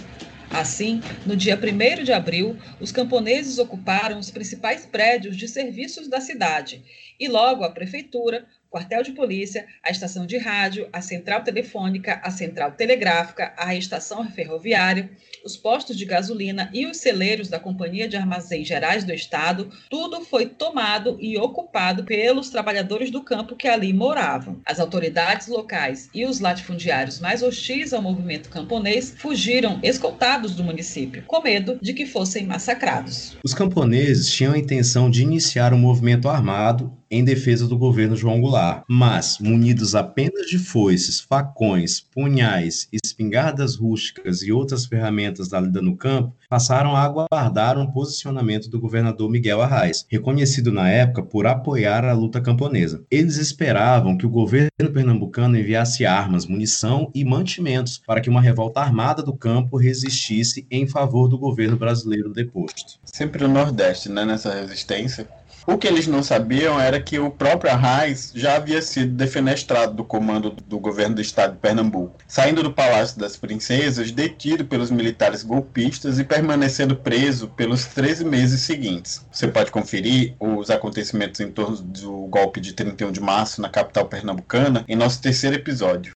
Assim, 0.51 1.01
no 1.25 1.37
dia 1.37 1.57
1 1.57 2.03
de 2.03 2.13
abril, 2.13 2.59
os 2.81 2.91
camponeses 2.91 3.59
ocuparam 3.59 4.19
os 4.19 4.33
principais 4.33 4.85
prédios 4.85 5.37
de 5.37 5.47
serviços 5.47 6.09
da 6.09 6.21
cidade 6.21 6.83
e 7.21 7.29
logo 7.29 7.63
a 7.63 7.71
prefeitura, 7.71 8.45
o 8.67 8.71
quartel 8.71 9.05
de 9.05 9.13
polícia, 9.13 9.65
a 9.81 9.91
estação 9.91 10.27
de 10.27 10.39
rádio, 10.39 10.89
a 10.93 11.01
central 11.01 11.45
telefônica, 11.45 12.21
a 12.25 12.33
central 12.33 12.73
telegráfica, 12.73 13.55
a 13.57 13.77
estação 13.77 14.29
ferroviária, 14.29 15.09
os 15.45 15.57
postos 15.57 15.97
de 15.97 16.05
gasolina 16.05 16.71
e 16.73 16.87
os 16.87 16.99
celeiros 16.99 17.49
da 17.49 17.59
Companhia 17.59 18.09
de 18.09 18.17
Armazéns 18.17 18.67
Gerais 18.67 19.05
do 19.05 19.13
Estado, 19.13 19.71
tudo 19.89 20.25
foi 20.25 20.47
tomado 20.47 21.17
e 21.21 21.39
ocupado 21.39 22.05
pelos 22.05 22.51
trabalhadores 22.51 23.11
do 23.11 23.23
campo 23.23 23.57
que 23.57 23.69
ali 23.69 23.93
moravam. 23.93 24.61
As 24.67 24.81
autoridades 24.81 25.47
locais 25.47 26.09
e 26.15 26.25
os 26.25 26.41
latifundiários 26.41 27.21
mais 27.21 27.43
hostis 27.43 27.93
ao 27.93 28.03
movimento 28.03 28.49
camponês 28.49 29.15
fugiram 29.17 29.79
escoltados 29.83 30.55
do 30.55 30.65
município, 30.65 31.25
com 31.27 31.43
medo 31.43 31.79
de 31.81 31.93
que 31.93 32.07
fossem 32.07 32.47
massacrados. 32.47 33.37
Os 33.45 33.55
camponeses 33.55 34.31
tinham 34.31 34.53
a 34.53 34.59
intenção 34.59 35.11
de 35.11 35.23
iniciar 35.23 35.73
um 35.73 35.79
movimento 35.79 36.29
armado 36.29 37.00
em 37.11 37.25
defesa 37.25 37.67
do 37.67 37.77
governo 37.77 38.15
João 38.15 38.41
Goulart, 38.41 38.85
mas, 38.89 39.39
munidos 39.41 39.95
apenas 39.95 40.47
de 40.47 40.59
foices, 40.59 41.21
facões, 41.21 42.01
punhais, 42.01 42.89
espingardas 42.93 43.75
rústicas 43.75 44.43
e 44.43 44.53
outras 44.53 44.87
ferramentas 44.87 45.49
da 45.49 45.61
lida 45.61 45.83
no 45.83 45.97
campo, 45.97 46.35
passaram 46.49 46.95
a 46.95 47.03
aguardar 47.03 47.79
um 47.79 47.87
posicionamento 47.87 48.69
do 48.69 48.81
governador 48.81 49.29
Miguel 49.31 49.61
Arraes, 49.61 50.07
reconhecido 50.09 50.71
na 50.71 50.89
época 50.89 51.23
por 51.23 51.47
apoiar 51.47 52.05
a 52.05 52.13
luta 52.13 52.41
camponesa. 52.41 53.03
Eles 53.11 53.37
esperavam 53.37 54.17
que 54.17 54.27
o 54.27 54.31
governo 54.31 54.71
pernambucano 54.93 55.57
enviasse 55.57 56.07
armas, 56.07 56.47
munição 56.47 57.11
e 57.15 57.25
mantimentos 57.25 57.99
para 57.99 58.21
que 58.21 58.31
uma 58.31 58.41
revolta 58.41 58.81
armada 58.81 59.23
do 59.23 59.33
campo 59.33 59.77
resistisse 59.77 60.67
em 60.71 60.87
favor 60.87 61.29
do 61.29 61.39
governo 61.39 61.77
brasileiro 61.77 62.33
deposto. 62.33 62.99
Sempre 63.05 63.45
o 63.45 63.49
Nordeste, 63.49 64.09
né, 64.09 64.25
nessa 64.25 64.55
resistência. 64.55 65.29
O 65.67 65.77
que 65.77 65.87
eles 65.87 66.07
não 66.07 66.23
sabiam 66.23 66.81
era 66.81 67.01
que 67.01 67.19
o 67.19 67.31
próprio 67.31 67.71
Arraes 67.71 68.33
já 68.35 68.57
havia 68.57 68.81
sido 68.81 69.15
defenestrado 69.15 69.95
do 69.95 70.05
comando 70.05 70.51
do 70.51 70.79
governo 70.79 71.17
do 71.17 71.21
estado 71.21 71.53
de 71.53 71.59
Pernambuco, 71.59 72.17
saindo 72.27 72.63
do 72.63 72.73
Palácio 72.73 73.19
das 73.19 73.37
Princesas, 73.37 74.11
detido 74.11 74.65
pelos 74.65 74.91
militares 74.91 75.43
golpistas 75.43 76.19
e 76.19 76.25
permanecendo 76.25 76.97
preso 76.97 77.49
pelos 77.49 77.85
13 77.87 78.25
meses 78.25 78.63
seguintes. 78.63 79.25
Você 79.31 79.49
pode 79.49 79.71
conferir 79.71 80.35
os 80.41 80.71
acontecimentos 80.71 81.41
em 81.41 81.51
torno 81.51 81.77
do 81.77 82.27
golpe 82.27 82.61
de 82.61 82.73
31 82.73 83.13
de 83.13 83.21
março 83.21 83.61
na 83.61 83.69
capital 83.69 84.07
pernambucana 84.07 84.85
em 84.89 84.97
nosso 84.97 85.21
terceiro 85.21 85.57
episódio. 85.57 86.13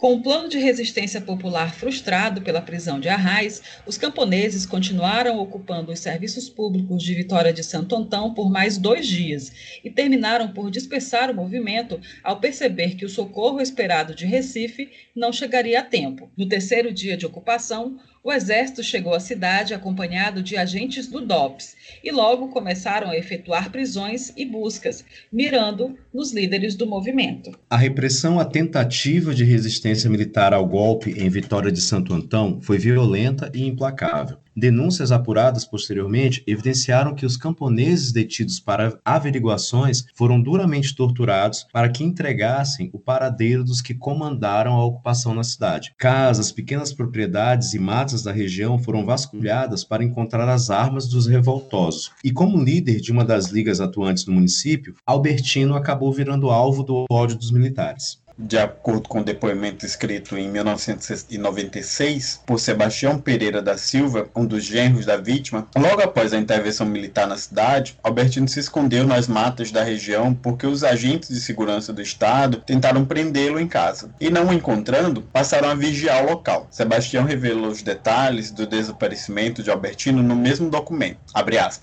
Com 0.00 0.14
o 0.14 0.22
plano 0.22 0.48
de 0.48 0.58
resistência 0.58 1.20
popular 1.20 1.74
frustrado 1.74 2.40
pela 2.40 2.62
prisão 2.62 2.98
de 2.98 3.10
Arraes, 3.10 3.60
os 3.86 3.98
camponeses 3.98 4.64
continuaram 4.64 5.38
ocupando 5.38 5.92
os 5.92 6.00
serviços 6.00 6.48
públicos 6.48 7.02
de 7.02 7.14
Vitória 7.14 7.52
de 7.52 7.62
Santo 7.62 7.94
Antão 7.94 8.32
por 8.32 8.50
mais 8.50 8.78
dois 8.78 9.06
dias 9.06 9.52
e 9.84 9.90
terminaram 9.90 10.54
por 10.54 10.70
dispersar 10.70 11.30
o 11.30 11.34
movimento 11.34 12.00
ao 12.24 12.40
perceber 12.40 12.94
que 12.94 13.04
o 13.04 13.10
socorro 13.10 13.60
esperado 13.60 14.14
de 14.14 14.24
Recife 14.24 14.90
não 15.14 15.34
chegaria 15.34 15.80
a 15.80 15.84
tempo. 15.84 16.30
No 16.34 16.48
terceiro 16.48 16.90
dia 16.90 17.14
de 17.14 17.26
ocupação, 17.26 17.98
o 18.22 18.32
exército 18.32 18.82
chegou 18.82 19.14
à 19.14 19.20
cidade 19.20 19.72
acompanhado 19.72 20.42
de 20.42 20.56
agentes 20.56 21.06
do 21.06 21.20
DOPS 21.20 21.74
e 22.04 22.10
logo 22.10 22.48
começaram 22.48 23.08
a 23.08 23.16
efetuar 23.16 23.70
prisões 23.70 24.32
e 24.36 24.44
buscas, 24.44 25.04
mirando 25.32 25.96
nos 26.12 26.32
líderes 26.32 26.74
do 26.74 26.86
movimento. 26.86 27.58
A 27.68 27.76
repressão 27.76 28.38
à 28.38 28.44
tentativa 28.44 29.34
de 29.34 29.44
resistência 29.44 30.10
militar 30.10 30.52
ao 30.52 30.66
golpe 30.66 31.12
em 31.12 31.28
Vitória 31.30 31.72
de 31.72 31.80
Santo 31.80 32.12
Antão 32.12 32.60
foi 32.60 32.78
violenta 32.78 33.50
e 33.54 33.66
implacável. 33.66 34.36
Denúncias 34.60 35.10
apuradas 35.10 35.64
posteriormente 35.64 36.44
evidenciaram 36.46 37.14
que 37.14 37.24
os 37.24 37.34
camponeses 37.34 38.12
detidos 38.12 38.60
para 38.60 39.00
averiguações 39.02 40.04
foram 40.14 40.38
duramente 40.38 40.94
torturados 40.94 41.66
para 41.72 41.88
que 41.88 42.04
entregassem 42.04 42.90
o 42.92 42.98
paradeiro 42.98 43.64
dos 43.64 43.80
que 43.80 43.94
comandaram 43.94 44.74
a 44.74 44.84
ocupação 44.84 45.32
na 45.32 45.42
cidade. 45.42 45.94
Casas, 45.96 46.52
pequenas 46.52 46.92
propriedades 46.92 47.72
e 47.72 47.78
matas 47.78 48.22
da 48.22 48.32
região 48.32 48.78
foram 48.78 49.06
vasculhadas 49.06 49.82
para 49.82 50.04
encontrar 50.04 50.46
as 50.46 50.68
armas 50.68 51.08
dos 51.08 51.26
revoltosos. 51.26 52.10
E 52.22 52.30
como 52.30 52.62
líder 52.62 53.00
de 53.00 53.10
uma 53.10 53.24
das 53.24 53.46
ligas 53.46 53.80
atuantes 53.80 54.24
do 54.24 54.32
município, 54.32 54.94
Albertino 55.06 55.74
acabou 55.74 56.12
virando 56.12 56.50
alvo 56.50 56.82
do 56.82 57.06
ódio 57.10 57.38
dos 57.38 57.50
militares 57.50 58.20
de 58.40 58.58
acordo 58.58 59.06
com 59.08 59.20
o 59.20 59.24
depoimento 59.24 59.84
escrito 59.84 60.36
em 60.38 60.48
1996 60.48 62.40
por 62.46 62.58
Sebastião 62.58 63.18
Pereira 63.18 63.60
da 63.60 63.76
Silva, 63.76 64.28
um 64.34 64.46
dos 64.46 64.64
genros 64.64 65.04
da 65.04 65.16
vítima, 65.16 65.66
logo 65.76 66.00
após 66.00 66.32
a 66.32 66.38
intervenção 66.38 66.86
militar 66.86 67.26
na 67.26 67.36
cidade, 67.36 67.98
Albertino 68.02 68.48
se 68.48 68.58
escondeu 68.58 69.06
nas 69.06 69.28
matas 69.28 69.70
da 69.70 69.82
região 69.82 70.32
porque 70.32 70.66
os 70.66 70.82
agentes 70.82 71.28
de 71.28 71.40
segurança 71.40 71.92
do 71.92 72.00
estado 72.00 72.62
tentaram 72.64 73.04
prendê-lo 73.04 73.60
em 73.60 73.68
casa 73.68 74.10
e, 74.18 74.30
não 74.30 74.48
o 74.48 74.52
encontrando, 74.52 75.20
passaram 75.20 75.68
a 75.68 75.74
vigiar 75.74 76.24
o 76.24 76.30
local. 76.30 76.66
Sebastião 76.70 77.24
revelou 77.24 77.70
os 77.70 77.82
detalhes 77.82 78.50
do 78.50 78.66
desaparecimento 78.66 79.62
de 79.62 79.70
Albertino 79.70 80.22
no 80.22 80.34
mesmo 80.34 80.70
documento. 80.70 81.18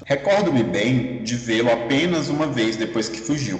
Recordo-me 0.06 0.64
bem 0.64 1.24
de 1.24 1.36
vê-lo 1.36 1.72
apenas 1.72 2.30
uma 2.30 2.48
vez 2.48 2.76
depois 2.76 3.08
que 3.08 3.20
fugiu, 3.20 3.60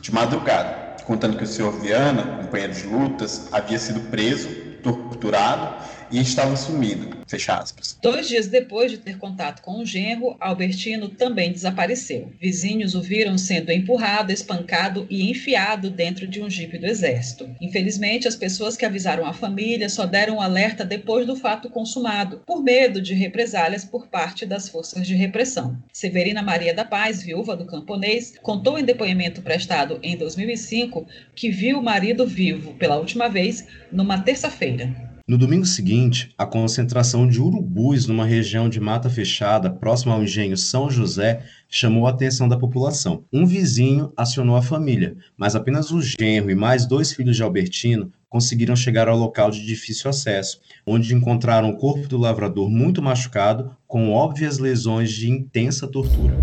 de 0.00 0.12
madrugada 0.12 0.79
contando 1.10 1.36
que 1.36 1.42
o 1.42 1.46
senhor 1.46 1.72
Viana, 1.72 2.22
companheiro 2.40 2.72
de 2.72 2.86
lutas, 2.86 3.48
havia 3.50 3.80
sido 3.80 3.98
preso, 4.12 4.48
torturado 4.80 5.74
e 6.10 6.20
estava 6.20 6.56
sumido. 6.56 7.18
Fecha 7.26 7.54
aspas. 7.54 7.96
Dois 8.02 8.28
dias 8.28 8.48
depois 8.48 8.90
de 8.90 8.98
ter 8.98 9.16
contato 9.18 9.62
com 9.62 9.80
o 9.80 9.86
genro, 9.86 10.36
Albertino 10.40 11.08
também 11.08 11.52
desapareceu. 11.52 12.32
Vizinhos 12.40 12.94
o 12.94 13.00
viram 13.00 13.38
sendo 13.38 13.70
empurrado, 13.70 14.32
espancado 14.32 15.06
e 15.08 15.30
enfiado 15.30 15.90
dentro 15.90 16.26
de 16.26 16.42
um 16.42 16.50
jipe 16.50 16.78
do 16.78 16.86
exército. 16.86 17.48
Infelizmente, 17.60 18.26
as 18.26 18.36
pessoas 18.36 18.76
que 18.76 18.84
avisaram 18.84 19.24
a 19.24 19.32
família 19.32 19.88
só 19.88 20.06
deram 20.06 20.36
um 20.36 20.40
alerta 20.40 20.84
depois 20.84 21.26
do 21.26 21.36
fato 21.36 21.70
consumado, 21.70 22.42
por 22.46 22.62
medo 22.62 23.00
de 23.00 23.14
represálias 23.14 23.84
por 23.84 24.08
parte 24.08 24.44
das 24.44 24.68
forças 24.68 25.06
de 25.06 25.14
repressão. 25.14 25.76
Severina 25.92 26.42
Maria 26.42 26.74
da 26.74 26.84
Paz, 26.84 27.22
viúva 27.22 27.56
do 27.56 27.66
camponês, 27.66 28.34
contou 28.42 28.78
em 28.78 28.84
depoimento 28.84 29.42
prestado 29.42 29.98
em 30.02 30.16
2005 30.16 31.06
que 31.34 31.50
viu 31.50 31.78
o 31.78 31.82
marido 31.82 32.26
vivo 32.26 32.74
pela 32.74 32.96
última 32.96 33.28
vez 33.28 33.66
numa 33.92 34.18
terça-feira. 34.20 35.09
No 35.30 35.38
domingo 35.38 35.64
seguinte, 35.64 36.34
a 36.36 36.44
concentração 36.44 37.24
de 37.24 37.40
urubus 37.40 38.04
numa 38.04 38.26
região 38.26 38.68
de 38.68 38.80
mata 38.80 39.08
fechada 39.08 39.70
próxima 39.70 40.12
ao 40.12 40.24
engenho 40.24 40.56
São 40.56 40.90
José 40.90 41.44
chamou 41.68 42.08
a 42.08 42.10
atenção 42.10 42.48
da 42.48 42.58
população. 42.58 43.22
Um 43.32 43.46
vizinho 43.46 44.12
acionou 44.16 44.56
a 44.56 44.62
família, 44.62 45.16
mas 45.36 45.54
apenas 45.54 45.92
o 45.92 46.02
genro 46.02 46.50
e 46.50 46.56
mais 46.56 46.84
dois 46.84 47.12
filhos 47.12 47.36
de 47.36 47.44
Albertino 47.44 48.10
conseguiram 48.28 48.74
chegar 48.74 49.06
ao 49.06 49.16
local 49.16 49.52
de 49.52 49.64
difícil 49.64 50.10
acesso, 50.10 50.58
onde 50.84 51.14
encontraram 51.14 51.70
o 51.70 51.76
corpo 51.76 52.08
do 52.08 52.18
lavrador 52.18 52.68
muito 52.68 53.00
machucado, 53.00 53.70
com 53.86 54.10
óbvias 54.10 54.58
lesões 54.58 55.12
de 55.12 55.30
intensa 55.30 55.86
tortura. 55.86 56.34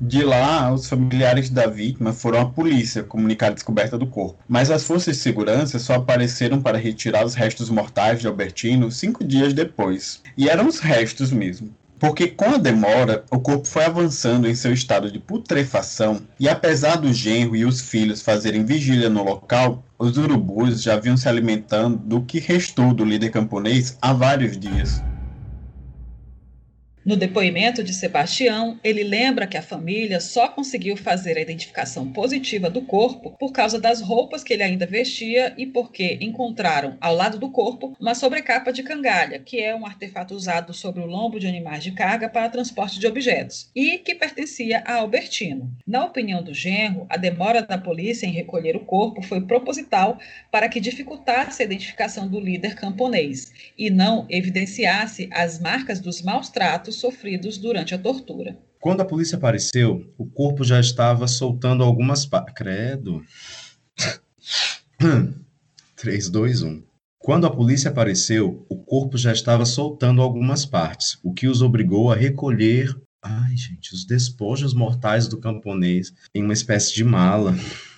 De 0.00 0.22
lá, 0.22 0.72
os 0.72 0.88
familiares 0.88 1.50
da 1.50 1.66
vítima 1.66 2.12
foram 2.12 2.40
à 2.40 2.46
polícia 2.46 3.02
comunicar 3.02 3.48
a 3.48 3.54
descoberta 3.54 3.98
do 3.98 4.06
corpo, 4.06 4.38
mas 4.46 4.70
as 4.70 4.84
forças 4.84 5.16
de 5.16 5.22
segurança 5.22 5.76
só 5.80 5.94
apareceram 5.94 6.62
para 6.62 6.78
retirar 6.78 7.26
os 7.26 7.34
restos 7.34 7.68
mortais 7.68 8.20
de 8.20 8.28
Albertino 8.28 8.92
cinco 8.92 9.24
dias 9.24 9.52
depois. 9.52 10.22
E 10.36 10.48
eram 10.48 10.68
os 10.68 10.78
restos 10.78 11.32
mesmo. 11.32 11.74
Porque 11.98 12.28
com 12.28 12.44
a 12.44 12.58
demora, 12.58 13.24
o 13.28 13.40
corpo 13.40 13.66
foi 13.66 13.84
avançando 13.84 14.48
em 14.48 14.54
seu 14.54 14.72
estado 14.72 15.10
de 15.10 15.18
putrefação, 15.18 16.20
e 16.38 16.48
apesar 16.48 16.94
do 16.94 17.12
genro 17.12 17.56
e 17.56 17.64
os 17.64 17.80
filhos 17.80 18.22
fazerem 18.22 18.64
vigília 18.64 19.10
no 19.10 19.24
local, 19.24 19.82
os 19.98 20.16
urubus 20.16 20.80
já 20.80 20.96
vinham 20.96 21.16
se 21.16 21.28
alimentando 21.28 21.96
do 21.96 22.22
que 22.22 22.38
restou 22.38 22.94
do 22.94 23.04
líder 23.04 23.30
camponês 23.30 23.98
há 24.00 24.12
vários 24.12 24.56
dias. 24.56 25.02
No 27.08 27.16
depoimento 27.16 27.82
de 27.82 27.94
Sebastião, 27.94 28.78
ele 28.84 29.02
lembra 29.02 29.46
que 29.46 29.56
a 29.56 29.62
família 29.62 30.20
só 30.20 30.46
conseguiu 30.46 30.94
fazer 30.94 31.38
a 31.38 31.40
identificação 31.40 32.12
positiva 32.12 32.68
do 32.68 32.82
corpo 32.82 33.34
por 33.40 33.50
causa 33.50 33.80
das 33.80 34.02
roupas 34.02 34.44
que 34.44 34.52
ele 34.52 34.62
ainda 34.62 34.84
vestia 34.84 35.54
e 35.56 35.64
porque 35.64 36.18
encontraram 36.20 36.98
ao 37.00 37.14
lado 37.14 37.38
do 37.38 37.48
corpo 37.48 37.96
uma 37.98 38.14
sobrecapa 38.14 38.70
de 38.70 38.82
cangalha, 38.82 39.38
que 39.38 39.58
é 39.58 39.74
um 39.74 39.86
artefato 39.86 40.34
usado 40.34 40.74
sobre 40.74 41.00
o 41.00 41.06
lombo 41.06 41.40
de 41.40 41.46
animais 41.46 41.82
de 41.82 41.92
carga 41.92 42.28
para 42.28 42.50
transporte 42.50 43.00
de 43.00 43.06
objetos, 43.06 43.70
e 43.74 43.96
que 43.96 44.14
pertencia 44.14 44.82
a 44.84 44.96
Albertino. 44.96 45.72
Na 45.86 46.04
opinião 46.04 46.42
do 46.42 46.52
genro, 46.52 47.06
a 47.08 47.16
demora 47.16 47.62
da 47.62 47.78
polícia 47.78 48.26
em 48.26 48.32
recolher 48.32 48.76
o 48.76 48.84
corpo 48.84 49.22
foi 49.22 49.40
proposital 49.40 50.18
para 50.50 50.68
que 50.68 50.78
dificultasse 50.78 51.62
a 51.62 51.64
identificação 51.64 52.28
do 52.28 52.38
líder 52.38 52.74
camponês 52.74 53.50
e 53.78 53.88
não 53.88 54.26
evidenciasse 54.28 55.26
as 55.32 55.58
marcas 55.58 56.00
dos 56.00 56.20
maus 56.20 56.50
tratos 56.50 56.97
sofridos 56.98 57.58
durante 57.58 57.94
a 57.94 57.98
tortura. 57.98 58.58
Quando 58.80 59.00
a 59.00 59.04
polícia 59.04 59.36
apareceu, 59.36 60.12
o 60.16 60.26
corpo 60.26 60.62
já 60.62 60.78
estava 60.78 61.26
soltando 61.26 61.82
algumas 61.82 62.24
partes. 62.24 62.54
Credo. 62.54 63.24
3, 65.96 66.28
2, 66.28 66.62
1. 66.62 66.82
Quando 67.18 67.46
a 67.46 67.50
polícia 67.50 67.90
apareceu, 67.90 68.64
o 68.68 68.76
corpo 68.76 69.18
já 69.18 69.32
estava 69.32 69.64
soltando 69.64 70.22
algumas 70.22 70.64
partes, 70.64 71.18
o 71.22 71.34
que 71.34 71.48
os 71.48 71.60
obrigou 71.60 72.12
a 72.12 72.16
recolher 72.16 72.96
Ai, 73.20 73.56
gente, 73.56 73.92
os 73.92 74.04
despojos 74.04 74.72
mortais 74.72 75.26
do 75.26 75.38
camponês 75.38 76.12
em 76.32 76.42
uma 76.42 76.52
espécie 76.52 76.94
de 76.94 77.02
mala. 77.02 77.52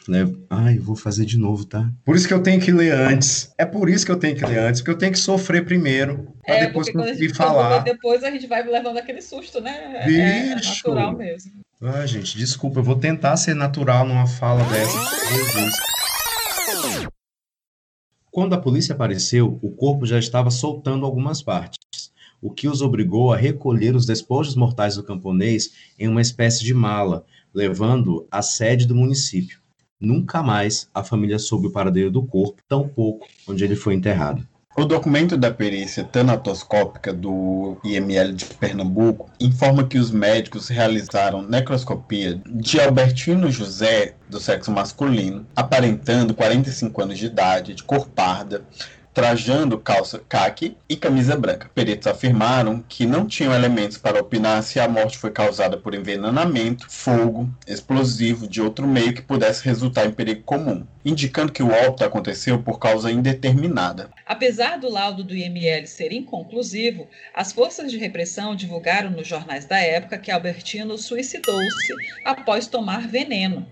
Né? 0.08 0.30
Ai, 0.48 0.78
vou 0.78 0.96
fazer 0.96 1.24
de 1.24 1.38
novo, 1.38 1.64
tá? 1.64 1.90
Por 2.04 2.16
isso 2.16 2.26
que 2.26 2.34
eu 2.34 2.42
tenho 2.42 2.60
que 2.60 2.72
ler 2.72 2.92
antes. 2.92 3.52
É 3.56 3.64
por 3.64 3.88
isso 3.88 4.04
que 4.04 4.10
eu 4.10 4.18
tenho 4.18 4.36
que 4.36 4.44
ler 4.44 4.58
antes, 4.58 4.80
porque 4.80 4.90
eu 4.90 4.98
tenho 4.98 5.12
que 5.12 5.18
sofrer 5.18 5.64
primeiro, 5.64 6.34
pra 6.44 6.56
é, 6.56 6.66
depois 6.66 6.90
conseguir 6.90 7.34
falar. 7.34 7.80
Depois 7.80 8.24
a 8.24 8.30
gente 8.30 8.46
vai 8.46 8.62
levando 8.62 8.96
aquele 8.96 9.20
susto, 9.20 9.60
né? 9.60 10.02
Bicho. 10.06 10.20
É, 10.20 10.48
é 10.48 10.54
natural 10.54 11.16
mesmo. 11.16 11.52
Ai, 11.82 12.06
gente, 12.06 12.36
desculpa, 12.36 12.80
eu 12.80 12.84
vou 12.84 12.96
tentar 12.96 13.36
ser 13.36 13.54
natural 13.54 14.06
numa 14.06 14.26
fala 14.26 14.64
dessa. 14.64 14.98
Jesus. 15.28 15.74
Quando 18.30 18.54
a 18.54 18.58
polícia 18.58 18.94
apareceu, 18.94 19.58
o 19.60 19.70
corpo 19.70 20.06
já 20.06 20.18
estava 20.18 20.50
soltando 20.50 21.04
algumas 21.04 21.42
partes 21.42 21.78
o 22.40 22.50
que 22.50 22.68
os 22.68 22.80
obrigou 22.80 23.32
a 23.32 23.36
recolher 23.36 23.94
os 23.94 24.06
despojos 24.06 24.54
mortais 24.54 24.96
do 24.96 25.02
camponês 25.02 25.72
em 25.98 26.08
uma 26.08 26.22
espécie 26.22 26.64
de 26.64 26.72
mala, 26.72 27.24
levando 27.52 28.26
à 28.30 28.40
sede 28.40 28.86
do 28.86 28.94
município. 28.94 29.59
Nunca 30.00 30.42
mais 30.42 30.88
a 30.94 31.04
família 31.04 31.38
soube 31.38 31.66
o 31.66 31.72
paradeiro 31.72 32.10
do 32.10 32.22
corpo, 32.22 32.62
tampouco 32.66 33.26
onde 33.46 33.62
ele 33.62 33.76
foi 33.76 33.94
enterrado. 33.94 34.46
O 34.76 34.84
documento 34.86 35.36
da 35.36 35.50
perícia 35.50 36.02
tanatoscópica 36.04 37.12
do 37.12 37.76
IML 37.84 38.32
de 38.32 38.46
Pernambuco 38.46 39.28
informa 39.38 39.84
que 39.84 39.98
os 39.98 40.10
médicos 40.10 40.68
realizaram 40.68 41.42
necroscopia 41.42 42.40
de 42.46 42.80
Albertino 42.80 43.50
José, 43.50 44.14
do 44.28 44.40
sexo 44.40 44.70
masculino, 44.70 45.44
aparentando 45.54 46.32
45 46.32 47.02
anos 47.02 47.18
de 47.18 47.26
idade, 47.26 47.74
de 47.74 47.82
cor 47.82 48.08
parda, 48.08 48.64
trajando 49.12 49.78
calça 49.78 50.22
caque 50.28 50.76
e 50.88 50.96
camisa 50.96 51.36
branca. 51.36 51.70
Peritos 51.74 52.06
afirmaram 52.06 52.82
que 52.88 53.06
não 53.06 53.26
tinham 53.26 53.52
elementos 53.52 53.98
para 53.98 54.20
opinar 54.20 54.62
se 54.62 54.78
a 54.78 54.88
morte 54.88 55.18
foi 55.18 55.30
causada 55.30 55.76
por 55.76 55.94
envenenamento, 55.94 56.86
fogo, 56.88 57.50
explosivo 57.66 58.46
de 58.46 58.62
outro 58.62 58.86
meio 58.86 59.12
que 59.12 59.22
pudesse 59.22 59.64
resultar 59.64 60.06
em 60.06 60.12
perigo 60.12 60.42
comum, 60.42 60.86
indicando 61.04 61.52
que 61.52 61.62
o 61.62 61.70
óbito 61.70 62.04
aconteceu 62.04 62.62
por 62.62 62.78
causa 62.78 63.10
indeterminada. 63.10 64.10
Apesar 64.24 64.78
do 64.78 64.90
laudo 64.90 65.24
do 65.24 65.34
IML 65.34 65.86
ser 65.86 66.12
inconclusivo, 66.12 67.08
as 67.34 67.52
forças 67.52 67.90
de 67.90 67.98
repressão 67.98 68.54
divulgaram 68.54 69.10
nos 69.10 69.26
jornais 69.26 69.64
da 69.64 69.78
época 69.78 70.18
que 70.18 70.30
Albertino 70.30 70.96
suicidou-se 70.96 71.94
após 72.24 72.66
tomar 72.66 73.08
veneno. 73.08 73.66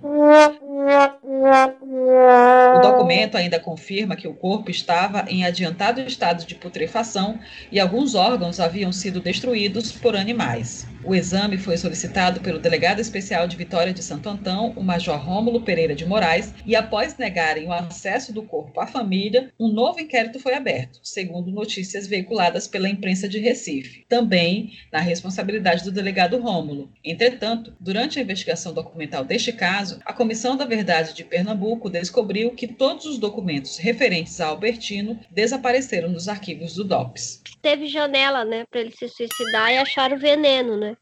O 2.75 2.81
documento 2.81 3.37
ainda 3.37 3.61
confirma 3.61 4.17
que 4.17 4.27
o 4.27 4.35
corpo 4.35 4.71
estava 4.71 5.28
em 5.29 5.45
adiantado 5.45 6.01
estado 6.01 6.45
de 6.47 6.55
putrefação 6.57 7.41
e 7.71 7.79
alguns 7.81 8.15
órgãos 8.15 8.61
haviam 8.61 8.93
sido 8.93 9.21
destruídos 9.21 9.93
por 9.93 10.17
animais. 10.17 10.98
O 11.05 11.15
exame 11.15 11.57
foi 11.57 11.77
solicitado 11.77 12.41
pelo 12.41 12.59
delegado 12.59 13.01
especial 13.01 13.47
de 13.47 13.57
Vitória 13.57 13.93
de 13.93 14.03
Santo 14.03 14.29
Antão, 14.29 14.73
o 14.77 14.83
Major 14.83 15.17
Rômulo 15.17 15.61
Pereira 15.61 15.95
de 15.95 16.05
Moraes, 16.05 16.53
e 16.67 16.75
após 16.75 17.17
negarem 17.17 17.67
o 17.67 17.73
acesso 17.73 18.33
do 18.33 18.43
corpo 18.43 18.81
à 18.81 18.87
família, 18.87 19.53
um 19.59 19.69
novo 19.69 20.01
inquérito 20.01 20.41
foi 20.41 20.55
aberto, 20.55 20.99
segundo 21.03 21.53
notícias 21.53 22.07
veiculadas 22.07 22.67
pela 22.67 22.89
imprensa 22.89 23.29
de 23.29 23.39
Recife, 23.39 24.05
também 24.09 24.73
na 24.93 24.99
responsabilidade 24.99 25.85
do 25.85 25.93
delegado 25.93 26.39
Rômulo. 26.39 26.91
Entretanto, 27.05 27.73
durante 27.79 28.19
a 28.19 28.23
investigação 28.23 28.75
documental 28.75 29.25
deste 29.25 29.53
caso, 29.53 30.01
a 30.05 30.13
Comissão 30.13 30.57
da 30.57 30.67
Verdade 30.67 31.15
de 31.15 31.25
Pernambuco 31.25 31.89
descobriu 31.89 32.51
que 32.51 32.67
todos 32.67 33.07
os 33.07 33.19
documentos 33.19 33.79
referentes 33.79 34.41
a 34.41 34.49
Albertino 34.49 35.19
desapareceram 35.31 36.13
dos 36.13 36.29
arquivos 36.29 36.75
do 36.75 36.85
DOPS. 36.85 37.43
Teve 37.63 37.87
janela, 37.87 38.45
né, 38.45 38.65
para 38.71 38.81
ele 38.81 38.91
se 38.91 39.09
suicidar 39.09 39.73
e 39.73 39.79
acharam 39.79 40.19
veneno, 40.19 40.77
né? 40.77 40.97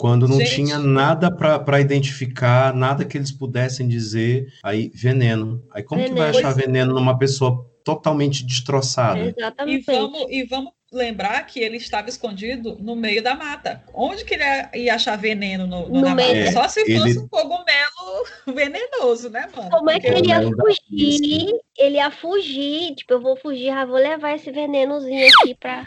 Quando 0.00 0.26
não 0.26 0.38
Gente. 0.38 0.54
tinha 0.54 0.78
nada 0.78 1.30
para 1.30 1.80
identificar, 1.80 2.74
nada 2.74 3.04
que 3.04 3.18
eles 3.18 3.30
pudessem 3.30 3.86
dizer, 3.86 4.46
aí 4.62 4.90
veneno. 4.94 5.62
Aí 5.72 5.82
como 5.82 6.02
que 6.02 6.08
vai 6.10 6.30
Veneno. 6.32 6.38
achar 6.48 6.54
veneno 6.54 6.94
numa 6.94 7.18
pessoa 7.18 7.66
totalmente 7.84 8.44
destroçada? 8.44 9.18
E 9.20 9.34
Exatamente. 9.36 9.84
vamos, 9.86 10.26
e 10.30 10.44
vamos 10.44 10.72
lembrar 10.92 11.46
que 11.46 11.60
ele 11.60 11.76
estava 11.76 12.08
escondido 12.08 12.76
no 12.80 12.96
meio 12.96 13.22
da 13.22 13.34
mata. 13.36 13.82
Onde 13.94 14.24
que 14.24 14.34
ele 14.34 14.42
ia- 14.74 14.94
achar 14.94 15.16
veneno 15.16 15.64
no, 15.66 15.82
no- 15.88 15.94
No 15.96 16.00
na 16.00 16.14
meio. 16.14 16.46
mata? 16.46 16.52
Só 16.52 16.66
se 16.68 16.80
ele- 16.80 16.98
fosse 16.98 17.18
um 17.18 17.28
cogumelo 17.28 18.24
venenoso, 18.54 19.30
né, 19.30 19.48
mano? 19.56 19.70
Como 19.70 19.88
é 19.90 20.00
que 20.00 20.06
Porque- 20.10 20.18
ele 20.18 20.28
ia 20.28 20.42
fugir? 20.42 21.46
Ele 21.78 21.96
ia 21.96 22.10
fugir, 22.10 22.94
tipo, 22.96 23.12
eu 23.14 23.20
vou 23.20 23.36
fugir, 23.36 23.66
já 23.66 23.84
vou 23.84 23.96
levar 23.96 24.34
esse 24.34 24.50
venenozinho 24.50 25.28
aqui 25.40 25.54
pra. 25.54 25.86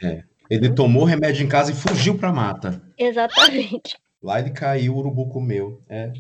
Ele 0.54 0.70
tomou 0.70 1.04
remédio 1.04 1.44
em 1.44 1.48
casa 1.48 1.72
e 1.72 1.76
fugiu 1.76 2.16
pra 2.16 2.32
mata. 2.32 2.80
Exatamente. 2.98 3.98
Lá 4.22 4.40
ele 4.40 4.52
caiu, 4.52 4.94
o 4.94 5.00
urubu 5.00 5.28
comeu. 5.28 5.82
É 5.90 6.14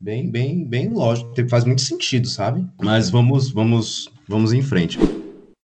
bem, 0.00 0.30
bem, 0.30 0.64
bem 0.64 0.88
lógico. 0.88 1.32
Tem- 1.34 1.48
Faz 1.48 1.64
muito 1.64 1.82
sentido, 1.82 2.28
sabe? 2.28 2.64
Mas 2.80 3.10
vamos, 3.10 3.50
vamos, 3.50 4.08
vamos 4.28 4.52
em 4.52 4.62
frente. 4.62 4.98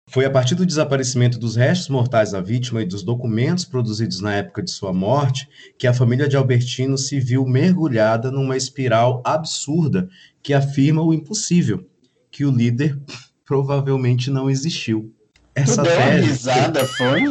Foi 0.10 0.26
a 0.26 0.30
partir 0.30 0.56
do 0.56 0.66
desaparecimento 0.66 1.38
dos 1.40 1.56
restos 1.56 1.88
mortais 1.88 2.32
da 2.32 2.42
vítima 2.42 2.82
e 2.82 2.86
dos 2.86 3.04
documentos 3.04 3.64
produzidos 3.64 4.20
na 4.20 4.34
época 4.36 4.62
de 4.64 4.72
sua 4.72 4.92
morte 4.92 5.48
que 5.80 5.88
a 5.88 5.94
família 5.94 6.28
de 6.28 6.36
Albertino 6.36 6.98
se 6.98 7.20
viu 7.22 7.46
mergulhada 7.46 8.32
numa 8.32 8.56
espiral 8.58 9.22
absurda 9.26 10.10
que 10.44 10.54
afirma 10.54 11.02
o 11.02 11.14
impossível, 11.14 11.86
que 12.32 12.44
o 12.46 12.52
líder 12.52 12.98
provavelmente 13.46 14.30
não 14.30 14.50
existiu. 14.50 15.14
Tu 15.56 15.62
Essa 15.64 15.82
deu 15.84 15.92
uma 15.94 16.06
tese 16.06 16.28
risada, 16.28 16.86
foi? 16.86 17.24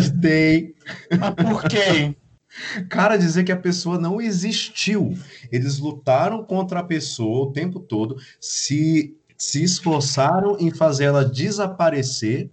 Dei 0.00 0.74
Mas 1.18 1.34
por 1.34 1.62
quê? 1.68 2.14
Cara, 2.88 3.16
dizer 3.16 3.44
que 3.44 3.52
a 3.52 3.56
pessoa 3.56 3.98
não 3.98 4.20
existiu. 4.20 5.14
Eles 5.52 5.78
lutaram 5.78 6.42
contra 6.42 6.80
a 6.80 6.84
pessoa 6.84 7.46
o 7.48 7.52
tempo 7.52 7.78
todo, 7.78 8.16
se, 8.40 9.14
se 9.36 9.62
esforçaram 9.62 10.56
em 10.58 10.70
fazer 10.70 11.04
ela 11.04 11.24
desaparecer, 11.24 12.50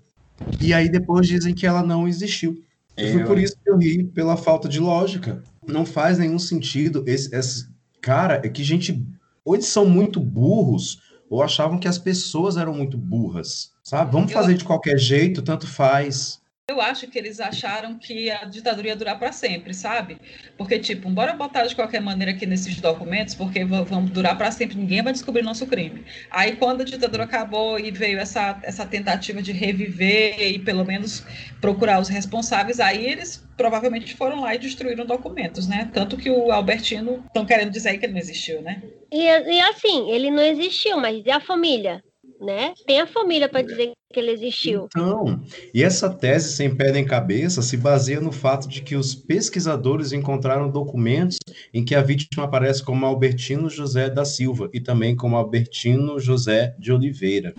e 0.61 0.73
aí 0.73 0.89
depois 0.89 1.27
dizem 1.27 1.53
que 1.53 1.65
ela 1.65 1.81
não 1.81 2.07
existiu. 2.07 2.61
Foi 2.97 3.21
Eu- 3.21 3.25
por 3.25 3.37
isso 3.39 3.55
que 3.63 3.69
eu 3.69 3.77
ri, 3.77 4.03
pela 4.03 4.37
falta 4.37 4.67
de 4.69 4.79
lógica. 4.79 5.41
Não 5.67 5.85
faz 5.85 6.17
nenhum 6.19 6.37
sentido. 6.39 7.03
Esse, 7.07 7.33
esse- 7.35 7.67
cara, 8.01 8.41
é 8.43 8.49
que 8.49 8.63
gente. 8.63 9.03
Ou 9.43 9.55
eles 9.55 9.67
são 9.67 9.85
muito 9.87 10.19
burros, 10.19 10.99
ou 11.29 11.41
achavam 11.41 11.79
que 11.79 11.87
as 11.87 11.97
pessoas 11.97 12.57
eram 12.57 12.73
muito 12.73 12.97
burras. 12.97 13.71
Sabe? 13.83 14.11
Vamos 14.11 14.31
fazer 14.31 14.53
de 14.55 14.63
qualquer 14.63 14.97
jeito, 14.99 15.41
tanto 15.41 15.67
faz. 15.67 16.39
Eu 16.67 16.81
acho 16.81 17.07
que 17.07 17.19
eles 17.19 17.39
acharam 17.39 17.95
que 17.95 18.31
a 18.31 18.43
ditadura 18.45 18.87
ia 18.87 18.95
durar 18.95 19.19
para 19.19 19.31
sempre, 19.31 19.71
sabe? 19.71 20.17
Porque, 20.57 20.79
tipo, 20.79 21.07
bora 21.11 21.31
botar 21.33 21.63
de 21.67 21.75
qualquer 21.75 22.01
maneira 22.01 22.31
aqui 22.31 22.47
nesses 22.47 22.81
documentos, 22.81 23.35
porque 23.35 23.63
vão 23.63 24.03
durar 24.05 24.35
para 24.35 24.49
sempre, 24.49 24.75
ninguém 24.75 25.03
vai 25.03 25.13
descobrir 25.13 25.43
nosso 25.43 25.67
crime. 25.67 26.03
Aí, 26.31 26.55
quando 26.55 26.81
a 26.81 26.83
ditadura 26.83 27.25
acabou 27.25 27.79
e 27.79 27.91
veio 27.91 28.17
essa, 28.17 28.59
essa 28.63 28.83
tentativa 28.83 29.43
de 29.43 29.51
reviver 29.51 30.41
e 30.41 30.57
pelo 30.57 30.83
menos 30.83 31.23
procurar 31.61 32.01
os 32.01 32.09
responsáveis, 32.09 32.79
aí 32.79 33.05
eles 33.05 33.47
provavelmente 33.55 34.15
foram 34.15 34.41
lá 34.41 34.55
e 34.55 34.57
destruíram 34.57 35.05
documentos, 35.05 35.67
né? 35.67 35.91
Tanto 35.93 36.17
que 36.17 36.31
o 36.31 36.51
Albertino 36.51 37.23
estão 37.27 37.45
querendo 37.45 37.69
dizer 37.69 37.89
aí 37.89 37.99
que 37.99 38.07
ele 38.07 38.13
não 38.13 38.19
existiu, 38.19 38.63
né? 38.63 38.81
E, 39.11 39.21
e 39.21 39.61
assim, 39.61 40.09
ele 40.09 40.31
não 40.31 40.41
existiu, 40.41 40.97
mas 40.97 41.23
e 41.23 41.29
a 41.29 41.39
família? 41.39 42.03
Né? 42.39 42.73
Tem 42.85 42.99
a 42.99 43.07
família 43.07 43.47
pra 43.47 43.61
dizer 43.61 43.93
que 44.11 44.19
ele 44.19 44.31
existiu. 44.31 44.87
Então, 44.87 45.41
e 45.73 45.83
essa 45.83 46.09
tese 46.09 46.51
sem 46.51 46.73
pé 46.73 46.91
nem 46.91 47.05
cabeça 47.05 47.61
se 47.61 47.77
baseia 47.77 48.19
no 48.19 48.31
fato 48.31 48.67
de 48.67 48.81
que 48.81 48.95
os 48.95 49.15
pesquisadores 49.15 50.11
encontraram 50.11 50.69
documentos 50.69 51.37
em 51.73 51.83
que 51.83 51.95
a 51.95 52.01
vítima 52.01 52.45
aparece 52.45 52.83
como 52.83 53.05
Albertino 53.05 53.69
José 53.69 54.09
da 54.09 54.25
Silva 54.25 54.69
e 54.73 54.79
também 54.79 55.15
como 55.15 55.35
Albertino 55.35 56.19
José 56.19 56.75
de 56.77 56.91
Oliveira. 56.91 57.53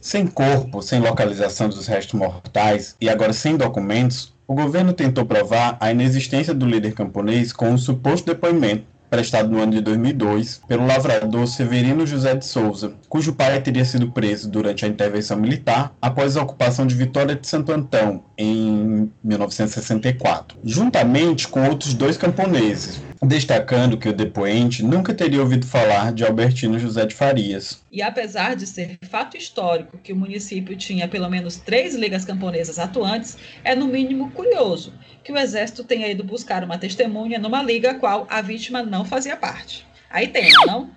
Sem 0.00 0.26
corpo, 0.26 0.82
sem 0.82 1.00
localização 1.00 1.68
dos 1.68 1.86
restos 1.86 2.18
mortais 2.18 2.96
e 3.00 3.08
agora 3.08 3.32
sem 3.32 3.56
documentos, 3.56 4.34
o 4.48 4.54
governo 4.54 4.92
tentou 4.92 5.24
provar 5.24 5.78
a 5.80 5.92
inexistência 5.92 6.52
do 6.52 6.66
líder 6.66 6.92
camponês 6.92 7.52
com 7.52 7.70
um 7.70 7.78
suposto 7.78 8.26
depoimento 8.26 8.91
prestado 9.12 9.50
no 9.50 9.60
ano 9.60 9.72
de 9.72 9.82
2002 9.82 10.62
pelo 10.66 10.86
lavrador 10.86 11.46
Severino 11.46 12.06
José 12.06 12.34
de 12.34 12.46
Souza, 12.46 12.94
cujo 13.10 13.34
pai 13.34 13.60
teria 13.60 13.84
sido 13.84 14.10
preso 14.10 14.50
durante 14.50 14.86
a 14.86 14.88
intervenção 14.88 15.36
militar 15.36 15.94
após 16.00 16.34
a 16.34 16.42
ocupação 16.42 16.86
de 16.86 16.94
Vitória 16.94 17.36
de 17.36 17.46
Santo 17.46 17.72
Antão 17.72 18.24
em 18.38 19.12
1964, 19.22 20.56
juntamente 20.64 21.46
com 21.46 21.68
outros 21.68 21.92
dois 21.92 22.16
camponeses, 22.16 23.02
destacando 23.22 23.98
que 23.98 24.08
o 24.08 24.14
depoente 24.14 24.82
nunca 24.82 25.12
teria 25.12 25.42
ouvido 25.42 25.66
falar 25.66 26.10
de 26.14 26.24
Albertino 26.24 26.78
José 26.78 27.04
de 27.04 27.14
Farias. 27.14 27.82
E 27.92 28.00
apesar 28.00 28.56
de 28.56 28.66
ser 28.66 28.96
fato 29.10 29.36
histórico 29.36 29.98
que 29.98 30.14
o 30.14 30.16
município 30.16 30.74
tinha 30.74 31.06
pelo 31.06 31.28
menos 31.28 31.56
três 31.56 31.94
ligas 31.94 32.24
camponesas 32.24 32.78
atuantes, 32.78 33.36
é 33.62 33.74
no 33.74 33.88
mínimo 33.88 34.30
curioso 34.30 34.94
que 35.22 35.32
o 35.32 35.38
Exército 35.38 35.84
tenha 35.84 36.08
ido 36.08 36.24
buscar 36.24 36.64
uma 36.64 36.78
testemunha 36.78 37.38
numa 37.38 37.62
liga 37.62 37.92
a 37.92 37.94
qual 37.94 38.26
a 38.28 38.40
vítima 38.40 38.82
não 38.82 39.04
fazia 39.04 39.36
parte. 39.36 39.86
Aí 40.10 40.28
tem, 40.28 40.50
não? 40.66 40.90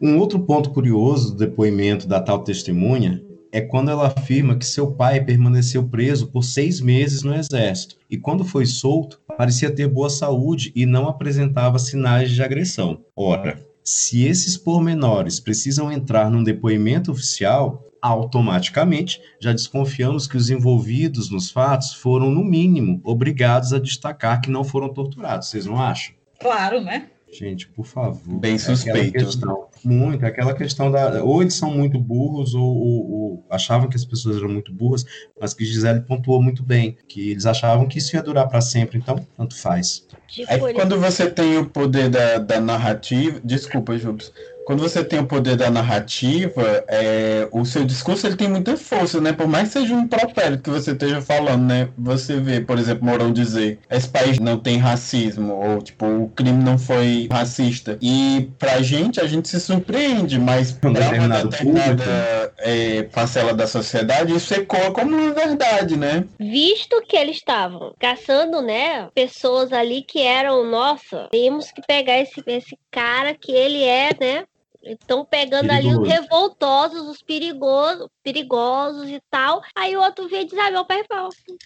Um 0.00 0.18
outro 0.18 0.40
ponto 0.40 0.70
curioso 0.70 1.32
do 1.32 1.38
depoimento 1.38 2.06
da 2.06 2.20
tal 2.20 2.40
testemunha 2.40 3.22
é 3.52 3.60
quando 3.60 3.90
ela 3.90 4.08
afirma 4.08 4.56
que 4.56 4.66
seu 4.66 4.92
pai 4.92 5.24
permaneceu 5.24 5.84
preso 5.84 6.26
por 6.26 6.42
seis 6.42 6.80
meses 6.80 7.22
no 7.22 7.34
exército 7.34 7.96
e, 8.10 8.18
quando 8.18 8.44
foi 8.44 8.66
solto, 8.66 9.20
parecia 9.38 9.70
ter 9.70 9.88
boa 9.88 10.10
saúde 10.10 10.72
e 10.74 10.84
não 10.84 11.08
apresentava 11.08 11.78
sinais 11.78 12.30
de 12.30 12.42
agressão. 12.42 13.00
Ora, 13.16 13.58
se 13.82 14.26
esses 14.26 14.56
pormenores 14.56 15.40
precisam 15.40 15.90
entrar 15.90 16.30
num 16.30 16.42
depoimento 16.42 17.10
oficial, 17.10 17.82
automaticamente 18.06 19.20
já 19.40 19.52
desconfiamos 19.52 20.26
que 20.26 20.36
os 20.36 20.50
envolvidos 20.50 21.30
nos 21.30 21.50
fatos 21.50 21.92
foram, 21.94 22.30
no 22.30 22.44
mínimo, 22.44 23.00
obrigados 23.04 23.72
a 23.72 23.78
destacar 23.78 24.40
que 24.40 24.50
não 24.50 24.64
foram 24.64 24.92
torturados. 24.92 25.48
Vocês 25.48 25.66
não 25.66 25.80
acham? 25.80 26.14
Claro, 26.40 26.80
né? 26.80 27.06
Gente, 27.32 27.66
por 27.68 27.84
favor. 27.84 28.38
Bem 28.38 28.52
É 28.52 28.54
aquela 28.56 28.76
suspeito. 28.76 29.12
questão- 29.12 29.66
muito, 29.84 30.24
é 30.24 30.28
aquela 30.28 30.54
questão 30.54 30.90
da. 30.90 31.22
Ou 31.22 31.42
eles 31.42 31.54
são 31.54 31.70
muito 31.70 31.98
burros, 31.98 32.54
ou, 32.54 32.62
ou- 32.64 33.10
ou 33.12 33.46
achavam 33.50 33.88
que 33.88 33.96
as 33.96 34.04
pessoas 34.04 34.36
eram 34.36 34.48
muito 34.48 34.72
burras, 34.72 35.04
mas 35.40 35.52
que 35.52 35.64
Gisele 35.64 36.00
pontuou 36.00 36.42
muito 36.42 36.62
bem, 36.62 36.96
que 37.08 37.30
eles 37.30 37.44
achavam 37.44 37.86
que 37.86 37.98
isso 37.98 38.16
ia 38.16 38.22
durar 38.22 38.48
para 38.48 38.60
sempre, 38.60 38.96
então 38.98 39.16
tanto 39.36 39.54
faz. 39.56 40.06
Aí 40.48 40.58
quando 40.72 40.98
você 40.98 41.28
tem 41.30 41.58
o 41.58 41.66
poder 41.68 42.08
da, 42.08 42.38
da 42.38 42.60
narrativa. 42.60 43.40
Desculpa, 43.44 43.98
Jubes. 43.98 44.32
Quando 44.66 44.80
você 44.80 45.04
tem 45.04 45.20
o 45.20 45.26
poder 45.26 45.54
da 45.54 45.70
narrativa, 45.70 46.84
é, 46.88 47.46
o 47.52 47.64
seu 47.64 47.84
discurso 47.84 48.26
ele 48.26 48.34
tem 48.34 48.48
muita 48.48 48.76
força, 48.76 49.20
né? 49.20 49.32
Por 49.32 49.46
mais 49.46 49.68
que 49.68 49.78
seja 49.78 49.94
um 49.94 50.08
propério 50.08 50.58
que 50.58 50.68
você 50.68 50.90
esteja 50.90 51.22
falando, 51.22 51.62
né? 51.62 51.88
Você 51.96 52.40
vê, 52.40 52.60
por 52.60 52.76
exemplo, 52.76 53.06
Mourão 53.06 53.32
dizer 53.32 53.78
esse 53.88 54.08
país 54.08 54.40
não 54.40 54.58
tem 54.58 54.76
racismo, 54.78 55.54
ou 55.54 55.80
tipo, 55.80 56.04
o 56.04 56.28
crime 56.30 56.64
não 56.64 56.76
foi 56.76 57.28
racista. 57.30 57.96
E 58.02 58.50
pra 58.58 58.82
gente, 58.82 59.20
a 59.20 59.26
gente 59.28 59.46
se 59.46 59.60
surpreende, 59.60 60.36
mas 60.36 60.72
pra 60.72 60.90
uma 60.90 60.98
determinada 61.44 62.52
é, 62.58 63.04
parcela 63.04 63.54
da 63.54 63.68
sociedade, 63.68 64.34
isso 64.34 64.52
ecoa 64.52 64.90
como 64.90 65.16
uma 65.16 65.32
verdade, 65.32 65.96
né? 65.96 66.24
Visto 66.40 67.00
que 67.02 67.16
eles 67.16 67.36
estavam 67.36 67.94
caçando, 68.00 68.60
né, 68.60 69.06
pessoas 69.14 69.72
ali 69.72 70.02
que 70.02 70.20
eram, 70.22 70.68
nossa, 70.68 71.28
temos 71.30 71.70
que 71.70 71.82
pegar 71.86 72.18
esse, 72.18 72.42
esse 72.48 72.76
cara 72.90 73.32
que 73.32 73.52
ele 73.52 73.84
é, 73.84 74.10
né, 74.18 74.44
Estão 74.86 75.24
pegando 75.24 75.70
ali 75.70 75.88
os 75.88 75.98
Perigoso. 75.98 76.10
revoltosos, 76.10 77.08
os 77.08 77.22
perigosos, 77.22 78.08
perigosos 78.22 79.08
e 79.08 79.20
tal. 79.30 79.60
Aí 79.74 79.96
o 79.96 80.00
outro 80.00 80.28
veio 80.28 80.42
e 80.42 80.46
diz: 80.46 80.58
Ah, 80.58 80.70
meu 80.70 80.84
pai 80.84 81.02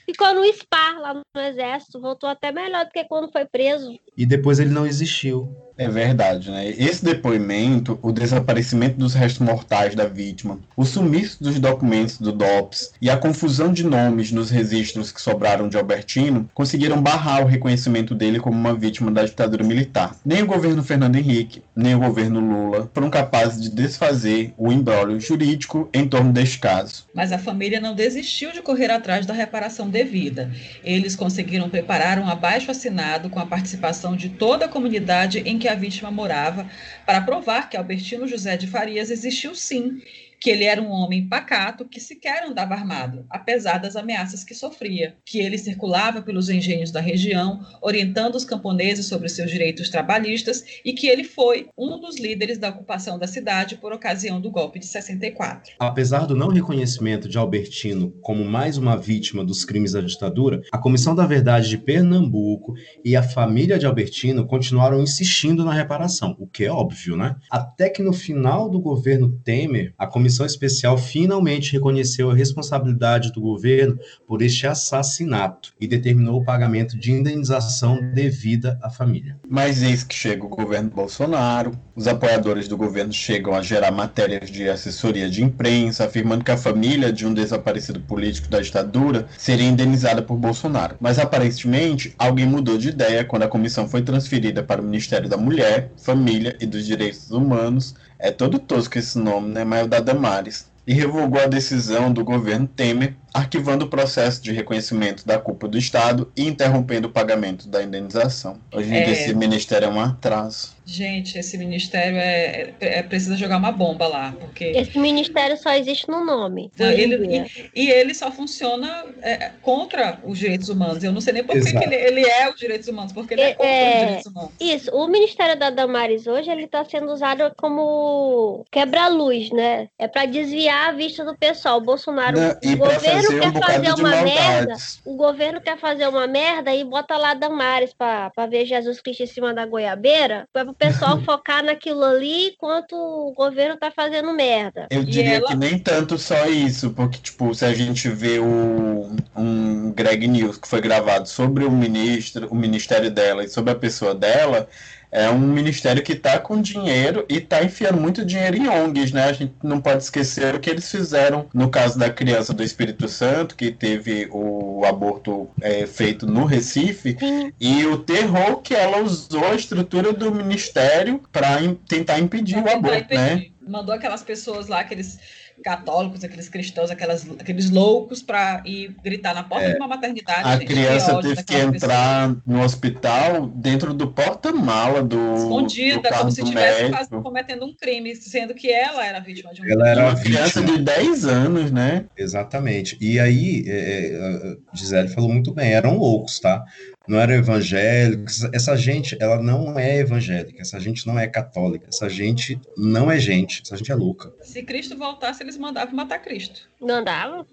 ficou 0.07 0.35
no 0.35 0.45
SPA 0.45 0.99
lá 0.99 1.15
no 1.15 1.43
exército, 1.43 2.01
voltou 2.01 2.29
até 2.29 2.51
melhor 2.51 2.85
do 2.85 2.91
que 2.91 3.05
quando 3.05 3.31
foi 3.31 3.45
preso. 3.45 3.95
E 4.17 4.25
depois 4.25 4.59
ele 4.59 4.71
não 4.71 4.87
existiu. 4.87 5.55
É 5.81 5.89
verdade, 5.89 6.51
né? 6.51 6.69
Esse 6.77 7.03
depoimento, 7.03 7.99
o 8.03 8.13
desaparecimento 8.13 8.99
dos 8.99 9.15
restos 9.15 9.41
mortais 9.41 9.95
da 9.95 10.05
vítima, 10.05 10.59
o 10.77 10.85
sumiço 10.85 11.43
dos 11.43 11.59
documentos 11.59 12.19
do 12.19 12.33
DOPS 12.33 12.93
e 13.01 13.09
a 13.09 13.17
confusão 13.17 13.73
de 13.73 13.83
nomes 13.83 14.31
nos 14.31 14.51
registros 14.51 15.11
que 15.11 15.23
sobraram 15.23 15.71
de 15.71 15.79
Albertino 15.79 16.51
conseguiram 16.53 17.01
barrar 17.01 17.43
o 17.43 17.47
reconhecimento 17.47 18.15
dele 18.15 18.39
como 18.39 18.59
uma 18.59 18.75
vítima 18.75 19.11
da 19.11 19.25
ditadura 19.25 19.65
militar. 19.65 20.15
Nem 20.23 20.43
o 20.43 20.47
governo 20.47 20.85
Fernando 20.85 21.17
Henrique, 21.17 21.63
nem 21.75 21.95
o 21.95 22.01
governo 22.01 22.41
Lula 22.41 22.91
foram 22.93 23.09
capazes 23.09 23.63
de 23.63 23.71
desfazer 23.71 24.53
o 24.59 24.71
imbróglio 24.71 25.19
jurídico 25.19 25.89
em 25.95 26.07
torno 26.07 26.31
deste 26.31 26.59
caso. 26.59 27.07
Mas 27.15 27.33
a 27.33 27.39
família 27.39 27.81
não 27.81 27.95
desistiu 27.95 28.53
de 28.53 28.61
correr 28.61 28.91
atrás 28.91 29.25
da 29.25 29.33
reparação 29.33 29.89
devida. 29.89 30.51
Eles 30.85 31.17
conseguiram 31.17 31.71
preparar 31.71 32.19
um 32.19 32.29
abaixo 32.29 32.71
assinado 32.71 33.31
com 33.31 33.41
a 33.41 33.47
participação 33.47 34.15
de 34.15 34.29
toda 34.29 34.67
a 34.67 34.69
comunidade 34.69 35.39
em 35.39 35.59
que 35.59 35.70
a 35.71 35.75
vítima 35.75 36.11
morava, 36.11 36.69
para 37.07 37.21
provar 37.21 37.69
que 37.69 37.77
Albertino 37.77 38.27
José 38.27 38.57
de 38.57 38.67
Farias 38.67 39.11
existiu 39.11 39.55
sim, 39.55 40.03
que 40.41 40.49
ele 40.49 40.65
era 40.65 40.81
um 40.81 40.91
homem 40.91 41.29
pacato 41.29 41.85
que 41.85 42.01
sequer 42.01 42.45
andava 42.45 42.75
armado, 42.75 43.27
apesar 43.29 43.79
das 43.79 43.95
ameaças 43.95 44.43
que 44.43 44.55
sofria, 44.55 45.17
que 45.25 45.39
ele 45.39 45.59
circulava 45.59 46.23
pelos 46.23 46.49
engenhos 46.49 46.91
da 46.91 47.01
região, 47.01 47.61
orientando 47.83 48.37
os 48.37 48.45
camponeses 48.45 49.07
sobre 49.07 49.29
seus 49.29 49.51
direitos 49.51 49.91
trabalhistas 49.91 50.65
e 50.85 50.95
que 50.95 51.07
ele 51.07 51.25
foi 51.25 51.69
um 51.77 52.01
dos 52.01 52.19
líderes 52.19 52.59
da 52.59 52.71
ocupação 52.71 53.19
da 53.19 53.27
cidade 53.27 53.77
por 53.77 53.93
ocasião 53.93 54.41
do 54.41 54.51
golpe 54.51 54.79
de 54.79 54.87
64. 54.87 55.75
Apesar 55.79 56.27
do 56.27 56.35
não 56.35 56.49
reconhecimento 56.49 57.29
de 57.29 57.37
Albertino 57.37 58.11
como 58.23 58.45
mais 58.45 58.79
uma 58.79 58.97
vítima 58.97 59.45
dos 59.45 59.65
crimes 59.65 59.93
da 59.93 60.01
ditadura, 60.01 60.63
a 60.73 60.79
Comissão 60.79 61.15
da 61.15 61.27
Verdade 61.27 61.69
de 61.69 61.77
Pernambuco 61.77 62.75
e 63.05 63.15
a 63.15 63.23
família 63.23 63.79
de 63.79 63.87
Albertino 63.87 64.47
continuaram 64.47 65.03
insistindo 65.03 65.65
na 65.65 65.73
reparação, 65.73 66.35
o 66.39 66.47
que 66.47 66.65
é 66.65 66.73
óbvio, 66.73 67.17
né? 67.17 67.37
Até 67.51 67.91
que 67.91 68.03
no 68.03 68.13
final 68.13 68.71
do 68.71 68.81
governo 68.81 69.39
Temer, 69.45 69.93
a 69.99 70.07
comissão 70.07 70.30
especial 70.31 70.97
finalmente 70.97 71.73
reconheceu 71.73 72.31
a 72.31 72.35
responsabilidade 72.35 73.33
do 73.33 73.41
governo 73.41 73.99
por 74.27 74.43
este 74.43 74.67
assassinato 74.67 75.73
e 75.81 75.87
determinou 75.87 76.41
o 76.41 76.45
pagamento 76.45 76.99
de 76.99 77.13
indenização 77.13 77.99
devida 78.13 78.79
à 78.83 78.91
família. 78.91 79.39
Mas 79.49 79.83
eis 79.83 80.05
que 80.05 80.15
chega 80.15 80.45
o 80.45 80.49
governo 80.49 80.91
Bolsonaro, 80.91 81.73
os 81.97 82.07
apoiadores 82.07 82.69
do 82.69 82.77
governo 82.77 83.13
chegam 83.13 83.55
a 83.55 83.63
gerar 83.63 83.91
matérias 83.91 84.51
de 84.51 84.69
assessoria 84.69 85.29
de 85.29 85.43
imprensa, 85.43 86.05
afirmando 86.05 86.45
que 86.45 86.51
a 86.51 86.57
família 86.57 87.13
de 87.13 87.27
um 87.27 87.35
desaparecido 87.35 88.01
político 88.01 88.49
da 88.49 88.61
ditadura 88.61 89.27
seria 89.37 89.69
indenizada 89.69 90.23
por 90.23 90.37
Bolsonaro. 90.37 90.97
Mas 91.01 91.19
aparentemente 91.19 92.15
alguém 92.19 92.47
mudou 92.47 92.79
de 92.79 92.89
ideia 92.89 93.25
quando 93.25 93.43
a 93.43 93.49
comissão 93.49 93.89
foi 93.89 94.03
transferida 94.03 94.63
para 94.63 94.81
o 94.81 94.85
Ministério 94.85 95.29
da 95.29 95.37
Mulher, 95.37 95.93
Família 95.97 96.57
e 96.61 96.67
dos 96.67 96.87
Direitos 96.87 97.31
Humanos. 97.31 97.95
É 98.23 98.31
todo 98.31 98.59
tosco 98.59 98.99
esse 98.99 99.19
nome, 99.19 99.51
né? 99.51 99.65
Mas 99.65 99.81
é 99.81 99.85
o 99.85 99.89
da 99.89 100.01
Damares. 100.01 100.71
E 100.87 100.93
revogou 100.93 101.41
a 101.41 101.47
decisão 101.47 102.13
do 102.13 102.25
governo 102.25 102.67
Temer, 102.69 103.17
arquivando 103.33 103.85
o 103.85 103.89
processo 103.89 104.43
de 104.43 104.53
reconhecimento 104.53 105.27
da 105.27 105.39
culpa 105.39 105.69
do 105.69 105.79
Estado 105.79 106.31
e 106.37 106.47
interrompendo 106.47 107.09
o 107.09 107.11
pagamento 107.11 107.69
da 107.69 107.83
indenização. 107.83 108.59
Hoje 108.73 108.91
em 108.91 108.97
É. 108.97 109.05
dia 109.05 109.13
esse 109.13 109.35
ministério 109.35 109.87
é 109.87 109.89
um 109.91 110.01
atraso. 110.01 110.79
Gente, 110.85 111.39
esse 111.39 111.57
ministério 111.57 112.17
é, 112.19 112.73
é- 112.81 112.99
é- 112.99 113.03
precisa 113.05 113.37
jogar 113.37 113.59
uma 113.59 113.71
bomba 113.71 114.09
lá, 114.09 114.35
porque 114.41 114.65
Esse 114.65 114.99
ministério 114.99 115.57
só 115.57 115.73
existe 115.75 116.09
no 116.09 116.25
nome. 116.25 116.73
Não, 116.77 116.91
em 116.91 116.99
ele- 116.99 117.27
dia. 117.29 117.47
e 117.77 117.89
ele 117.91 118.13
só 118.13 118.33
funciona 118.33 119.05
é, 119.23 119.51
contra 119.63 120.19
os 120.25 120.37
direitos 120.39 120.69
humanos. 120.69 121.05
Eu 121.05 121.13
não 121.13 121.21
sei 121.21 121.33
nem 121.35 121.45
por 121.45 121.53
que, 121.61 121.77
ele, 121.77 121.95
ele 121.95 122.27
é 122.27 122.49
os 122.51 122.57
direitos 122.57 122.89
humanos, 122.89 123.13
porque 123.13 123.35
ele 123.35 123.43
é, 123.43 123.51
É, 123.51 123.55
contra 123.55 123.71
é. 123.71 123.95
os 123.95 124.01
direitos 124.07 124.27
humanos. 124.27 124.51
Isso, 124.59 124.91
o 124.91 125.07
Ministério 125.07 125.57
da 125.57 125.71
Damares 125.71 126.27
hoje 126.27 126.51
ele 126.51 126.65
está 126.65 126.85
sendo 126.85 127.13
usado 127.13 127.53
como 127.57 128.65
quebra-luz, 128.73 129.51
né? 129.51 129.89
É 129.99 130.09
para 130.09 130.27
desviar 130.27 130.89
a 130.89 130.93
vista 130.93 131.25
do 131.25 131.37
pessoal. 131.37 131.79
O 131.79 131.83
Bolsonaro, 131.83 132.37
Né? 132.41 132.57
o 132.65 132.69
E 132.69 132.77
para 132.77 132.99
governo 133.23 133.37
um 133.37 133.41
quer 133.41 133.53
bocado 133.53 133.85
fazer 133.85 134.01
uma 134.01 134.23
merda. 134.23 134.75
O 135.05 135.17
governo 135.17 135.61
quer 135.61 135.79
fazer 135.79 136.09
uma 136.09 136.27
merda 136.27 136.75
e 136.75 136.85
bota 136.85 137.17
lá 137.17 137.35
Damares 137.35 137.93
para 137.93 138.31
ver 138.49 138.65
Jesus 138.67 139.01
Cristo 139.01 139.23
em 139.23 139.27
cima 139.27 139.55
da 139.55 139.67
goiabeira, 139.67 140.47
para 140.53 140.71
o 140.71 140.75
pessoal 140.75 141.21
focar 141.25 141.65
naquilo 141.65 142.05
ali 142.05 142.49
enquanto 142.49 142.95
o 142.95 143.33
governo 143.33 143.77
tá 143.77 143.91
fazendo 143.91 144.33
merda. 144.33 144.87
Eu 144.91 145.05
diria 145.05 145.37
ela- 145.37 145.47
que 145.49 145.55
nem 145.57 145.79
tanto 145.79 146.19
só 146.19 146.47
isso, 146.47 146.91
porque, 146.91 147.19
tipo, 147.19 147.55
se 147.55 147.65
a 147.65 147.73
gente 147.75 148.09
vê 148.09 148.39
o, 148.39 149.15
um 149.37 149.93
Greg 149.93 150.27
News 150.27 150.57
que 150.59 150.69
foi 150.69 150.81
gravado 150.81 151.29
sobre 151.29 151.65
o 151.65 151.71
ministro, 151.71 152.49
o 152.51 152.55
ministério 152.55 153.11
dela 153.11 153.45
e 153.45 153.49
sobre 153.49 153.73
a 153.73 153.77
pessoa 153.77 154.15
dela, 154.15 154.69
é 155.11 155.29
um 155.29 155.39
ministério 155.39 156.03
que 156.03 156.15
tá 156.15 156.39
com 156.39 156.61
dinheiro 156.61 157.25
e 157.29 157.41
tá 157.41 157.63
enfiando 157.63 158.01
muito 158.01 158.25
dinheiro 158.25 158.57
em 158.57 158.69
ONGs, 158.69 159.13
né? 159.13 159.25
A 159.25 159.33
gente 159.33 159.55
não 159.63 159.81
pode 159.81 160.03
esquecer 160.03 160.55
o 160.55 160.61
que 160.61 160.71
eles 160.71 160.91
fizeram 160.91 161.49
no 161.53 161.69
caso 161.69 161.99
da 161.99 162.09
criança 162.11 162.55
do 162.55 162.63
Espírito 162.63 163.09
Santo, 163.09 163.57
que 163.57 163.73
teve 163.73 164.29
o 164.31 164.85
aborto 164.85 165.49
é, 165.61 165.87
feito 165.87 166.27
no 166.27 166.45
Recife, 166.45 167.17
Sim, 167.19 167.53
e 167.61 167.85
o 167.87 167.99
terror 167.99 168.57
que 168.59 168.75
ela 168.75 168.99
usou 168.99 169.47
a 169.47 169.55
estrutura 169.55 170.13
do 170.13 170.33
ministério 170.33 171.21
para 171.33 171.59
tentar 171.89 172.19
impedir 172.19 172.59
o 172.59 172.71
aborto, 172.71 173.15
né? 173.15 173.35
impedir. 173.35 173.53
Mandou 173.67 173.95
aquelas 173.95 174.23
pessoas 174.23 174.67
lá, 174.67 174.81
aqueles 174.81 175.19
católicos, 175.63 176.25
aqueles 176.25 176.49
cristãos, 176.49 176.91
aquelas, 176.91 177.29
aqueles 177.39 177.71
loucos, 177.71 178.23
para 178.23 178.63
ir 178.65 178.95
gritar 179.03 179.35
na 179.35 179.43
porta 179.43 179.71
de 179.71 179.77
uma 179.77 179.89
maternidade. 179.89 180.49
A 180.49 180.57
gente. 180.57 180.67
criança 180.67 181.17
ódio 181.17 181.31
teve 181.31 181.45
que 181.45 181.53
daquelas 181.53 181.75
entrar 181.77 182.37
no 182.47 182.63
hospital 182.63 183.47
dentro 183.47 183.95
do 183.95 184.09
porta-mala 184.09 185.03
do, 185.03 185.17
do 185.17 185.35
Escondida, 185.35 186.09
carro 186.09 186.21
como 186.21 186.33
se 186.33 186.41
do 186.41 186.45
estivesse 186.45 187.11
cometendo 187.23 187.65
um 187.65 187.75
crime, 187.75 188.15
sendo 188.17 188.55
que 188.55 188.71
ela 188.71 189.05
era 189.05 189.21
vítima 189.21 189.53
de 189.53 189.63
um 189.63 189.69
Ela 189.69 189.89
era 189.89 190.05
Uma 190.05 190.21
criança 190.21 190.63
de 190.63 190.79
10 190.79 191.25
anos, 191.25 191.71
né? 191.71 192.07
Exatamente. 192.17 192.97
E 193.01 193.19
aí, 193.19 193.65
é, 193.67 193.73
é, 193.73 194.57
Gisele 194.73 195.09
falou 195.09 195.31
muito 195.31 195.53
bem, 195.53 195.73
eram 195.73 195.97
loucos, 195.97 196.41
tá? 196.41 196.65
Não 197.11 197.19
eram 197.19 197.35
evangélicos. 197.35 198.45
Essa 198.55 198.77
gente, 198.77 199.17
ela 199.21 199.43
não 199.43 199.77
é 199.77 199.99
evangélica, 199.99 200.63
essa 200.63 200.79
gente 200.79 201.05
não 201.09 201.19
é 201.19 201.27
católica, 201.27 201.89
essa 201.89 202.09
gente 202.09 202.57
não 202.77 203.11
é 203.11 203.19
gente, 203.19 203.63
essa 203.65 203.77
gente 203.77 203.91
é 203.91 203.97
louca. 203.97 204.33
Se 204.43 204.63
Cristo 204.63 204.97
voltasse, 204.97 205.43
eles 205.43 205.59
mandavam 205.59 205.93
matar 205.93 206.21
Cristo. 206.21 206.69
não 206.81 207.03
dava. 207.03 207.45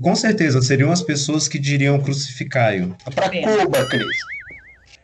Com 0.00 0.14
certeza 0.14 0.62
seriam 0.62 0.92
as 0.92 1.02
pessoas 1.02 1.48
que 1.48 1.58
diriam 1.58 2.00
crucificai-o. 2.00 2.96
Pra 3.12 3.28
Pena. 3.28 3.64
Cuba, 3.64 3.84
Cris. 3.88 4.16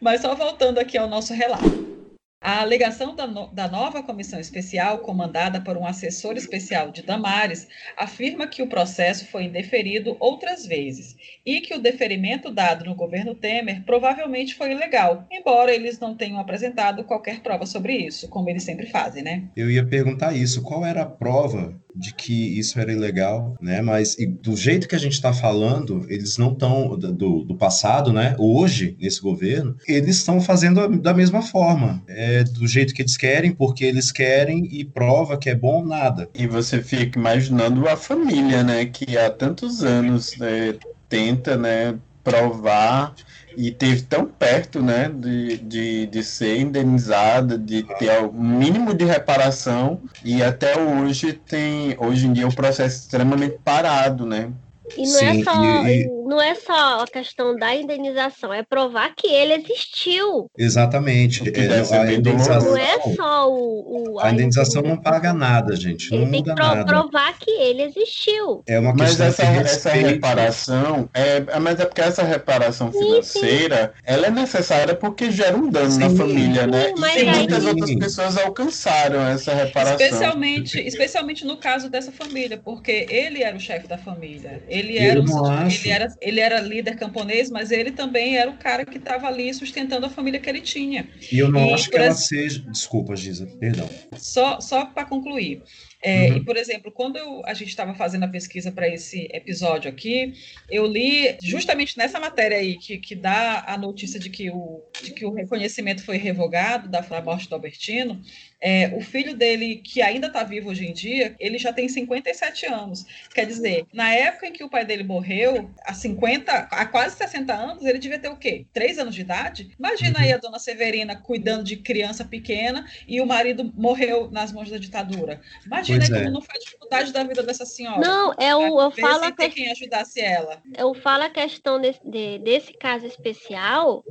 Mas 0.01 0.21
só 0.21 0.33
voltando 0.37 0.79
aqui 0.79 0.97
ao 0.97 1.09
nosso 1.09 1.35
relato. 1.35 1.98
A 2.41 2.61
alegação 2.61 3.17
da, 3.17 3.27
no- 3.27 3.49
da 3.53 3.69
nova 3.69 4.01
comissão 4.01 4.39
especial, 4.39 4.99
comandada 5.01 5.61
por 5.61 5.77
um 5.77 5.85
assessor 5.85 6.37
especial 6.37 6.91
de 6.93 7.03
Damares, 7.03 7.67
afirma 7.97 8.47
que 8.47 8.63
o 8.63 8.69
processo 8.69 9.27
foi 9.27 9.45
indeferido 9.45 10.17
outras 10.21 10.65
vezes 10.65 11.17
e 11.45 11.61
que 11.61 11.75
o 11.75 11.81
deferimento 11.81 12.49
dado 12.51 12.85
no 12.85 12.95
governo 12.95 13.35
Temer 13.35 13.83
provavelmente 13.85 14.55
foi 14.55 14.71
ilegal, 14.71 15.27
embora 15.33 15.75
eles 15.75 15.99
não 15.99 16.17
tenham 16.17 16.39
apresentado 16.39 17.03
qualquer 17.03 17.41
prova 17.41 17.67
sobre 17.67 17.95
isso, 17.97 18.29
como 18.29 18.49
eles 18.49 18.63
sempre 18.63 18.87
fazem, 18.87 19.23
né? 19.25 19.43
Eu 19.57 19.69
ia 19.69 19.85
perguntar 19.85 20.33
isso, 20.33 20.63
qual 20.63 20.87
era 20.87 21.03
a 21.03 21.07
prova 21.07 21.75
de 21.95 22.15
que 22.15 22.59
isso 22.59 22.79
era 22.79 22.93
ilegal, 22.93 23.57
né? 23.61 23.81
Mas 23.81 24.17
do 24.41 24.57
jeito 24.57 24.89
que 24.89 24.95
a 24.95 24.99
gente 24.99 25.15
está 25.15 25.33
falando, 25.33 26.07
eles 26.09 26.37
não 26.39 26.53
estão 26.53 26.99
do, 26.99 27.45
do 27.45 27.55
passado, 27.57 28.13
né? 28.13 28.35
Hoje 28.39 28.97
nesse 29.01 29.21
governo, 29.21 29.77
eles 29.87 30.17
estão 30.17 30.41
fazendo 30.41 30.89
da 30.99 31.15
mesma 31.15 31.43
forma, 31.43 32.03
é 32.07 32.45
do 32.45 32.67
jeito 32.67 32.95
que 32.95 33.03
eles 33.03 33.17
querem, 33.17 33.53
porque 33.53 33.85
eles 33.85 34.13
querem 34.13 34.69
e 34.71 34.85
prova 34.85 35.37
que 35.37 35.51
é 35.51 35.55
bom 35.55 35.85
nada. 35.85 36.29
E 36.35 36.47
você 36.47 36.83
fica 36.83 37.19
imaginando 37.19 37.89
a 37.89 37.97
família, 37.97 38.63
né? 38.63 38.87
Que 38.87 39.17
há 39.17 39.31
tantos 39.31 39.83
anos 39.83 40.37
né, 40.39 40.75
tenta, 41.09 41.57
né? 41.57 41.95
Provar 42.23 43.15
e 43.59 43.73
teve 43.73 44.03
tão 44.03 44.25
perto, 44.25 44.81
né? 44.81 45.11
De, 45.13 45.59
de, 45.59 46.07
de 46.07 46.23
ser 46.23 46.61
indenizada, 46.61 47.59
de 47.59 47.83
ter 47.99 48.23
o 48.23 48.33
mínimo 48.33 48.95
de 48.95 49.05
reparação 49.05 50.01
e 50.25 50.45
até 50.45 50.79
hoje 50.79 51.33
tem, 51.33 51.97
hoje 51.99 52.29
em 52.29 52.33
dia, 52.33 52.47
o 52.47 52.55
processo 52.55 53.01
extremamente 53.01 53.59
parado, 53.65 54.25
né? 54.25 54.53
E 54.97 55.07
não, 55.07 55.21
é 55.21 55.35
Sim, 55.35 55.45
só, 55.45 55.87
e- 55.89 56.07
não 56.29 56.41
é 56.41 56.55
só 56.55 57.03
a 57.03 57.07
questão 57.07 57.57
da 57.57 57.75
indenização, 57.75 58.53
é 58.53 58.63
provar 58.63 59.15
que 59.15 59.27
ele 59.27 59.55
existiu. 59.55 60.51
Exatamente. 60.57 61.49
É, 61.49 61.51
deve 61.53 61.85
ser 61.85 61.95
a 61.97 62.13
indenização, 62.13 62.71
Não 62.71 62.77
é 62.77 63.01
só 63.15 63.51
o. 63.51 64.15
o- 64.15 64.21
a 64.21 64.31
indenização 64.33 64.83
não 64.83 64.97
paga 65.01 65.33
nada, 65.33 65.75
gente. 65.77 66.11
Não 66.11 66.23
Ele 66.23 66.31
tem 66.31 66.43
que 66.43 66.55
pro- 66.55 66.65
nada. 66.65 66.85
provar 66.85 67.39
que 67.39 67.51
ele 67.51 67.83
existiu. 67.83 68.63
É 68.67 68.79
uma 68.79 68.93
Mas 68.95 69.17
questão 69.17 69.27
essa, 69.27 69.43
de 69.63 69.69
essa 69.69 69.91
reparação 69.93 71.09
é, 71.15 71.37
é- 71.37 71.59
mas 71.61 71.79
é 71.81 71.85
porque 71.87 72.01
essa 72.01 72.23
reparação 72.23 72.93
Sim, 72.93 72.99
financeira 72.99 73.95
ela 74.05 74.27
é 74.27 74.31
necessária 74.31 74.95
porque 74.95 75.31
gera 75.31 75.57
um 75.57 75.71
dano 75.71 75.99
na 75.99 76.09
Sim, 76.11 76.17
família, 76.17 76.67
né? 76.67 76.93
e 76.97 77.29
aí- 77.29 77.39
muitas 77.39 77.65
outras 77.65 77.95
pessoas 77.95 78.37
alcançaram 78.37 79.21
essa 79.27 79.55
reparação. 79.55 79.95
Especialmente, 80.07 80.79
especialmente 80.81 81.45
no 81.45 81.57
caso 81.59 81.89
dessa 81.89 82.13
família, 82.13 82.59
porque 82.63 83.07
ele 83.09 83.43
era 83.43 83.57
o 83.57 83.61
chefe 83.61 83.87
da 83.87 83.99
família. 83.99 84.63
Ele 84.67 84.78
Eu 84.81 85.11
era, 85.11 85.65
acho. 85.67 85.83
ele, 85.87 85.91
era, 85.93 86.09
ele 86.21 86.41
era 86.41 86.61
líder 86.61 86.97
camponês, 86.97 87.51
mas 87.51 87.71
ele 87.71 87.91
também 87.93 88.37
era 88.37 88.51
o 88.51 88.57
cara 88.59 88.85
que 88.85 88.99
estava 88.99 89.27
ali 89.27 89.53
sustentando 89.55 90.07
a 90.07 90.11
família 90.11 90.39
que 90.41 90.49
ele 90.49 90.61
tinha. 90.61 91.09
E 91.33 91.39
eu 91.39 91.51
não 91.51 91.67
E, 91.71 91.73
acho 91.75 91.91
que 91.91 91.97
ela 91.97 92.07
ex- 92.07 92.27
seja. 92.27 92.61
Desculpa, 92.71 93.17
Giza, 93.17 93.47
perdão. 93.59 93.89
Só, 94.17 94.61
só 94.61 94.87
para 94.87 95.05
concluir. 95.05 95.63
É, 96.01 96.31
Uhum. 96.31 96.37
E, 96.37 96.45
por 96.45 96.57
exemplo, 96.57 96.93
quando 96.93 97.17
eu- 97.17 97.43
a 97.45 97.53
gente 97.55 97.69
estava 97.71 97.93
fazendo 97.95 98.23
a 98.25 98.29
pesquisa 98.29 98.71
para 98.71 98.89
esse 98.89 99.29
episódio 99.33 99.91
aqui, 99.91 100.33
eu 100.71 100.87
li 100.87 101.37
justamente 101.43 101.99
nessa 101.99 102.21
matéria 102.21 102.57
aí 102.59 102.77
que, 102.79 102.99
que 102.99 103.17
dá 103.17 103.65
a 103.67 103.77
notícia 103.77 104.21
de 104.21 104.31
que 104.31 104.49
o, 104.49 104.81
de 105.03 105.11
que 105.13 105.27
o 105.27 105.33
reconhecimento 105.33 106.05
foi 106.05 106.17
revogado 106.17 106.89
da, 106.89 107.01
da 107.01 107.21
morte 107.21 107.49
do 107.49 107.55
Albertino. 107.57 108.21
É, 108.61 108.93
o 108.97 109.01
filho 109.01 109.37
dele, 109.37 109.77
que 109.77 110.03
ainda 110.03 110.27
está 110.27 110.43
vivo 110.43 110.71
hoje 110.71 110.87
em 110.87 110.93
dia, 110.93 111.35
ele 111.39 111.59
já 111.59 111.73
tem 111.73 111.89
57 111.89 112.67
anos. 112.67 113.07
Quer 113.35 113.47
dizer, 113.47 113.87
na 113.93 114.13
época 114.13 114.47
em 114.49 114.53
que 114.53 114.65
o 114.65 114.69
pai 114.71 114.85
dele 114.85 115.05
morreu, 115.05 115.71
há 115.85 115.95
50, 115.95 116.53
há 116.53 116.87
quase 116.87 117.17
60 117.17 117.55
anos, 117.55 117.85
ele 117.85 117.99
devia 117.99 118.19
ter 118.19 118.29
o 118.29 118.37
quê? 118.37 118.67
Três 118.73 118.99
anos 118.99 119.15
de 119.15 119.21
idade? 119.21 119.71
Imagina 119.79 120.19
Uhum. 120.19 120.25
aí 120.25 120.33
a 120.33 120.39
dona 120.39 120.59
Severina 120.59 121.15
cuidando 121.17 121.63
de 121.63 121.77
criança 121.77 122.25
pequena 122.25 122.85
e 123.07 123.21
o 123.21 123.27
marido 123.27 123.73
morreu 123.77 124.31
nas 124.31 124.51
mãos 124.53 124.69
da 124.71 124.79
ditadura. 124.79 125.41
Imagina 125.65 125.99
Pois 126.01 126.11
aí 126.11 126.17
é. 126.19 126.23
como 126.25 126.35
não 126.35 126.43
foi 126.43 126.57
a 126.57 126.59
dificuldade 126.59 127.13
da 127.13 127.23
vida 127.25 127.43
dessa 127.43 127.65
senhora. 127.65 128.01
Não, 128.01 128.33
é 128.39 128.57
o, 128.57 128.81
eu 128.81 128.91
falo, 128.91 129.21
sem 129.21 129.29
a 129.29 129.33
que- 129.33 129.49
quem 129.51 129.71
ajudasse 129.71 130.21
ela. 130.21 130.61
eu 130.77 130.93
falo 130.95 131.25
a 131.25 131.31
questão 131.31 131.81
desse, 131.81 132.01
de- 132.05 132.39
desse 132.39 132.73
caso 132.73 133.07
especial. 133.07 134.05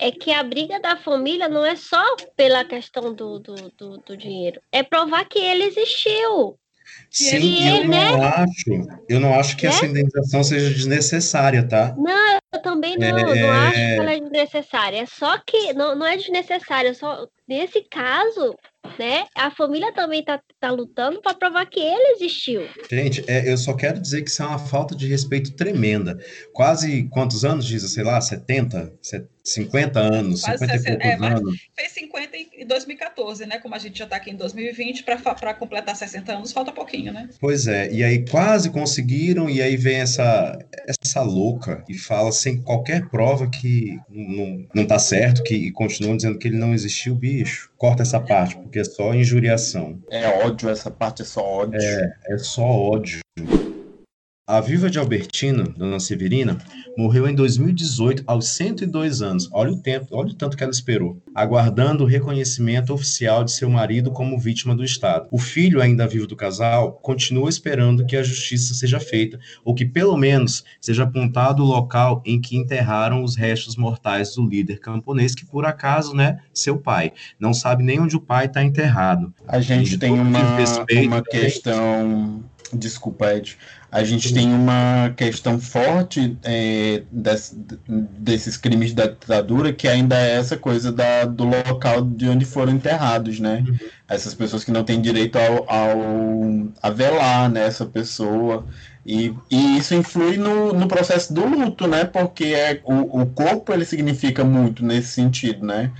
É 0.00 0.10
que 0.10 0.32
a 0.32 0.42
briga 0.42 0.80
da 0.80 0.96
família 0.96 1.48
não 1.48 1.64
é 1.64 1.76
só 1.76 2.02
pela 2.36 2.64
questão 2.64 3.12
do, 3.14 3.38
do, 3.38 3.54
do, 3.76 3.98
do 3.98 4.16
dinheiro, 4.16 4.60
é 4.72 4.82
provar 4.82 5.24
que 5.26 5.38
ele 5.38 5.64
existiu. 5.64 6.58
Sim, 7.10 7.36
ele, 7.66 7.68
eu 7.84 7.88
né? 7.88 8.10
não 8.10 8.22
acho. 8.22 8.98
Eu 9.08 9.20
não 9.20 9.34
acho 9.38 9.56
que 9.56 9.66
Né? 9.66 9.72
essa 9.72 9.86
indenização 9.86 10.42
seja 10.42 10.70
desnecessária, 10.70 11.62
tá? 11.68 11.94
Não, 11.96 12.38
eu 12.52 12.62
também 12.62 12.96
não, 12.98 13.06
É. 13.06 13.12
não 13.12 13.50
acho 13.52 13.74
que 13.74 14.00
ela 14.00 14.12
é 14.12 14.20
desnecessária. 14.20 14.96
É 15.02 15.06
só 15.06 15.38
que 15.38 15.72
não, 15.72 15.94
não 15.94 16.06
é 16.06 16.16
desnecessária, 16.16 16.88
é 16.88 16.94
só 16.94 17.28
nesse 17.46 17.82
caso, 17.82 18.56
né? 18.98 19.26
A 19.36 19.50
família 19.52 19.92
também 19.92 20.24
tá, 20.24 20.40
tá 20.58 20.70
lutando 20.72 21.20
para 21.20 21.34
provar 21.34 21.66
que 21.66 21.78
ele 21.80 22.12
existiu. 22.16 22.66
Gente, 22.90 23.24
é, 23.28 23.50
eu 23.52 23.56
só 23.56 23.74
quero 23.74 24.00
dizer 24.00 24.22
que 24.22 24.30
isso 24.30 24.42
é 24.42 24.46
uma 24.46 24.58
falta 24.58 24.94
de 24.96 25.06
respeito 25.06 25.52
tremenda. 25.54 26.18
Quase 26.52 27.04
quantos 27.10 27.44
anos, 27.44 27.64
Giza? 27.66 27.86
Sei 27.88 28.02
lá, 28.02 28.20
70? 28.20 28.92
Se- 29.00 29.26
50 29.52 29.98
anos, 30.00 30.42
Quase 30.42 30.58
50 30.64 30.74
e 30.74 30.78
60, 30.78 30.98
poucos 30.98 31.10
é, 31.10 31.16
mas- 31.16 31.40
anos. 31.40 31.60
Fez 31.76 31.92
50 31.92 32.36
em 32.36 32.66
2014, 32.66 33.46
né? 33.46 33.58
Como 33.58 33.74
a 33.74 33.78
gente 33.78 33.98
já 33.98 34.04
está 34.04 34.16
aqui 34.16 34.30
em 34.30 34.36
2020, 34.36 35.04
para 35.04 35.54
completar 35.54 35.96
60 35.96 36.32
anos, 36.32 36.52
falta 36.52 36.72
pouquinho, 36.72 37.12
né? 37.12 37.28
Pois 37.40 37.66
é, 37.66 37.90
e 37.92 38.02
aí 38.04 38.24
quase 38.26 38.70
conseguiram, 38.70 39.48
e 39.48 39.60
aí 39.60 39.76
vem 39.76 39.96
essa, 39.96 40.58
essa 40.86 41.22
louca 41.22 41.84
e 41.88 41.96
fala 41.96 42.32
sem 42.32 42.60
qualquer 42.62 43.08
prova 43.08 43.48
que 43.48 43.98
não, 44.08 44.66
não 44.74 44.86
tá 44.86 44.98
certo, 44.98 45.42
que 45.42 45.54
e 45.54 45.70
continuam 45.72 46.16
dizendo 46.16 46.38
que 46.38 46.48
ele 46.48 46.56
não 46.56 46.72
existiu, 46.74 47.14
bicho. 47.14 47.70
Corta 47.76 48.02
essa 48.02 48.20
parte, 48.20 48.56
porque 48.56 48.78
é 48.78 48.84
só 48.84 49.14
injuriação. 49.14 50.00
É 50.10 50.26
ódio, 50.44 50.68
essa 50.68 50.90
parte 50.90 51.22
é 51.22 51.24
só 51.24 51.42
ódio. 51.42 51.80
É 51.80 52.38
só 52.38 52.62
ódio. 52.62 53.20
A 54.50 54.60
viva 54.60 54.90
de 54.90 54.98
Albertina, 54.98 55.62
Dona 55.62 56.00
Severina, 56.00 56.58
morreu 56.98 57.28
em 57.28 57.36
2018 57.36 58.24
aos 58.26 58.48
102 58.48 59.22
anos. 59.22 59.48
Olha 59.52 59.70
o 59.70 59.80
tempo, 59.80 60.08
olha 60.10 60.30
o 60.30 60.34
tanto 60.34 60.56
que 60.56 60.64
ela 60.64 60.72
esperou, 60.72 61.22
aguardando 61.32 62.02
o 62.02 62.06
reconhecimento 62.06 62.92
oficial 62.92 63.44
de 63.44 63.52
seu 63.52 63.70
marido 63.70 64.10
como 64.10 64.36
vítima 64.40 64.74
do 64.74 64.82
Estado. 64.82 65.28
O 65.30 65.38
filho 65.38 65.80
ainda 65.80 66.04
vivo 66.04 66.26
do 66.26 66.34
casal 66.34 66.94
continua 66.94 67.48
esperando 67.48 68.04
que 68.04 68.16
a 68.16 68.24
justiça 68.24 68.74
seja 68.74 68.98
feita, 68.98 69.38
ou 69.64 69.72
que 69.72 69.84
pelo 69.84 70.16
menos 70.16 70.64
seja 70.80 71.04
apontado 71.04 71.62
o 71.62 71.66
local 71.66 72.20
em 72.26 72.40
que 72.40 72.56
enterraram 72.56 73.22
os 73.22 73.36
restos 73.36 73.76
mortais 73.76 74.34
do 74.34 74.44
líder 74.44 74.80
camponês, 74.80 75.32
que 75.32 75.46
por 75.46 75.64
acaso, 75.64 76.12
né, 76.12 76.40
seu 76.52 76.76
pai. 76.76 77.12
Não 77.38 77.54
sabe 77.54 77.84
nem 77.84 78.00
onde 78.00 78.16
o 78.16 78.20
pai 78.20 78.46
está 78.46 78.64
enterrado. 78.64 79.32
A 79.46 79.60
gente 79.60 79.96
tem 79.96 80.10
uma, 80.10 80.24
uma 80.24 80.66
também. 80.66 81.22
questão. 81.22 82.42
Desculpa, 82.72 83.34
Ed. 83.34 83.56
A 83.90 84.04
gente 84.04 84.32
tem 84.32 84.52
uma 84.54 85.12
questão 85.16 85.58
forte 85.60 86.38
é, 86.44 87.02
des- 87.10 87.56
desses 87.88 88.56
crimes 88.56 88.92
da 88.94 89.06
ditadura, 89.06 89.72
que 89.72 89.88
ainda 89.88 90.16
é 90.16 90.36
essa 90.36 90.56
coisa 90.56 90.92
da, 90.92 91.24
do 91.24 91.44
local 91.44 92.02
de 92.04 92.28
onde 92.28 92.44
foram 92.44 92.72
enterrados, 92.72 93.40
né? 93.40 93.66
Essas 94.08 94.34
pessoas 94.34 94.62
que 94.64 94.70
não 94.70 94.84
têm 94.84 95.00
direito 95.00 95.36
ao, 95.38 95.68
ao 95.70 95.98
a 96.82 96.90
velar 96.90 97.50
né, 97.50 97.66
essa 97.66 97.84
pessoa. 97.86 98.66
E, 99.04 99.34
e 99.50 99.78
isso 99.78 99.94
influi 99.94 100.36
no, 100.36 100.72
no 100.72 100.86
processo 100.86 101.32
do 101.32 101.44
luto, 101.46 101.86
né? 101.88 102.04
Porque 102.04 102.44
é, 102.46 102.80
o, 102.84 103.22
o 103.22 103.26
corpo 103.26 103.72
ele 103.72 103.84
significa 103.84 104.44
muito 104.44 104.84
nesse 104.84 105.08
sentido, 105.08 105.66
né? 105.66 105.90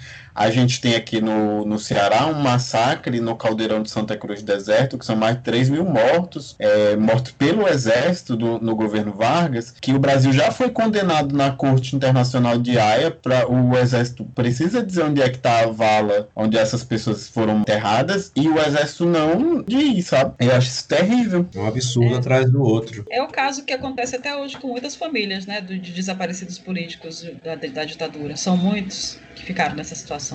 A 0.40 0.50
gente 0.50 0.80
tem 0.80 0.94
aqui 0.94 1.20
no, 1.20 1.66
no 1.66 1.78
Ceará 1.78 2.24
um 2.26 2.32
massacre 2.32 3.20
no 3.20 3.36
caldeirão 3.36 3.82
de 3.82 3.90
Santa 3.90 4.16
Cruz 4.16 4.42
do 4.42 4.46
Deserto, 4.46 4.96
que 4.96 5.04
são 5.04 5.14
mais 5.14 5.36
de 5.36 5.42
3 5.42 5.68
mil 5.68 5.84
mortos, 5.84 6.56
é, 6.58 6.96
mortos 6.96 7.32
pelo 7.32 7.68
exército 7.68 8.34
do, 8.34 8.58
no 8.58 8.74
governo 8.74 9.12
Vargas, 9.12 9.74
que 9.78 9.92
o 9.92 9.98
Brasil 9.98 10.32
já 10.32 10.50
foi 10.50 10.70
condenado 10.70 11.36
na 11.36 11.50
Corte 11.50 11.94
Internacional 11.94 12.56
de 12.56 12.78
Haia, 12.78 13.10
pra, 13.10 13.46
o 13.50 13.76
exército 13.76 14.24
precisa 14.34 14.82
dizer 14.82 15.02
onde 15.02 15.20
é 15.20 15.28
que 15.28 15.36
está 15.36 15.60
a 15.60 15.66
vala 15.66 16.30
onde 16.34 16.56
essas 16.56 16.82
pessoas 16.82 17.28
foram 17.28 17.60
enterradas, 17.60 18.32
e 18.34 18.48
o 18.48 18.58
exército 18.58 19.04
não 19.04 19.62
diz, 19.62 20.06
sabe? 20.06 20.32
Eu 20.40 20.56
acho 20.56 20.68
isso 20.68 20.88
terrível. 20.88 21.46
Um 21.54 21.66
absurdo 21.66 22.14
É. 22.14 22.18
atrás 22.18 22.50
do 22.50 22.62
outro. 22.62 23.04
É 23.10 23.22
o 23.22 23.28
caso 23.28 23.62
que 23.62 23.74
acontece 23.74 24.16
até 24.16 24.34
hoje 24.34 24.56
com 24.56 24.68
muitas 24.68 24.96
famílias, 24.96 25.44
né? 25.44 25.60
De 25.60 25.78
desaparecidos 25.78 26.58
políticos 26.58 27.26
da, 27.44 27.56
da 27.56 27.84
ditadura. 27.84 28.36
São 28.36 28.56
muitos 28.56 29.18
que 29.34 29.44
ficaram 29.44 29.74
nessa 29.74 29.94
situação. 29.94 30.29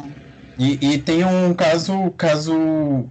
E, 0.57 0.93
e 0.93 0.97
tem 0.97 1.23
um 1.25 1.53
caso, 1.53 2.11
caso 2.11 2.53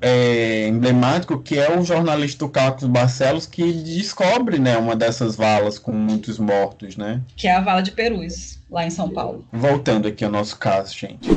é, 0.01 0.67
emblemático 0.69 1.39
que 1.39 1.59
é 1.59 1.77
o 1.77 1.85
jornalista 1.85 2.49
Carlos 2.49 2.85
Barcelos 2.85 3.47
que 3.47 3.71
descobre 3.73 4.59
né, 4.59 4.77
uma 4.79 4.97
dessas 4.97 5.37
valas 5.37 5.79
com 5.79 5.93
muitos 5.93 6.39
mortos, 6.39 6.97
né? 6.97 7.21
Que 7.37 7.47
é 7.47 7.55
a 7.55 7.61
Vala 7.61 7.83
de 7.83 7.93
Perus, 7.93 8.59
lá 8.71 8.87
em 8.87 8.91
São 8.91 9.11
Paulo. 9.11 9.47
Voltando 9.53 10.09
aqui 10.09 10.25
ao 10.25 10.31
nosso 10.31 10.57
caso, 10.59 10.97
gente. 10.97 11.29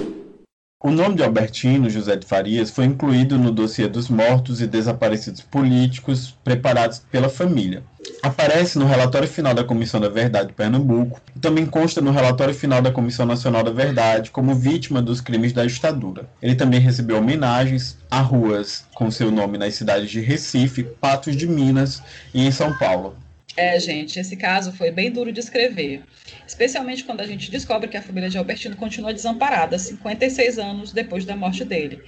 O 0.79 0.91
nome 0.91 1.15
de 1.15 1.23
Albertino 1.23 1.89
José 1.89 2.15
de 2.15 2.27
Farias 2.27 2.69
foi 2.69 2.85
incluído 2.85 3.35
no 3.35 3.51
dossiê 3.51 3.87
dos 3.87 4.09
mortos 4.09 4.61
e 4.61 4.67
desaparecidos 4.67 5.41
políticos 5.41 6.37
preparados 6.43 7.01
pela 7.11 7.29
família. 7.29 7.81
Aparece 8.21 8.77
no 8.77 8.85
relatório 8.85 9.27
final 9.27 9.55
da 9.55 9.63
Comissão 9.63 9.99
da 9.99 10.07
Verdade 10.07 10.49
de 10.49 10.53
Pernambuco 10.53 11.19
e 11.35 11.39
também 11.39 11.65
consta 11.65 11.99
no 11.99 12.11
relatório 12.11 12.53
final 12.53 12.79
da 12.79 12.91
Comissão 12.91 13.25
Nacional 13.25 13.63
da 13.63 13.71
Verdade 13.71 14.29
como 14.29 14.53
vítima 14.53 15.01
dos 15.01 15.19
crimes 15.19 15.51
da 15.51 15.65
ditadura. 15.65 16.29
Ele 16.39 16.53
também 16.53 16.79
recebeu 16.79 17.17
homenagens 17.17 17.97
a 18.11 18.21
ruas 18.21 18.85
com 18.93 19.09
seu 19.09 19.31
nome 19.31 19.57
nas 19.57 19.73
cidades 19.73 20.11
de 20.11 20.21
Recife, 20.21 20.83
Patos 20.83 21.35
de 21.35 21.47
Minas 21.47 22.03
e 22.31 22.45
em 22.45 22.51
São 22.51 22.71
Paulo. 22.77 23.15
É, 23.57 23.79
gente, 23.79 24.19
esse 24.19 24.37
caso 24.37 24.71
foi 24.71 24.91
bem 24.91 25.11
duro 25.11 25.31
de 25.31 25.39
escrever. 25.39 26.03
Especialmente 26.45 27.03
quando 27.03 27.21
a 27.21 27.25
gente 27.25 27.49
descobre 27.49 27.89
que 27.89 27.97
a 27.97 28.01
família 28.03 28.29
de 28.29 28.37
Albertino 28.37 28.75
continua 28.75 29.11
desamparada 29.11 29.79
56 29.79 30.59
anos 30.59 30.93
depois 30.93 31.25
da 31.25 31.35
morte 31.35 31.65
dele. 31.65 32.03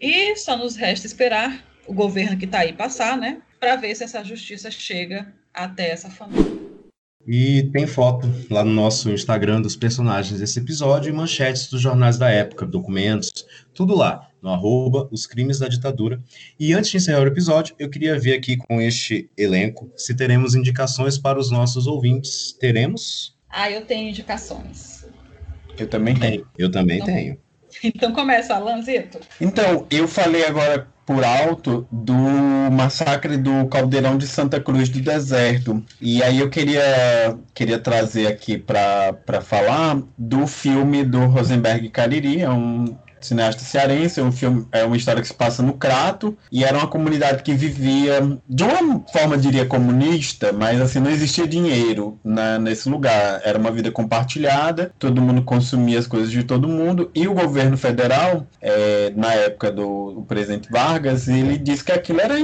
E 0.00 0.34
só 0.36 0.56
nos 0.56 0.76
resta 0.76 1.06
esperar 1.06 1.62
o 1.86 1.92
governo 1.92 2.38
que 2.38 2.46
está 2.46 2.60
aí 2.60 2.72
passar, 2.72 3.18
né? 3.18 3.42
Para 3.60 3.76
ver 3.76 3.94
se 3.94 4.02
essa 4.02 4.24
justiça 4.24 4.70
chega 4.70 5.30
até 5.52 5.90
essa 5.90 6.08
família. 6.08 6.58
E 7.26 7.64
tem 7.64 7.86
foto 7.86 8.26
lá 8.48 8.64
no 8.64 8.72
nosso 8.72 9.10
Instagram 9.10 9.60
dos 9.60 9.76
personagens 9.76 10.40
desse 10.40 10.58
episódio 10.58 11.10
e 11.10 11.12
manchetes 11.12 11.68
dos 11.68 11.82
jornais 11.82 12.16
da 12.16 12.30
época, 12.30 12.64
documentos, 12.64 13.44
tudo 13.74 13.94
lá, 13.94 14.27
no 14.42 14.50
arroba 14.50 15.08
os 15.10 15.26
crimes 15.26 15.58
da 15.58 15.68
ditadura. 15.68 16.20
E 16.58 16.72
antes 16.72 16.90
de 16.90 16.96
encerrar 16.96 17.22
o 17.22 17.26
episódio, 17.26 17.74
eu 17.78 17.88
queria 17.88 18.18
ver 18.18 18.34
aqui 18.34 18.56
com 18.56 18.80
este 18.80 19.30
elenco 19.36 19.90
se 19.96 20.14
teremos 20.14 20.54
indicações 20.54 21.18
para 21.18 21.38
os 21.38 21.50
nossos 21.50 21.86
ouvintes. 21.86 22.52
Teremos? 22.58 23.36
Ah, 23.48 23.70
eu 23.70 23.84
tenho 23.84 24.08
indicações. 24.08 25.06
Eu 25.78 25.86
também 25.86 26.14
tenho. 26.14 26.46
Eu 26.56 26.70
também 26.70 26.98
Não. 26.98 27.06
tenho. 27.06 27.38
Então 27.82 28.12
começa, 28.12 28.54
Alanzito. 28.54 29.20
Então, 29.40 29.86
eu 29.90 30.08
falei 30.08 30.44
agora 30.44 30.88
por 31.06 31.24
alto 31.24 31.86
do 31.90 32.12
massacre 32.70 33.38
do 33.38 33.66
Caldeirão 33.68 34.18
de 34.18 34.26
Santa 34.26 34.60
Cruz 34.60 34.88
do 34.90 35.00
Deserto. 35.00 35.82
E 36.00 36.22
aí 36.22 36.38
eu 36.40 36.50
queria, 36.50 37.38
queria 37.54 37.78
trazer 37.78 38.26
aqui 38.26 38.58
para 38.58 39.40
falar 39.42 40.02
do 40.18 40.46
filme 40.46 41.04
do 41.04 41.24
Rosenberg 41.26 41.88
Cariri, 41.88 42.42
é 42.42 42.50
um 42.50 42.94
cineasta 43.20 43.62
cearense, 43.62 44.20
é 44.20 44.22
um 44.22 44.32
filme, 44.32 44.66
é 44.72 44.84
uma 44.84 44.96
história 44.96 45.22
que 45.22 45.28
se 45.28 45.34
passa 45.34 45.62
no 45.62 45.74
Crato, 45.74 46.36
e 46.50 46.64
era 46.64 46.76
uma 46.76 46.86
comunidade 46.86 47.42
que 47.42 47.54
vivia 47.54 48.38
de 48.48 48.64
uma 48.64 49.00
forma, 49.12 49.36
diria, 49.36 49.66
comunista, 49.66 50.52
mas 50.52 50.80
assim, 50.80 51.00
não 51.00 51.10
existia 51.10 51.46
dinheiro 51.46 52.18
na, 52.24 52.58
nesse 52.58 52.88
lugar. 52.88 53.40
Era 53.44 53.58
uma 53.58 53.70
vida 53.70 53.90
compartilhada, 53.90 54.92
todo 54.98 55.22
mundo 55.22 55.42
consumia 55.42 55.98
as 55.98 56.06
coisas 56.06 56.30
de 56.30 56.42
todo 56.42 56.68
mundo, 56.68 57.10
e 57.14 57.26
o 57.28 57.34
governo 57.34 57.76
federal, 57.76 58.46
é, 58.60 59.12
na 59.14 59.32
época 59.34 59.70
do, 59.70 60.12
do, 60.12 60.22
presidente 60.22 60.70
Vargas, 60.70 61.28
ele 61.28 61.58
disse 61.58 61.84
que 61.84 61.92
aquilo 61.92 62.20
era, 62.20 62.34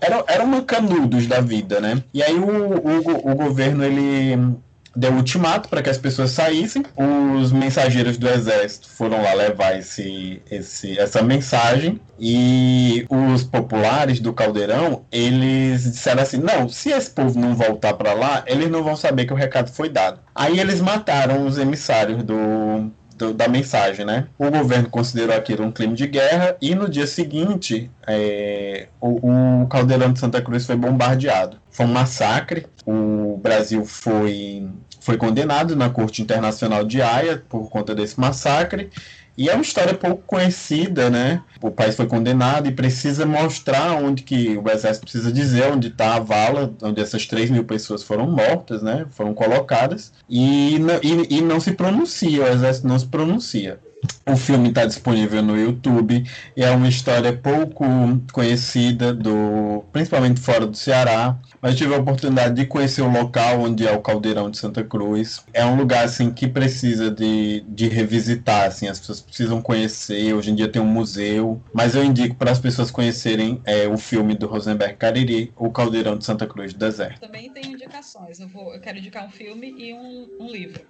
era, 0.00 0.24
era 0.26 0.44
uma 0.44 0.62
canudos 0.62 1.26
da 1.26 1.40
vida, 1.40 1.80
né? 1.80 2.02
E 2.12 2.22
aí 2.22 2.34
o, 2.34 2.44
o, 2.44 3.32
o 3.32 3.34
governo, 3.34 3.84
ele 3.84 4.56
deu 4.94 5.12
ultimato 5.12 5.68
para 5.68 5.82
que 5.82 5.90
as 5.90 5.98
pessoas 5.98 6.30
saíssem. 6.30 6.84
Os 6.96 7.52
mensageiros 7.52 8.16
do 8.16 8.28
exército 8.28 8.88
foram 8.88 9.22
lá 9.22 9.34
levar 9.34 9.78
esse, 9.78 10.42
esse, 10.50 10.98
essa 10.98 11.22
mensagem 11.22 12.00
e 12.18 13.06
os 13.08 13.42
populares 13.42 14.20
do 14.20 14.32
Caldeirão 14.32 15.04
eles 15.10 15.82
disseram 15.82 16.22
assim: 16.22 16.38
não, 16.38 16.68
se 16.68 16.90
esse 16.90 17.10
povo 17.10 17.38
não 17.38 17.54
voltar 17.54 17.94
para 17.94 18.12
lá, 18.12 18.44
eles 18.46 18.70
não 18.70 18.82
vão 18.82 18.96
saber 18.96 19.26
que 19.26 19.32
o 19.32 19.36
recado 19.36 19.70
foi 19.70 19.88
dado. 19.88 20.20
Aí 20.34 20.58
eles 20.58 20.80
mataram 20.80 21.46
os 21.46 21.58
emissários 21.58 22.22
do 22.22 22.92
da 23.34 23.48
mensagem, 23.48 24.04
né? 24.04 24.26
O 24.38 24.50
governo 24.50 24.90
considerou 24.90 25.36
aquilo 25.36 25.64
um 25.64 25.70
crime 25.70 25.94
de 25.94 26.06
guerra 26.06 26.56
e 26.60 26.74
no 26.74 26.88
dia 26.88 27.06
seguinte 27.06 27.90
é, 28.06 28.88
o, 29.00 29.62
o 29.62 29.66
Caldeirão 29.68 30.12
de 30.12 30.18
Santa 30.18 30.42
Cruz 30.42 30.66
foi 30.66 30.76
bombardeado. 30.76 31.58
Foi 31.70 31.86
um 31.86 31.92
massacre. 31.92 32.66
O 32.86 33.38
Brasil 33.42 33.84
foi 33.84 34.68
foi 35.04 35.18
condenado 35.18 35.76
na 35.76 35.90
Corte 35.90 36.22
Internacional 36.22 36.82
de 36.82 37.02
Haia 37.02 37.44
por 37.46 37.68
conta 37.68 37.94
desse 37.94 38.18
massacre 38.18 38.90
e 39.36 39.50
é 39.50 39.52
uma 39.52 39.60
história 39.60 39.92
pouco 39.92 40.22
conhecida, 40.26 41.10
né? 41.10 41.42
O 41.60 41.70
país 41.70 41.94
foi 41.94 42.06
condenado 42.06 42.68
e 42.68 42.72
precisa 42.72 43.26
mostrar 43.26 43.92
onde 44.02 44.22
que 44.22 44.56
o 44.56 44.70
exército 44.70 45.04
precisa 45.04 45.30
dizer 45.30 45.70
onde 45.70 45.88
está 45.88 46.14
a 46.14 46.20
vala, 46.20 46.72
onde 46.80 47.02
essas 47.02 47.26
3 47.26 47.50
mil 47.50 47.64
pessoas 47.64 48.02
foram 48.02 48.30
mortas, 48.30 48.82
né? 48.82 49.04
Foram 49.10 49.34
colocadas 49.34 50.10
e, 50.26 50.76
e, 51.02 51.36
e 51.36 51.40
não 51.42 51.60
se 51.60 51.72
pronuncia, 51.72 52.42
o 52.42 52.48
exército 52.48 52.88
não 52.88 52.98
se 52.98 53.06
pronuncia. 53.06 53.78
O 54.26 54.36
filme 54.36 54.70
está 54.70 54.86
disponível 54.86 55.42
no 55.42 55.56
YouTube 55.56 56.24
e 56.56 56.62
é 56.62 56.70
uma 56.70 56.88
história 56.88 57.32
pouco 57.32 57.84
conhecida, 58.32 59.12
do, 59.12 59.84
principalmente 59.92 60.40
fora 60.40 60.66
do 60.66 60.76
Ceará. 60.76 61.38
Mas 61.60 61.76
tive 61.76 61.94
a 61.94 61.98
oportunidade 61.98 62.54
de 62.54 62.66
conhecer 62.66 63.02
o 63.02 63.10
local 63.10 63.60
onde 63.60 63.86
é 63.86 63.92
o 63.92 64.00
Caldeirão 64.00 64.50
de 64.50 64.58
Santa 64.58 64.84
Cruz. 64.84 65.44
É 65.52 65.64
um 65.64 65.76
lugar 65.76 66.04
assim 66.04 66.30
que 66.30 66.46
precisa 66.46 67.10
de, 67.10 67.64
de 67.68 67.88
revisitar, 67.88 68.66
assim, 68.66 68.88
as 68.88 68.98
pessoas 68.98 69.20
precisam 69.20 69.62
conhecer. 69.62 70.34
Hoje 70.34 70.50
em 70.50 70.54
dia 70.54 70.68
tem 70.68 70.80
um 70.80 70.86
museu, 70.86 71.62
mas 71.72 71.94
eu 71.94 72.04
indico 72.04 72.34
para 72.34 72.50
as 72.50 72.58
pessoas 72.58 72.90
conhecerem 72.90 73.60
é, 73.64 73.86
o 73.88 73.96
filme 73.96 74.34
do 74.34 74.46
Rosenberg 74.46 74.96
Cariri, 74.96 75.52
O 75.56 75.70
Caldeirão 75.70 76.18
de 76.18 76.24
Santa 76.24 76.46
Cruz 76.46 76.72
do 76.72 76.78
Deserto. 76.78 77.20
Também 77.20 77.50
tem 77.50 77.72
indicações. 77.72 78.40
Eu, 78.40 78.48
vou, 78.48 78.74
eu 78.74 78.80
quero 78.80 78.98
indicar 78.98 79.26
um 79.26 79.30
filme 79.30 79.74
e 79.78 79.94
um, 79.94 80.28
um 80.40 80.50
livro. 80.50 80.82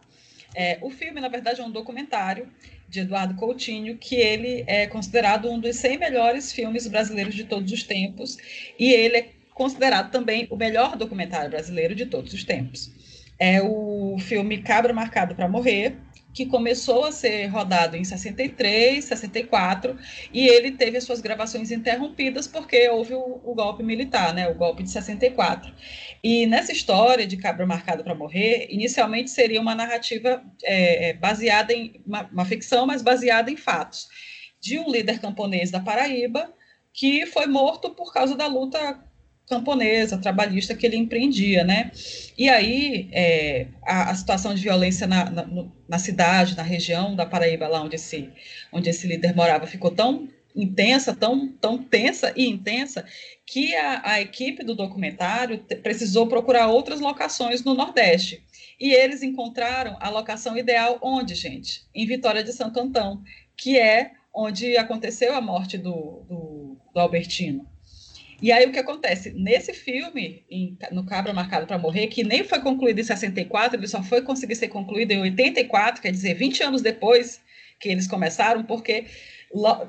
É, 0.54 0.78
o 0.82 0.90
filme, 0.90 1.20
na 1.20 1.28
verdade, 1.28 1.60
é 1.60 1.64
um 1.64 1.70
documentário 1.70 2.48
de 2.94 3.00
Eduardo 3.00 3.34
Coutinho, 3.34 3.98
que 3.98 4.14
ele 4.14 4.64
é 4.68 4.86
considerado 4.86 5.50
um 5.50 5.58
dos 5.58 5.76
100 5.76 5.98
melhores 5.98 6.52
filmes 6.52 6.86
brasileiros 6.86 7.34
de 7.34 7.44
todos 7.44 7.72
os 7.72 7.82
tempos, 7.82 8.38
e 8.78 8.92
ele 8.92 9.16
é 9.16 9.28
considerado 9.52 10.10
também 10.10 10.46
o 10.48 10.56
melhor 10.56 10.96
documentário 10.96 11.50
brasileiro 11.50 11.94
de 11.94 12.06
todos 12.06 12.32
os 12.32 12.44
tempos. 12.44 12.90
É 13.38 13.60
o 13.60 14.16
filme 14.20 14.62
Cabra 14.62 14.92
Marcado 14.92 15.34
para 15.34 15.48
Morrer, 15.48 15.96
que 16.34 16.44
começou 16.44 17.04
a 17.04 17.12
ser 17.12 17.46
rodado 17.46 17.96
em 17.96 18.02
63, 18.02 19.04
64, 19.04 19.96
e 20.32 20.48
ele 20.48 20.72
teve 20.72 20.98
as 20.98 21.04
suas 21.04 21.20
gravações 21.20 21.70
interrompidas 21.70 22.48
porque 22.48 22.88
houve 22.88 23.14
o, 23.14 23.40
o 23.44 23.54
golpe 23.54 23.84
militar, 23.84 24.34
né, 24.34 24.48
o 24.48 24.54
golpe 24.54 24.82
de 24.82 24.90
64. 24.90 25.72
E 26.22 26.44
nessa 26.46 26.72
história 26.72 27.24
de 27.24 27.36
Cabra 27.36 27.64
Marcado 27.64 28.02
para 28.02 28.16
Morrer, 28.16 28.66
inicialmente 28.68 29.30
seria 29.30 29.60
uma 29.60 29.76
narrativa 29.76 30.42
é, 30.64 31.10
é, 31.10 31.12
baseada 31.12 31.72
em 31.72 32.02
uma, 32.04 32.28
uma 32.32 32.44
ficção, 32.44 32.84
mas 32.84 33.00
baseada 33.00 33.50
em 33.50 33.56
fatos, 33.56 34.08
de 34.60 34.78
um 34.78 34.90
líder 34.90 35.20
camponês 35.20 35.70
da 35.70 35.78
Paraíba 35.78 36.52
que 36.92 37.26
foi 37.26 37.46
morto 37.46 37.90
por 37.90 38.12
causa 38.12 38.36
da 38.36 38.46
luta 38.46 39.03
camponesa, 39.46 40.18
trabalhista 40.18 40.74
que 40.74 40.86
ele 40.86 40.96
empreendia, 40.96 41.64
né? 41.64 41.90
E 42.36 42.48
aí 42.48 43.08
é, 43.12 43.66
a, 43.82 44.10
a, 44.10 44.14
situação 44.14 44.54
de 44.54 44.62
violência 44.62 45.06
na, 45.06 45.30
na, 45.30 45.46
na, 45.88 45.98
cidade, 45.98 46.56
na 46.56 46.62
região 46.62 47.14
da 47.14 47.26
Paraíba, 47.26 47.68
lá 47.68 47.82
onde 47.82 47.96
esse, 47.96 48.30
onde 48.72 48.88
esse 48.88 49.06
líder 49.06 49.34
morava, 49.34 49.66
ficou 49.66 49.90
tão 49.90 50.28
intensa, 50.56 51.14
tão, 51.14 51.48
tão 51.48 51.76
tensa 51.76 52.32
e 52.36 52.48
intensa, 52.48 53.04
que 53.44 53.74
a, 53.74 54.12
a 54.12 54.20
equipe 54.20 54.64
do 54.64 54.74
documentário 54.74 55.58
precisou 55.82 56.26
procurar 56.26 56.68
outras 56.68 57.00
locações 57.00 57.62
no 57.62 57.74
Nordeste. 57.74 58.42
E 58.80 58.92
eles 58.92 59.22
encontraram 59.22 59.96
a 60.00 60.08
locação 60.08 60.56
ideal 60.56 60.98
onde, 61.02 61.34
gente? 61.34 61.82
Em 61.94 62.06
Vitória 62.06 62.42
de 62.42 62.52
Santo 62.52 62.80
Antão, 62.80 63.22
que 63.56 63.78
é 63.78 64.12
onde 64.32 64.76
aconteceu 64.76 65.34
a 65.34 65.40
morte 65.40 65.76
do, 65.76 66.24
do, 66.28 66.76
do 66.92 67.00
Albertino. 67.00 67.73
E 68.40 68.52
aí 68.52 68.66
o 68.66 68.72
que 68.72 68.78
acontece? 68.78 69.32
Nesse 69.32 69.72
filme, 69.72 70.44
em, 70.50 70.76
no 70.92 71.04
Cabra 71.06 71.32
Marcado 71.32 71.66
para 71.66 71.78
Morrer, 71.78 72.08
que 72.08 72.24
nem 72.24 72.44
foi 72.44 72.60
concluído 72.60 72.98
em 72.98 73.04
64, 73.04 73.78
ele 73.78 73.86
só 73.86 74.02
foi 74.02 74.22
conseguir 74.22 74.56
ser 74.56 74.68
concluído 74.68 75.12
em 75.12 75.20
84, 75.20 76.02
quer 76.02 76.10
dizer, 76.10 76.34
20 76.34 76.62
anos 76.62 76.82
depois 76.82 77.40
que 77.78 77.88
eles 77.88 78.06
começaram, 78.06 78.64
porque 78.64 79.06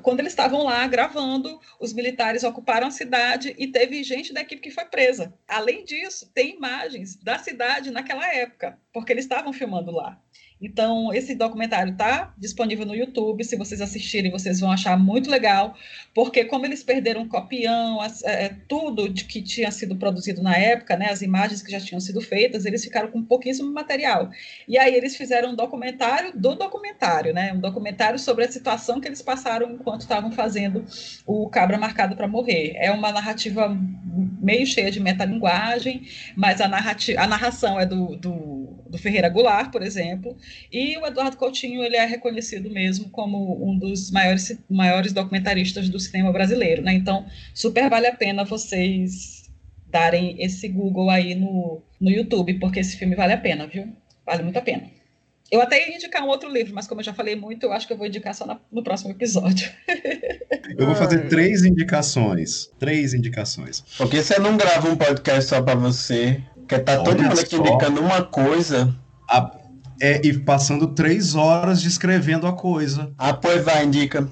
quando 0.02 0.20
eles 0.20 0.32
estavam 0.32 0.62
lá 0.62 0.86
gravando, 0.86 1.60
os 1.80 1.92
militares 1.92 2.44
ocuparam 2.44 2.86
a 2.86 2.90
cidade 2.90 3.54
e 3.58 3.66
teve 3.66 4.02
gente 4.04 4.32
da 4.32 4.42
equipe 4.42 4.62
que 4.62 4.70
foi 4.70 4.84
presa. 4.84 5.34
Além 5.48 5.84
disso, 5.84 6.30
tem 6.32 6.54
imagens 6.54 7.16
da 7.16 7.38
cidade 7.38 7.90
naquela 7.90 8.32
época, 8.32 8.78
porque 8.92 9.12
eles 9.12 9.24
estavam 9.24 9.52
filmando 9.52 9.90
lá. 9.90 10.20
Então, 10.60 11.12
esse 11.12 11.34
documentário 11.34 11.92
está 11.92 12.32
disponível 12.38 12.86
no 12.86 12.94
YouTube. 12.94 13.44
Se 13.44 13.56
vocês 13.56 13.80
assistirem, 13.80 14.30
vocês 14.30 14.58
vão 14.58 14.70
achar 14.70 14.98
muito 14.98 15.30
legal, 15.30 15.74
porque 16.14 16.44
como 16.44 16.64
eles 16.64 16.82
perderam 16.82 17.28
copião, 17.28 18.00
as, 18.00 18.22
é, 18.22 18.46
é, 18.46 18.56
tudo 18.66 19.08
de 19.08 19.24
que 19.24 19.42
tinha 19.42 19.70
sido 19.70 19.96
produzido 19.96 20.42
na 20.42 20.56
época, 20.56 20.96
né, 20.96 21.10
as 21.10 21.20
imagens 21.20 21.62
que 21.62 21.70
já 21.70 21.78
tinham 21.78 22.00
sido 22.00 22.20
feitas, 22.20 22.64
eles 22.64 22.82
ficaram 22.82 23.10
com 23.10 23.22
pouquíssimo 23.22 23.70
material. 23.70 24.30
E 24.66 24.78
aí 24.78 24.94
eles 24.94 25.14
fizeram 25.16 25.50
um 25.50 25.54
documentário 25.54 26.32
do 26.34 26.54
documentário, 26.54 27.34
né, 27.34 27.52
um 27.52 27.60
documentário 27.60 28.18
sobre 28.18 28.44
a 28.44 28.50
situação 28.50 29.00
que 29.00 29.08
eles 29.08 29.20
passaram 29.20 29.72
enquanto 29.72 30.02
estavam 30.02 30.32
fazendo 30.32 30.84
o 31.26 31.48
Cabra 31.50 31.76
Marcado 31.78 32.16
para 32.16 32.26
Morrer. 32.26 32.72
É 32.76 32.90
uma 32.90 33.12
narrativa 33.12 33.76
meio 34.40 34.66
cheia 34.66 34.90
de 34.90 35.00
metalinguagem, 35.00 36.06
mas 36.34 36.60
a, 36.60 36.68
narrativa, 36.68 37.20
a 37.20 37.26
narração 37.26 37.78
é 37.78 37.84
do, 37.84 38.16
do, 38.16 38.84
do 38.88 38.98
Ferreira 38.98 39.28
Goulart, 39.28 39.70
por 39.70 39.82
exemplo, 39.82 40.36
e 40.72 40.96
o 40.98 41.06
Eduardo 41.06 41.36
Coutinho 41.36 41.82
ele 41.82 41.96
é 41.96 42.04
reconhecido 42.04 42.70
mesmo 42.70 43.10
como 43.10 43.68
um 43.68 43.78
dos 43.78 44.10
maiores, 44.10 44.58
maiores 44.68 45.12
documentaristas 45.12 45.88
do 45.88 45.98
cinema 46.00 46.32
brasileiro, 46.32 46.82
né? 46.82 46.92
Então, 46.92 47.26
super 47.54 47.88
vale 47.88 48.06
a 48.06 48.14
pena 48.14 48.44
vocês 48.44 49.50
darem 49.88 50.36
esse 50.38 50.68
Google 50.68 51.10
aí 51.10 51.34
no, 51.34 51.82
no 52.00 52.10
YouTube, 52.10 52.54
porque 52.54 52.80
esse 52.80 52.96
filme 52.96 53.14
vale 53.14 53.32
a 53.32 53.38
pena, 53.38 53.66
viu? 53.66 53.92
Vale 54.24 54.42
muito 54.42 54.58
a 54.58 54.62
pena. 54.62 54.90
Eu 55.50 55.60
até 55.60 55.88
ia 55.88 55.94
indicar 55.94 56.24
um 56.24 56.28
outro 56.28 56.52
livro, 56.52 56.74
mas 56.74 56.88
como 56.88 57.00
eu 57.00 57.04
já 57.04 57.14
falei 57.14 57.36
muito, 57.36 57.64
eu 57.64 57.72
acho 57.72 57.86
que 57.86 57.92
eu 57.92 57.96
vou 57.96 58.06
indicar 58.06 58.34
só 58.34 58.44
na, 58.44 58.58
no 58.70 58.82
próximo 58.82 59.12
episódio. 59.12 59.70
eu 60.76 60.86
vou 60.86 60.96
fazer 60.96 61.28
três 61.28 61.64
indicações. 61.64 62.68
Três 62.78 63.14
indicações. 63.14 63.84
Porque 63.96 64.20
você 64.20 64.40
não 64.40 64.56
grava 64.56 64.88
um 64.88 64.96
podcast 64.96 65.50
só 65.50 65.62
para 65.62 65.76
você, 65.76 66.42
que 66.66 66.78
tá 66.78 67.02
todo 67.02 67.22
mundo 67.22 67.38
aqui 67.38 67.56
indicando 67.56 68.00
uma 68.00 68.22
coisa. 68.22 68.94
A, 69.28 69.50
é, 70.00 70.20
e 70.26 70.38
passando 70.38 70.88
três 70.88 71.34
horas 71.34 71.80
descrevendo 71.80 72.46
a 72.46 72.52
coisa. 72.52 73.12
Ah, 73.16 73.32
pois 73.32 73.64
vai, 73.64 73.84
indica. 73.84 74.28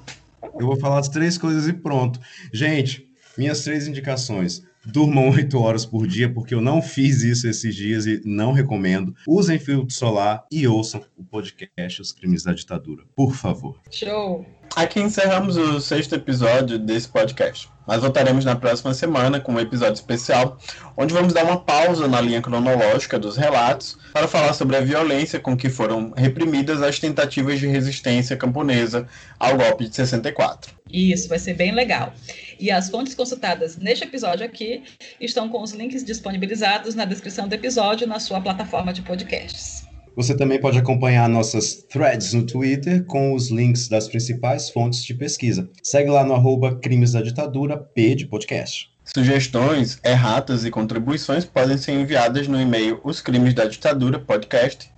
Eu 0.58 0.66
vou 0.66 0.78
falar 0.78 0.98
as 0.98 1.08
três 1.08 1.38
coisas 1.38 1.66
e 1.66 1.72
pronto. 1.72 2.20
Gente, 2.52 3.08
minhas 3.36 3.62
três 3.62 3.88
indicações. 3.88 4.62
Durmam 4.86 5.30
oito 5.30 5.58
horas 5.58 5.86
por 5.86 6.06
dia, 6.06 6.28
porque 6.28 6.54
eu 6.54 6.60
não 6.60 6.82
fiz 6.82 7.22
isso 7.22 7.48
esses 7.48 7.74
dias 7.74 8.06
e 8.06 8.20
não 8.24 8.52
recomendo. 8.52 9.14
Usem 9.26 9.58
filtro 9.58 9.94
solar 9.94 10.44
e 10.50 10.66
ouçam 10.66 11.02
o 11.16 11.24
podcast 11.24 12.02
Os 12.02 12.12
Crimes 12.12 12.44
da 12.44 12.52
Ditadura. 12.52 13.02
Por 13.16 13.34
favor. 13.34 13.80
Show! 13.90 14.44
Aqui 14.76 15.00
encerramos 15.00 15.56
o 15.56 15.80
sexto 15.80 16.16
episódio 16.16 16.78
desse 16.78 17.08
podcast. 17.08 17.70
Mas 17.86 18.00
voltaremos 18.00 18.44
na 18.44 18.56
próxima 18.56 18.94
semana 18.94 19.38
com 19.38 19.52
um 19.52 19.60
episódio 19.60 19.94
especial, 19.94 20.58
onde 20.96 21.12
vamos 21.12 21.32
dar 21.32 21.44
uma 21.44 21.60
pausa 21.60 22.08
na 22.08 22.20
linha 22.20 22.40
cronológica 22.40 23.18
dos 23.18 23.36
relatos 23.36 23.98
para 24.12 24.26
falar 24.26 24.54
sobre 24.54 24.76
a 24.76 24.80
violência 24.80 25.38
com 25.38 25.56
que 25.56 25.68
foram 25.68 26.12
reprimidas 26.16 26.82
as 26.82 26.98
tentativas 26.98 27.60
de 27.60 27.66
resistência 27.66 28.36
camponesa 28.36 29.06
ao 29.38 29.56
golpe 29.56 29.86
de 29.86 29.94
64. 29.94 30.74
Isso, 30.94 31.28
vai 31.28 31.40
ser 31.40 31.54
bem 31.54 31.72
legal. 31.72 32.14
E 32.60 32.70
as 32.70 32.88
fontes 32.88 33.16
consultadas 33.16 33.76
neste 33.76 34.04
episódio 34.04 34.46
aqui 34.46 34.84
estão 35.20 35.48
com 35.48 35.60
os 35.60 35.72
links 35.72 36.04
disponibilizados 36.04 36.94
na 36.94 37.04
descrição 37.04 37.48
do 37.48 37.52
episódio 37.52 38.06
na 38.06 38.20
sua 38.20 38.40
plataforma 38.40 38.92
de 38.92 39.02
podcasts. 39.02 39.84
Você 40.14 40.36
também 40.36 40.60
pode 40.60 40.78
acompanhar 40.78 41.28
nossas 41.28 41.82
threads 41.90 42.32
no 42.32 42.46
Twitter 42.46 43.04
com 43.06 43.34
os 43.34 43.50
links 43.50 43.88
das 43.88 44.06
principais 44.06 44.70
fontes 44.70 45.04
de 45.04 45.12
pesquisa. 45.12 45.68
Segue 45.82 46.10
lá 46.10 46.24
no 46.24 46.34
arroba 46.34 46.76
Crimes 46.76 47.10
da 47.10 47.20
Ditadura, 47.20 47.76
P 47.76 48.14
de 48.14 48.26
podcast. 48.26 48.88
Sugestões, 49.04 49.98
erratas 50.04 50.64
e 50.64 50.70
contribuições 50.70 51.44
podem 51.44 51.76
ser 51.76 51.92
enviadas 51.92 52.46
no 52.46 52.60
e-mail 52.60 53.00
os 53.02 53.20
crimes 53.20 53.52
da 53.52 53.64
ditadura 53.64 54.20
podcast 54.20 54.88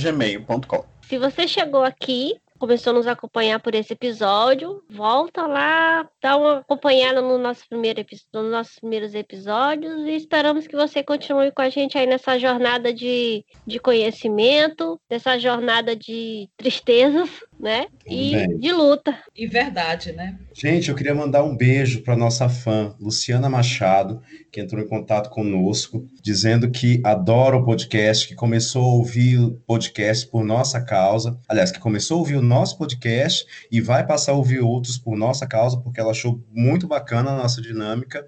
gmail.com. 0.00 0.84
Se 1.08 1.18
você 1.18 1.46
chegou 1.46 1.82
aqui, 1.82 2.36
começou 2.62 2.92
a 2.92 2.94
nos 2.94 3.08
acompanhar 3.08 3.58
por 3.58 3.74
esse 3.74 3.92
episódio, 3.92 4.84
volta 4.88 5.44
lá, 5.48 6.08
dá 6.22 6.36
uma 6.36 6.58
acompanhada 6.58 7.20
no 7.20 7.36
nosso 7.36 7.68
primeiro 7.68 8.06
nos 8.32 8.52
nossos 8.52 8.78
primeiros 8.78 9.16
episódios 9.16 10.06
e 10.06 10.12
esperamos 10.12 10.68
que 10.68 10.76
você 10.76 11.02
continue 11.02 11.50
com 11.50 11.60
a 11.60 11.68
gente 11.68 11.98
aí 11.98 12.06
nessa 12.06 12.38
jornada 12.38 12.94
de, 12.94 13.44
de 13.66 13.80
conhecimento, 13.80 14.96
nessa 15.10 15.40
jornada 15.40 15.96
de 15.96 16.48
tristezas, 16.56 17.28
né? 17.62 17.86
E 18.04 18.58
de 18.58 18.72
luta. 18.72 19.16
E 19.36 19.46
verdade, 19.46 20.10
né? 20.12 20.36
Gente, 20.52 20.88
eu 20.90 20.96
queria 20.96 21.14
mandar 21.14 21.44
um 21.44 21.56
beijo 21.56 22.02
para 22.02 22.16
nossa 22.16 22.48
fã, 22.48 22.92
Luciana 23.00 23.48
Machado, 23.48 24.20
que 24.50 24.60
entrou 24.60 24.82
em 24.82 24.88
contato 24.88 25.30
conosco, 25.30 26.04
dizendo 26.20 26.68
que 26.70 27.00
adora 27.04 27.56
o 27.56 27.64
podcast, 27.64 28.26
que 28.26 28.34
começou 28.34 28.82
a 28.82 28.94
ouvir 28.94 29.38
o 29.38 29.52
podcast 29.64 30.26
por 30.26 30.44
nossa 30.44 30.80
causa. 30.80 31.38
Aliás, 31.48 31.70
que 31.70 31.78
começou 31.78 32.16
a 32.16 32.20
ouvir 32.20 32.36
o 32.36 32.42
nosso 32.42 32.76
podcast 32.76 33.46
e 33.70 33.80
vai 33.80 34.04
passar 34.04 34.32
a 34.32 34.36
ouvir 34.36 34.58
outros 34.58 34.98
por 34.98 35.16
nossa 35.16 35.46
causa, 35.46 35.78
porque 35.80 36.00
ela 36.00 36.10
achou 36.10 36.42
muito 36.50 36.88
bacana 36.88 37.30
a 37.30 37.36
nossa 37.36 37.62
dinâmica 37.62 38.26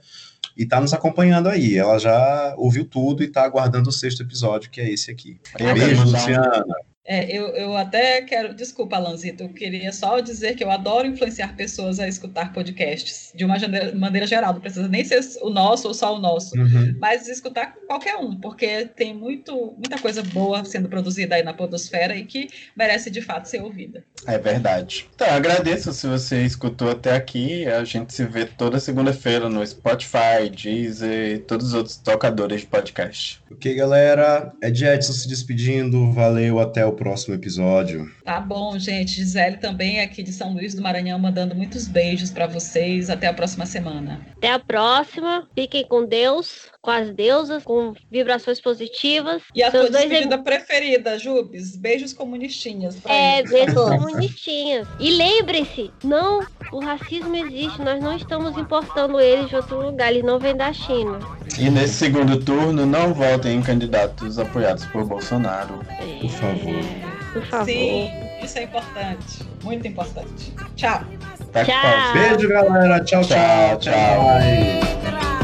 e 0.57 0.63
está 0.63 0.81
nos 0.81 0.95
acompanhando 0.95 1.49
aí. 1.49 1.77
Ela 1.77 1.99
já 1.99 2.55
ouviu 2.57 2.85
tudo 2.85 3.25
e 3.25 3.27
está 3.27 3.43
aguardando 3.43 3.89
o 3.89 3.93
sexto 3.93 4.23
episódio, 4.23 4.71
que 4.71 4.81
é 4.81 4.89
esse 4.89 5.11
aqui. 5.11 5.41
Beijo, 5.59 6.03
um- 6.03 6.05
Luciana. 6.13 6.65
É, 7.07 7.31
eu, 7.31 7.49
eu 7.49 7.77
até 7.77 8.23
quero. 8.23 8.55
Desculpa, 8.55 8.97
Alanzito, 8.97 9.45
eu 9.45 9.49
queria 9.51 9.93
só 9.93 10.21
dizer 10.21 10.55
que 10.55 10.65
eu 10.65 10.71
adoro 10.71 11.07
influenciar 11.07 11.55
pessoas 11.55 12.01
a 12.01 12.09
escutar 12.09 12.53
podcasts, 12.53 13.31
de 13.35 13.45
uma 13.45 13.59
maneira, 13.59 13.95
maneira 13.95 14.27
geral, 14.27 14.55
não 14.55 14.61
precisa 14.61 14.89
nem 14.89 15.05
ser 15.05 15.21
o 15.43 15.51
nosso 15.51 15.89
ou 15.89 15.95
só 15.95 16.17
o 16.17 16.21
nosso. 16.21 16.57
Uhum. 16.57 16.97
mas 16.99 17.29
escutar 17.29 17.75
qualquer 17.87 18.17
um, 18.17 18.39
porque 18.39 18.87
tem 18.87 19.13
muito, 19.15 19.75
muita 19.77 19.99
coisa 19.99 20.23
boa 20.23 20.65
sendo 20.65 20.89
produzida 20.89 21.35
aí 21.35 21.43
na 21.43 21.53
podosfera 21.53 22.17
e 22.17 22.25
que 22.25 22.49
merece 22.77 23.11
de 23.11 23.21
fato 23.21 23.47
ser 23.47 23.61
ouvida. 23.63 24.05
É 24.27 24.39
verdade. 24.39 25.07
Então, 25.15 25.27
eu 25.27 25.35
agradeço 25.35 25.93
se 25.93 26.07
você 26.07 26.45
escutou 26.45 26.91
até 26.91 27.15
aqui. 27.15 27.67
A 27.67 27.85
gente 27.85 28.15
se 28.15 28.25
vê 28.25 28.47
toda 28.47 28.81
segunda-feira 28.81 29.49
no 29.49 29.67
Spotify, 29.67 30.49
Deezer 30.51 31.35
e 31.35 31.39
todos 31.39 31.69
os 31.69 31.75
outros 31.75 31.97
tocadores 31.97 32.63
de 32.63 32.67
podcast. 32.67 33.43
Ok, 33.51 33.75
galera. 33.75 34.53
É 34.63 34.69
Edson 34.69 35.13
se 35.13 35.29
despedindo. 35.29 36.11
Valeu, 36.13 36.59
até 36.59 36.85
o 36.87 36.94
próximo 36.95 37.35
episódio. 37.35 38.11
Tá 38.25 38.41
bom, 38.41 38.79
gente. 38.79 39.13
Gisele 39.13 39.57
também 39.57 40.01
aqui 40.01 40.23
de 40.23 40.33
São 40.33 40.53
Luís 40.53 40.75
do 40.75 40.83
Maranhão 40.83 41.19
mandando 41.19 41.55
muitos 41.55 41.87
beijos 41.87 42.31
para 42.31 42.47
vocês. 42.47 43.11
Até 43.11 43.27
a 43.27 43.35
próxima 43.35 43.67
semana. 43.67 44.27
Até 44.37 44.53
a 44.53 44.59
próxima. 44.59 45.49
Fiquem 45.55 45.87
com 45.87 46.07
Deus, 46.07 46.71
com 46.85 46.91
as 46.91 47.11
deusas, 47.11 47.65
com 47.65 47.95
vibrações 48.11 48.61
positivas. 48.61 49.43
E 49.55 49.63
a 49.63 49.71
dois 49.71 49.91
despedida 49.91 50.37
preferida, 50.37 51.19
Jubes? 51.19 51.77
Beijos 51.77 52.13
comunistinhas. 52.13 52.99
É, 53.07 53.39
eles. 53.39 53.51
beijos 53.51 53.75
comunistinhas. 53.75 54.87
E 55.01 55.11
lembre-se, 55.11 55.91
não, 56.05 56.47
o 56.71 56.81
racismo 56.81 57.35
existe, 57.37 57.81
nós 57.81 58.03
não 58.03 58.15
estamos 58.15 58.59
importando 58.59 59.19
eles 59.19 59.49
de 59.49 59.57
outro 59.57 59.81
lugar, 59.81 60.11
eles 60.11 60.23
não 60.23 60.39
vêm 60.39 60.55
da 60.55 60.75
China. 60.75 61.19
E 61.59 61.71
nesse 61.71 61.95
segundo 61.95 62.39
turno, 62.45 62.85
não 62.85 63.15
votem 63.15 63.57
em 63.57 63.63
candidatos 63.63 64.39
apoiados 64.39 64.85
por 64.87 65.07
Bolsonaro. 65.07 65.79
Por 66.21 66.31
favor. 66.31 66.85
Por 67.33 67.47
favor. 67.47 67.65
Sim, 67.65 68.11
isso 68.43 68.59
é 68.59 68.63
importante. 68.65 69.39
Muito 69.63 69.89
importante. 69.89 70.53
Tchau. 70.77 71.03
Tá 71.51 71.65
Tchau. 71.65 72.13
Beijo, 72.13 72.47
galera. 72.47 73.03
Tchau, 73.03 73.23
tchau. 73.23 73.79
Tchau, 73.79 73.95
tchau. 73.95 75.44